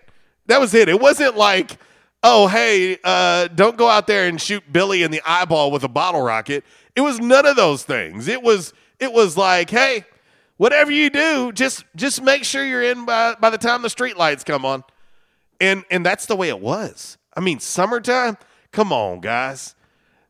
[0.48, 0.88] That was it.
[0.88, 1.78] It wasn't like,
[2.24, 5.88] oh hey, uh, don't go out there and shoot Billy in the eyeball with a
[5.88, 6.64] bottle rocket.
[6.96, 8.28] It was none of those things.
[8.28, 10.06] It was it was like, hey,
[10.58, 14.18] whatever you do, just just make sure you're in by by the time the street
[14.18, 14.84] lights come on.
[15.60, 17.18] And and that's the way it was.
[17.36, 18.38] I mean, summertime.
[18.72, 19.76] Come on, guys.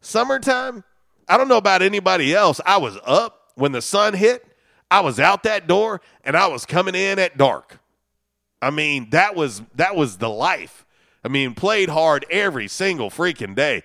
[0.02, 0.84] Summertime.
[1.28, 2.62] I don't know about anybody else.
[2.66, 4.46] I was up when the sun hit.
[4.92, 7.80] I was out that door and I was coming in at dark.
[8.62, 10.86] I mean, that was that was the life.
[11.24, 13.84] I mean, played hard every single freaking day.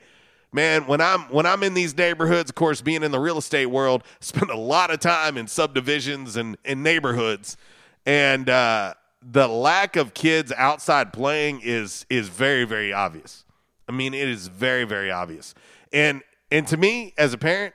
[0.52, 3.66] Man, when I'm when I'm in these neighborhoods, of course, being in the real estate
[3.66, 7.56] world, spend a lot of time in subdivisions and in neighborhoods,
[8.04, 13.44] and uh, the lack of kids outside playing is is very very obvious.
[13.88, 15.54] I mean, it is very very obvious,
[15.92, 17.74] and and to me as a parent,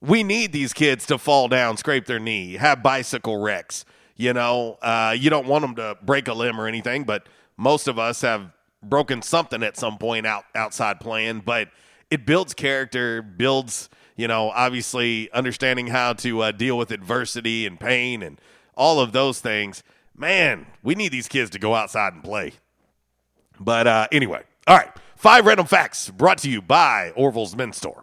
[0.00, 3.84] we need these kids to fall down, scrape their knee, have bicycle wrecks.
[4.16, 7.88] You know, uh, you don't want them to break a limb or anything, but most
[7.88, 8.50] of us have
[8.82, 11.40] broken something at some point out outside playing.
[11.40, 11.68] But
[12.10, 17.78] it builds character, builds you know, obviously understanding how to uh, deal with adversity and
[17.80, 18.40] pain and
[18.76, 19.82] all of those things.
[20.16, 22.52] Man, we need these kids to go outside and play.
[23.58, 24.90] But uh, anyway, all right.
[25.22, 28.02] Five random facts brought to you by Orville's Men's Store.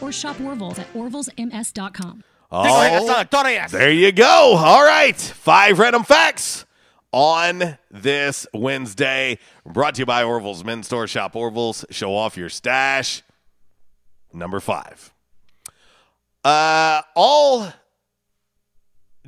[0.00, 2.24] or shop Orville's at orvillesms.com.
[2.50, 3.24] Oh,
[3.70, 4.54] there you go.
[4.56, 5.16] All right.
[5.16, 6.64] Five random facts
[7.12, 9.38] on this Wednesday.
[9.66, 11.06] Brought to you by Orville's Men's Store.
[11.06, 11.84] Shop Orville's.
[11.90, 13.22] Show off your stash.
[14.32, 15.12] Number five.
[16.44, 17.72] Uh, all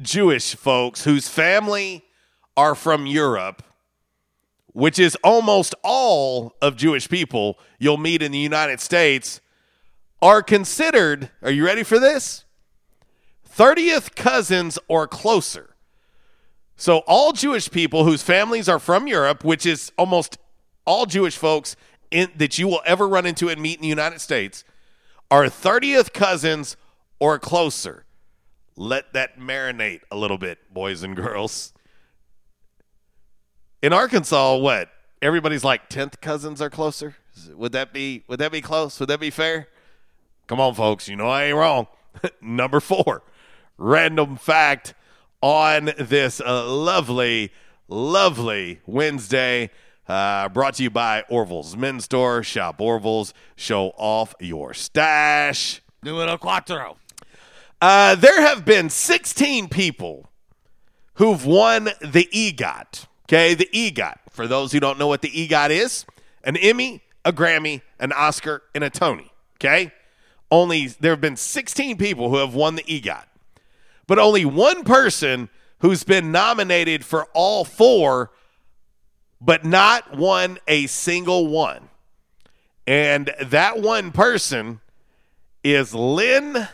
[0.01, 2.05] Jewish folks whose family
[2.57, 3.63] are from Europe,
[4.73, 9.41] which is almost all of Jewish people you'll meet in the United States,
[10.23, 12.45] are considered, are you ready for this?
[13.49, 15.77] 30th cousins or closer.
[16.77, 20.39] So, all Jewish people whose families are from Europe, which is almost
[20.87, 21.77] all Jewish folks
[22.11, 24.65] in, that you will ever run into and meet in the United States,
[25.31, 26.77] are 30th cousins
[27.19, 28.05] or closer.
[28.77, 31.75] Let that marinate a little bit, boys and girls.
[33.83, 34.91] In Arkansas, what?
[35.21, 37.17] Everybody's like 10th cousins are closer?
[37.53, 38.99] Would that be would that be close?
[39.01, 39.69] Would that be fair?
[40.51, 41.09] Come on, folks.
[41.09, 41.87] You know I ain't wrong.
[42.41, 43.23] Number four,
[43.79, 44.95] random fact
[45.41, 47.53] on this uh, lovely,
[47.87, 49.71] lovely Wednesday.
[50.09, 52.43] Uh, brought to you by Orville's Men's Store.
[52.43, 53.33] Shop Orville's.
[53.55, 55.83] Show off your stash.
[56.03, 56.97] Numero cuatro.
[57.81, 60.31] Uh, there have been 16 people
[61.15, 63.07] who've won the EGOT.
[63.27, 64.17] Okay, the EGOT.
[64.31, 66.05] For those who don't know what the EGOT is,
[66.43, 69.31] an Emmy, a Grammy, an Oscar, and a Tony.
[69.55, 69.93] Okay,
[70.51, 73.25] only there have been 16 people who have won the EGOT,
[74.07, 75.49] but only one person
[75.79, 78.31] who's been nominated for all four,
[79.41, 81.89] but not won a single one.
[82.87, 84.81] And that one person
[85.63, 86.69] is Lynn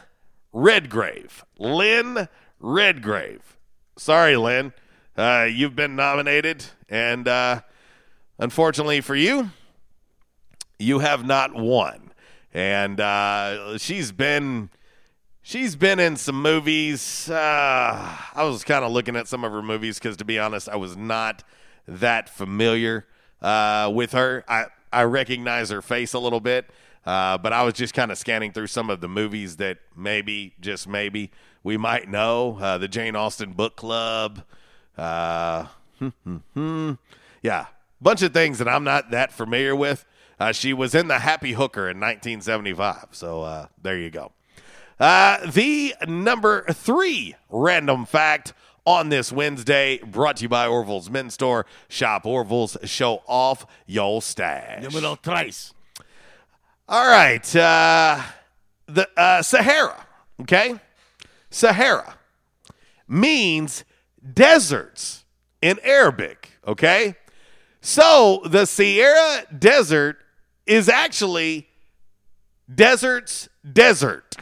[0.52, 1.44] Redgrave.
[1.58, 2.28] Lynn
[2.58, 3.56] Redgrave.
[3.96, 4.72] Sorry, Lynn.
[5.16, 7.60] Uh, you've been nominated, and uh,
[8.38, 9.50] unfortunately for you,
[10.78, 12.05] you have not won.
[12.56, 14.70] And uh, she's been
[15.42, 17.28] she's been in some movies.
[17.28, 20.66] Uh, I was kind of looking at some of her movies because, to be honest,
[20.66, 21.44] I was not
[21.86, 23.04] that familiar
[23.42, 24.42] uh, with her.
[24.48, 26.70] I I recognize her face a little bit,
[27.04, 30.54] uh, but I was just kind of scanning through some of the movies that maybe,
[30.58, 32.56] just maybe, we might know.
[32.58, 34.44] Uh, the Jane Austen Book Club.
[34.96, 35.66] Uh,
[37.42, 37.66] yeah,
[38.00, 40.06] bunch of things that I'm not that familiar with.
[40.38, 43.08] Uh, she was in The Happy Hooker in 1975.
[43.12, 44.32] So uh, there you go.
[44.98, 48.52] Uh, the number three random fact
[48.86, 51.66] on this Wednesday, brought to you by Orville's Men's Store.
[51.88, 54.82] Shop Orville's, show off your stash.
[54.82, 55.74] Numero tres.
[56.88, 57.56] All right.
[57.56, 58.22] Uh,
[58.86, 60.06] the uh, Sahara,
[60.42, 60.78] okay?
[61.50, 62.16] Sahara
[63.08, 63.84] means
[64.32, 65.24] deserts
[65.60, 67.16] in Arabic, okay?
[67.80, 70.18] So the Sahara Desert
[70.66, 71.68] is actually
[72.72, 74.36] deserts desert.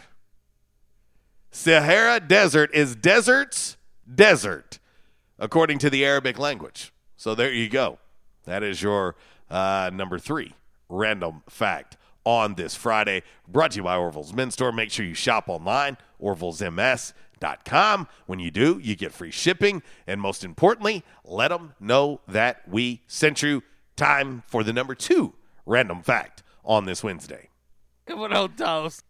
[1.50, 3.76] Sahara Desert is deserts
[4.12, 4.80] desert,
[5.38, 6.92] according to the Arabic language.
[7.16, 7.98] So there you go.
[8.44, 9.14] That is your
[9.48, 10.52] uh, number three
[10.88, 13.22] random fact on this Friday.
[13.46, 14.72] Brought to you by Orville's Men's Store.
[14.72, 18.08] Make sure you shop online, orvillesms.com.
[18.26, 19.82] When you do, you get free shipping.
[20.06, 23.62] And most importantly, let them know that we sent you
[23.96, 25.34] time for the number two
[25.66, 27.48] random fact on this Wednesday.
[28.06, 29.04] Come on, toast.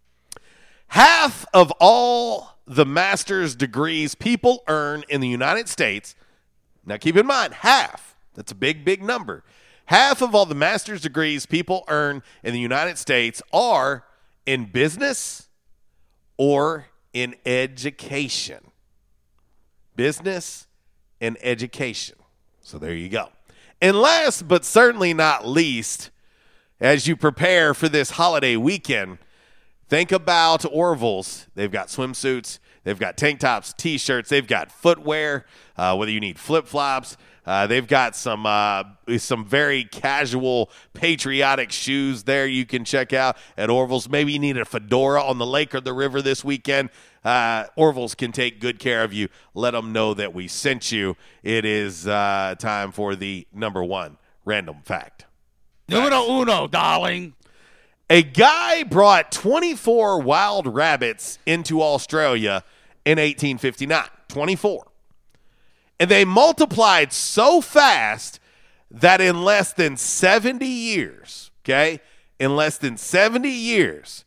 [0.89, 6.15] Half of all the master's degrees people earn in the United States,
[6.87, 9.43] now keep in mind, half, that's a big, big number.
[9.87, 14.05] Half of all the master's degrees people earn in the United States are
[14.47, 15.49] in business
[16.37, 18.71] or in education.
[19.97, 20.67] Business
[21.21, 22.17] and education.
[22.61, 23.29] So there you go.
[23.81, 26.11] And last but certainly not least,
[26.81, 29.19] as you prepare for this holiday weekend,
[29.89, 31.47] think about Orville's.
[31.55, 35.47] They've got swimsuits, they've got tank tops, t shirts, they've got footwear,
[35.77, 37.17] uh, whether you need flip flops.
[37.47, 38.83] Uh, they've got some uh,
[39.19, 44.09] some very casual, patriotic shoes there you can check out at Orville's.
[44.09, 46.89] Maybe you need a fedora on the lake or the river this weekend.
[47.23, 49.29] Uh, Orville's can take good care of you.
[49.55, 51.17] Let them know that we sent you.
[51.43, 55.24] It is uh, time for the number one random fact.
[55.89, 57.35] Numero uno, darling.
[58.11, 62.65] A guy brought 24 wild rabbits into Australia
[63.05, 64.09] in 1859.
[64.29, 64.87] 24.
[66.01, 68.41] And they multiplied so fast
[68.91, 72.01] that in less than 70 years, okay,
[72.39, 74.25] in less than 70 years,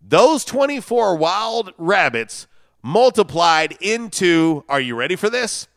[0.00, 2.46] those 24 wild rabbits
[2.82, 5.68] multiplied into, are you ready for this?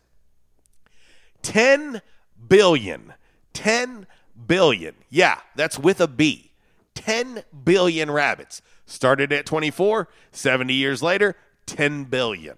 [1.44, 2.02] 10
[2.48, 3.14] billion.
[3.54, 4.08] 10
[4.48, 4.96] billion.
[5.10, 6.52] Yeah, that's with a B.
[6.96, 8.62] 10 billion rabbits.
[8.86, 11.36] Started at 24, 70 years later,
[11.66, 12.56] 10 billion.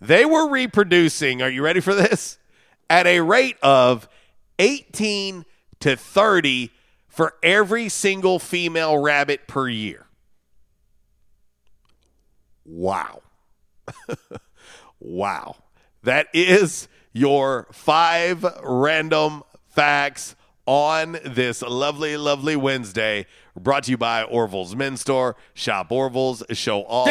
[0.00, 2.38] They were reproducing, are you ready for this?
[2.90, 4.08] At a rate of
[4.58, 5.44] 18
[5.80, 6.70] to 30
[7.08, 10.06] for every single female rabbit per year.
[12.64, 13.22] Wow.
[15.00, 15.56] wow.
[16.02, 20.34] That is your five random facts
[20.66, 23.26] on this lovely, lovely Wednesday.
[23.58, 25.36] Brought to you by Orville's Men's Store.
[25.54, 26.42] Shop Orville's.
[26.52, 27.06] Show off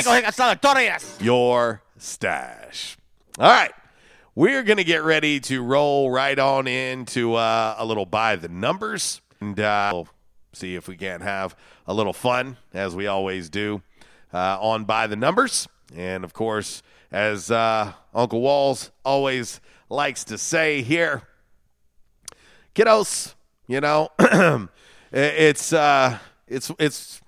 [1.22, 2.98] your stash.
[3.38, 3.72] All right.
[4.34, 8.48] We're going to get ready to roll right on into uh, a little by the
[8.48, 9.22] numbers.
[9.41, 10.07] And uh, we'll
[10.53, 11.56] see if we can't have
[11.86, 13.82] a little fun, as we always do,
[14.34, 15.68] uh, on by the numbers.
[15.94, 19.60] And of course, as uh, Uncle Walls always
[19.90, 21.23] likes to say here,
[22.73, 23.36] kiddos,
[23.72, 24.10] you know,
[25.14, 27.22] it's uh, it's it's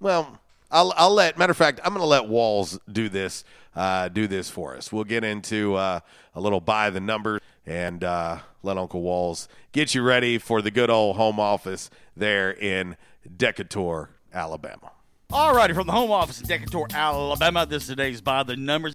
[0.00, 0.38] well,
[0.70, 3.42] I'll I'll let matter of fact, I'm going to let Walls do this
[3.74, 4.92] uh, do this for us.
[4.92, 6.00] We'll get into uh,
[6.34, 10.70] a little by the numbers and uh, let Uncle Walls get you ready for the
[10.70, 12.96] good old home office there in
[13.34, 14.92] Decatur, Alabama.
[15.30, 18.94] All righty, from the home office in Decatur, Alabama, this is today's By the Numbers.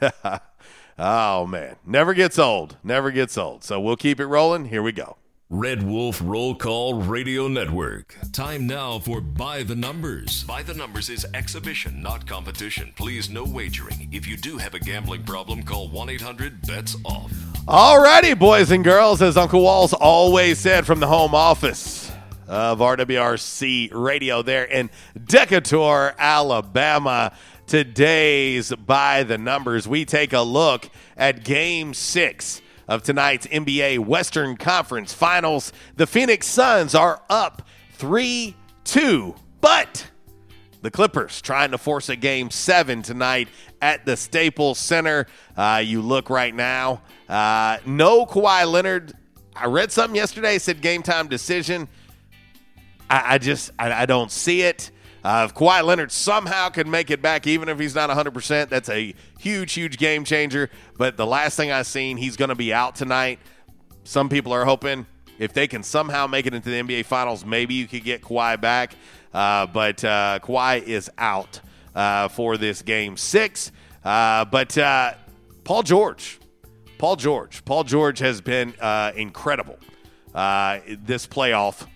[0.98, 3.62] oh man, never gets old, never gets old.
[3.62, 4.66] So we'll keep it rolling.
[4.66, 5.18] Here we go.
[5.50, 8.16] Red Wolf Roll Call Radio Network.
[8.32, 10.42] Time now for By the Numbers.
[10.44, 12.94] By the Numbers is exhibition, not competition.
[12.96, 14.08] Please, no wagering.
[14.10, 17.30] If you do have a gambling problem, call 1 800 BETS OFF.
[17.66, 22.10] Alrighty, boys and girls, as Uncle Walls always said from the home office
[22.48, 24.88] of RWRC Radio there in
[25.22, 27.36] Decatur, Alabama.
[27.66, 30.88] Today's By the Numbers, we take a look
[31.18, 35.72] at Game 6 of tonight's NBA Western Conference Finals.
[35.96, 37.62] The Phoenix Suns are up
[37.92, 40.06] 3 2, but
[40.82, 43.48] the Clippers trying to force a game seven tonight
[43.80, 45.26] at the Staples Center.
[45.56, 49.14] Uh, you look right now, uh, no Kawhi Leonard.
[49.56, 51.88] I read something yesterday, said game time decision.
[53.08, 54.90] I, I just, I, I don't see it.
[55.24, 58.90] Uh, if Kawhi Leonard somehow can make it back, even if he's not 100%, that's
[58.90, 60.68] a huge, huge game changer.
[60.98, 63.38] But the last thing I've seen, he's going to be out tonight.
[64.04, 65.06] Some people are hoping
[65.38, 68.60] if they can somehow make it into the NBA Finals, maybe you could get Kawhi
[68.60, 68.94] back.
[69.32, 71.60] Uh, but uh, Kawhi is out
[71.94, 73.72] uh, for this game six.
[74.04, 75.14] Uh, but uh,
[75.64, 76.38] Paul George,
[76.98, 79.78] Paul George, Paul George has been uh, incredible
[80.34, 81.86] this playoff.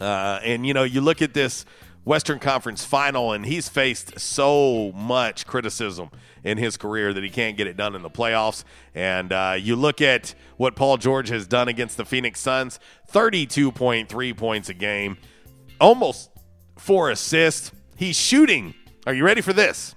[0.00, 1.66] and, you know, you look at this
[2.04, 6.10] Western Conference final, and he's faced so much criticism
[6.42, 8.64] in his career that he can't get it done in the playoffs.
[8.94, 12.78] And uh, you look at what Paul George has done against the Phoenix Suns
[13.10, 15.16] 32.3 points a game,
[15.80, 16.30] almost
[16.76, 17.72] four assists.
[17.96, 18.74] He's shooting.
[19.06, 19.94] Are you ready for this?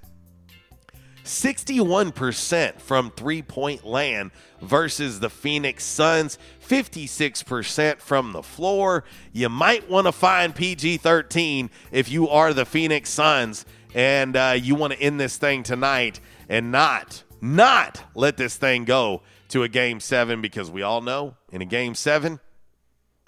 [1.27, 4.31] 61% from three point land
[4.61, 6.37] versus the Phoenix Suns,
[6.67, 9.03] 56% from the floor.
[9.33, 14.55] You might want to find PG 13 if you are the Phoenix Suns and uh,
[14.59, 19.63] you want to end this thing tonight and not, not let this thing go to
[19.63, 22.39] a game seven because we all know in a game seven,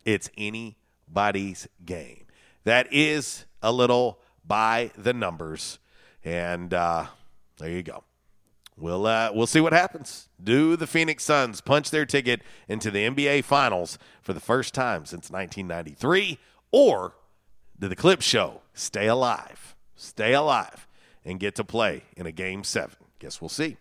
[0.05, 2.26] it's anybody's game.
[2.63, 5.80] That is a little by the numbers.
[6.23, 7.07] And uh,
[7.60, 8.03] there you go.
[8.77, 10.30] We'll uh, we'll see what happens.
[10.41, 15.06] Do the Phoenix Suns punch their ticket into the NBA Finals for the first time
[15.06, 16.40] since 1993,
[16.72, 17.15] or
[17.77, 20.88] do the Clip Show stay alive, stay alive,
[21.26, 22.95] and get to play in a Game Seven?
[23.19, 23.77] Guess we'll see.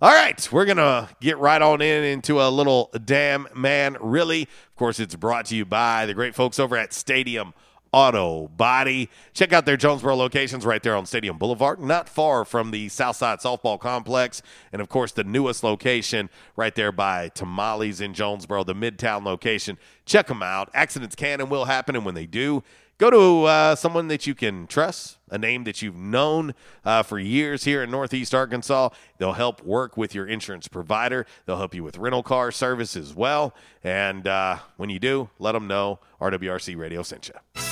[0.00, 3.96] All right, we're gonna get right on in into a little damn man.
[4.00, 7.54] Really, of course, it's brought to you by the great folks over at Stadium
[7.92, 9.10] Auto Body.
[9.34, 13.40] Check out their Jonesboro locations right there on Stadium Boulevard, not far from the Southside
[13.40, 14.42] Softball Complex.
[14.72, 19.78] And of course, the newest location right there by Tamales in Jonesboro, the Midtown location.
[20.06, 20.70] Check them out.
[20.72, 21.94] Accidents can and will happen.
[21.94, 22.62] And when they do,
[22.98, 26.54] go to uh, someone that you can trust, a name that you've known
[26.84, 28.90] uh, for years here in Northeast Arkansas.
[29.18, 31.26] They'll help work with your insurance provider.
[31.44, 33.54] They'll help you with rental car service as well.
[33.84, 37.71] And uh, when you do, let them know RWRC Radio sent you.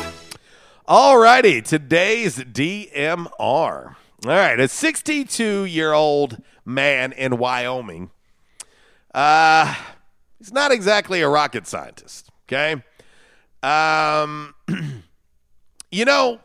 [0.93, 3.29] All righty, today's DMR.
[3.39, 3.95] All
[4.25, 8.11] right, a 62 year old man in Wyoming.
[9.15, 9.73] Uh,
[10.37, 12.83] he's not exactly a rocket scientist, okay?
[13.63, 14.53] Um,
[15.93, 16.41] you know,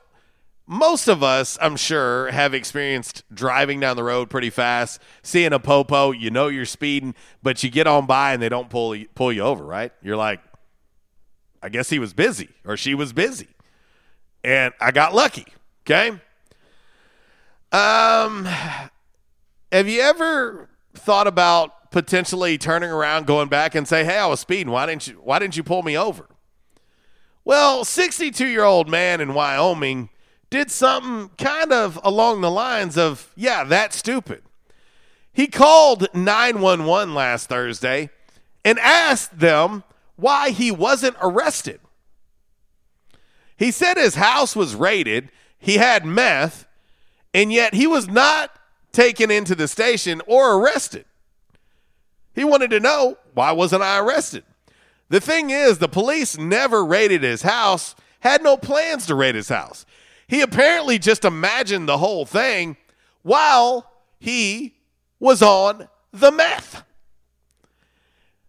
[0.69, 5.59] most of us, I'm sure, have experienced driving down the road pretty fast, seeing a
[5.59, 9.33] popo, you know you're speeding, but you get on by and they don't pull pull
[9.33, 9.91] you over, right?
[10.05, 10.41] You're like,
[11.61, 13.49] I guess he was busy or she was busy.
[14.45, 15.47] And I got lucky,
[15.85, 16.11] okay?
[17.73, 18.45] Um
[19.73, 24.41] have you ever thought about potentially turning around, going back and say, "Hey, I was
[24.41, 24.71] speeding.
[24.71, 26.29] Why didn't you why didn't you pull me over?"
[27.45, 30.09] Well, 62-year-old man in Wyoming
[30.51, 34.43] did something kind of along the lines of, "Yeah, that's stupid."
[35.33, 38.11] He called 911 last Thursday
[38.65, 39.85] and asked them
[40.17, 41.81] why he wasn't arrested.
[43.57, 46.67] He said his house was raided, he had meth,
[47.33, 48.57] and yet he was not
[48.93, 51.05] taken into the station or arrested.
[52.35, 54.45] He wanted to know why wasn't I arrested?
[55.09, 59.49] The thing is, the police never raided his house, had no plans to raid his
[59.49, 59.87] house.
[60.27, 62.77] He apparently just imagined the whole thing
[63.23, 64.75] while he
[65.21, 66.83] was on the meth.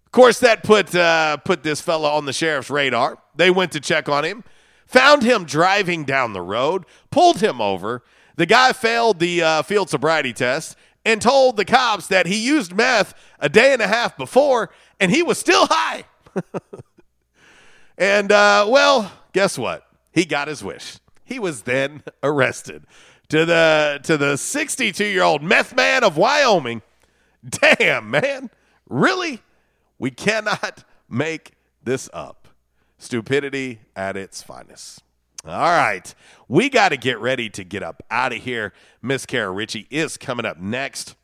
[0.06, 3.18] Of course, that put uh, put this fellow on the sheriff's radar.
[3.36, 4.44] They went to check on him,
[4.88, 8.04] found him driving down the road, pulled him over.
[8.36, 12.76] The guy failed the uh, field sobriety test and told the cops that he used
[12.76, 14.70] meth a day and a half before,
[15.00, 16.04] and he was still high.
[17.98, 19.88] and uh, well, guess what?
[20.12, 20.98] He got his wish.
[21.24, 22.86] He was then arrested.
[23.30, 26.82] To the to the 62 year old meth man of Wyoming.
[27.48, 28.50] Damn, man.
[28.90, 29.42] Really?
[30.00, 31.54] We cannot make
[31.84, 32.47] this up.
[32.98, 35.04] Stupidity at its finest.
[35.46, 36.14] All right.
[36.48, 38.74] We got to get ready to get up out of here.
[39.02, 41.16] Miss Kara Ritchie is coming up next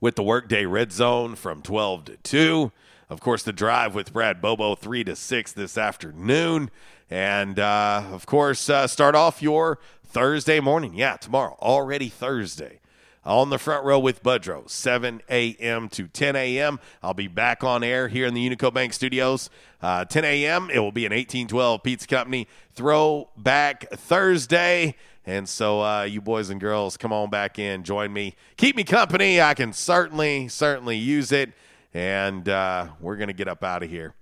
[0.00, 2.72] with the Workday Red Zone from 12 to 2.
[3.10, 6.70] Of course, the drive with Brad Bobo 3 to 6 this afternoon.
[7.10, 10.94] And uh, of course, uh, start off your Thursday morning.
[10.94, 12.80] Yeah, tomorrow, already Thursday.
[13.24, 15.88] On the front row with Budrow, 7 a.m.
[15.90, 16.80] to 10 a.m.
[17.04, 19.48] I'll be back on air here in the Unico Bank Studios.
[19.80, 20.70] Uh, 10 a.m.
[20.70, 24.96] It will be an 1812 Pizza Company throwback Thursday.
[25.24, 28.82] And so, uh, you boys and girls, come on back in, join me, keep me
[28.82, 29.40] company.
[29.40, 31.52] I can certainly, certainly use it.
[31.94, 34.14] And uh, we're going to get up out of here.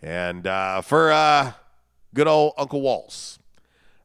[0.00, 1.52] And uh, for uh,
[2.14, 3.38] good old Uncle Walls,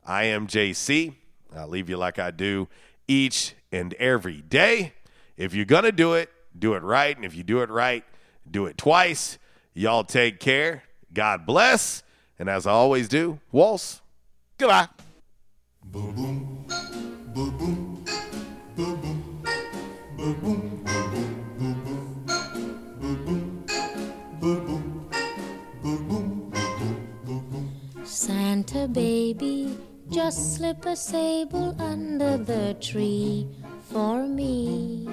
[0.06, 1.16] I am JC.
[1.56, 2.68] I'll leave you like I do
[3.08, 4.94] each and every day.
[5.38, 7.16] If you're going to do it, do it right.
[7.16, 8.04] And if you do it right,
[8.50, 9.38] do it twice.
[9.74, 10.84] Y'all take care.
[11.14, 12.04] God bless.
[12.38, 14.02] And as I always do, Walls,
[14.58, 14.88] goodbye.
[28.04, 29.78] Santa baby,
[30.10, 33.48] just slip a sable under the tree
[33.92, 35.08] for me.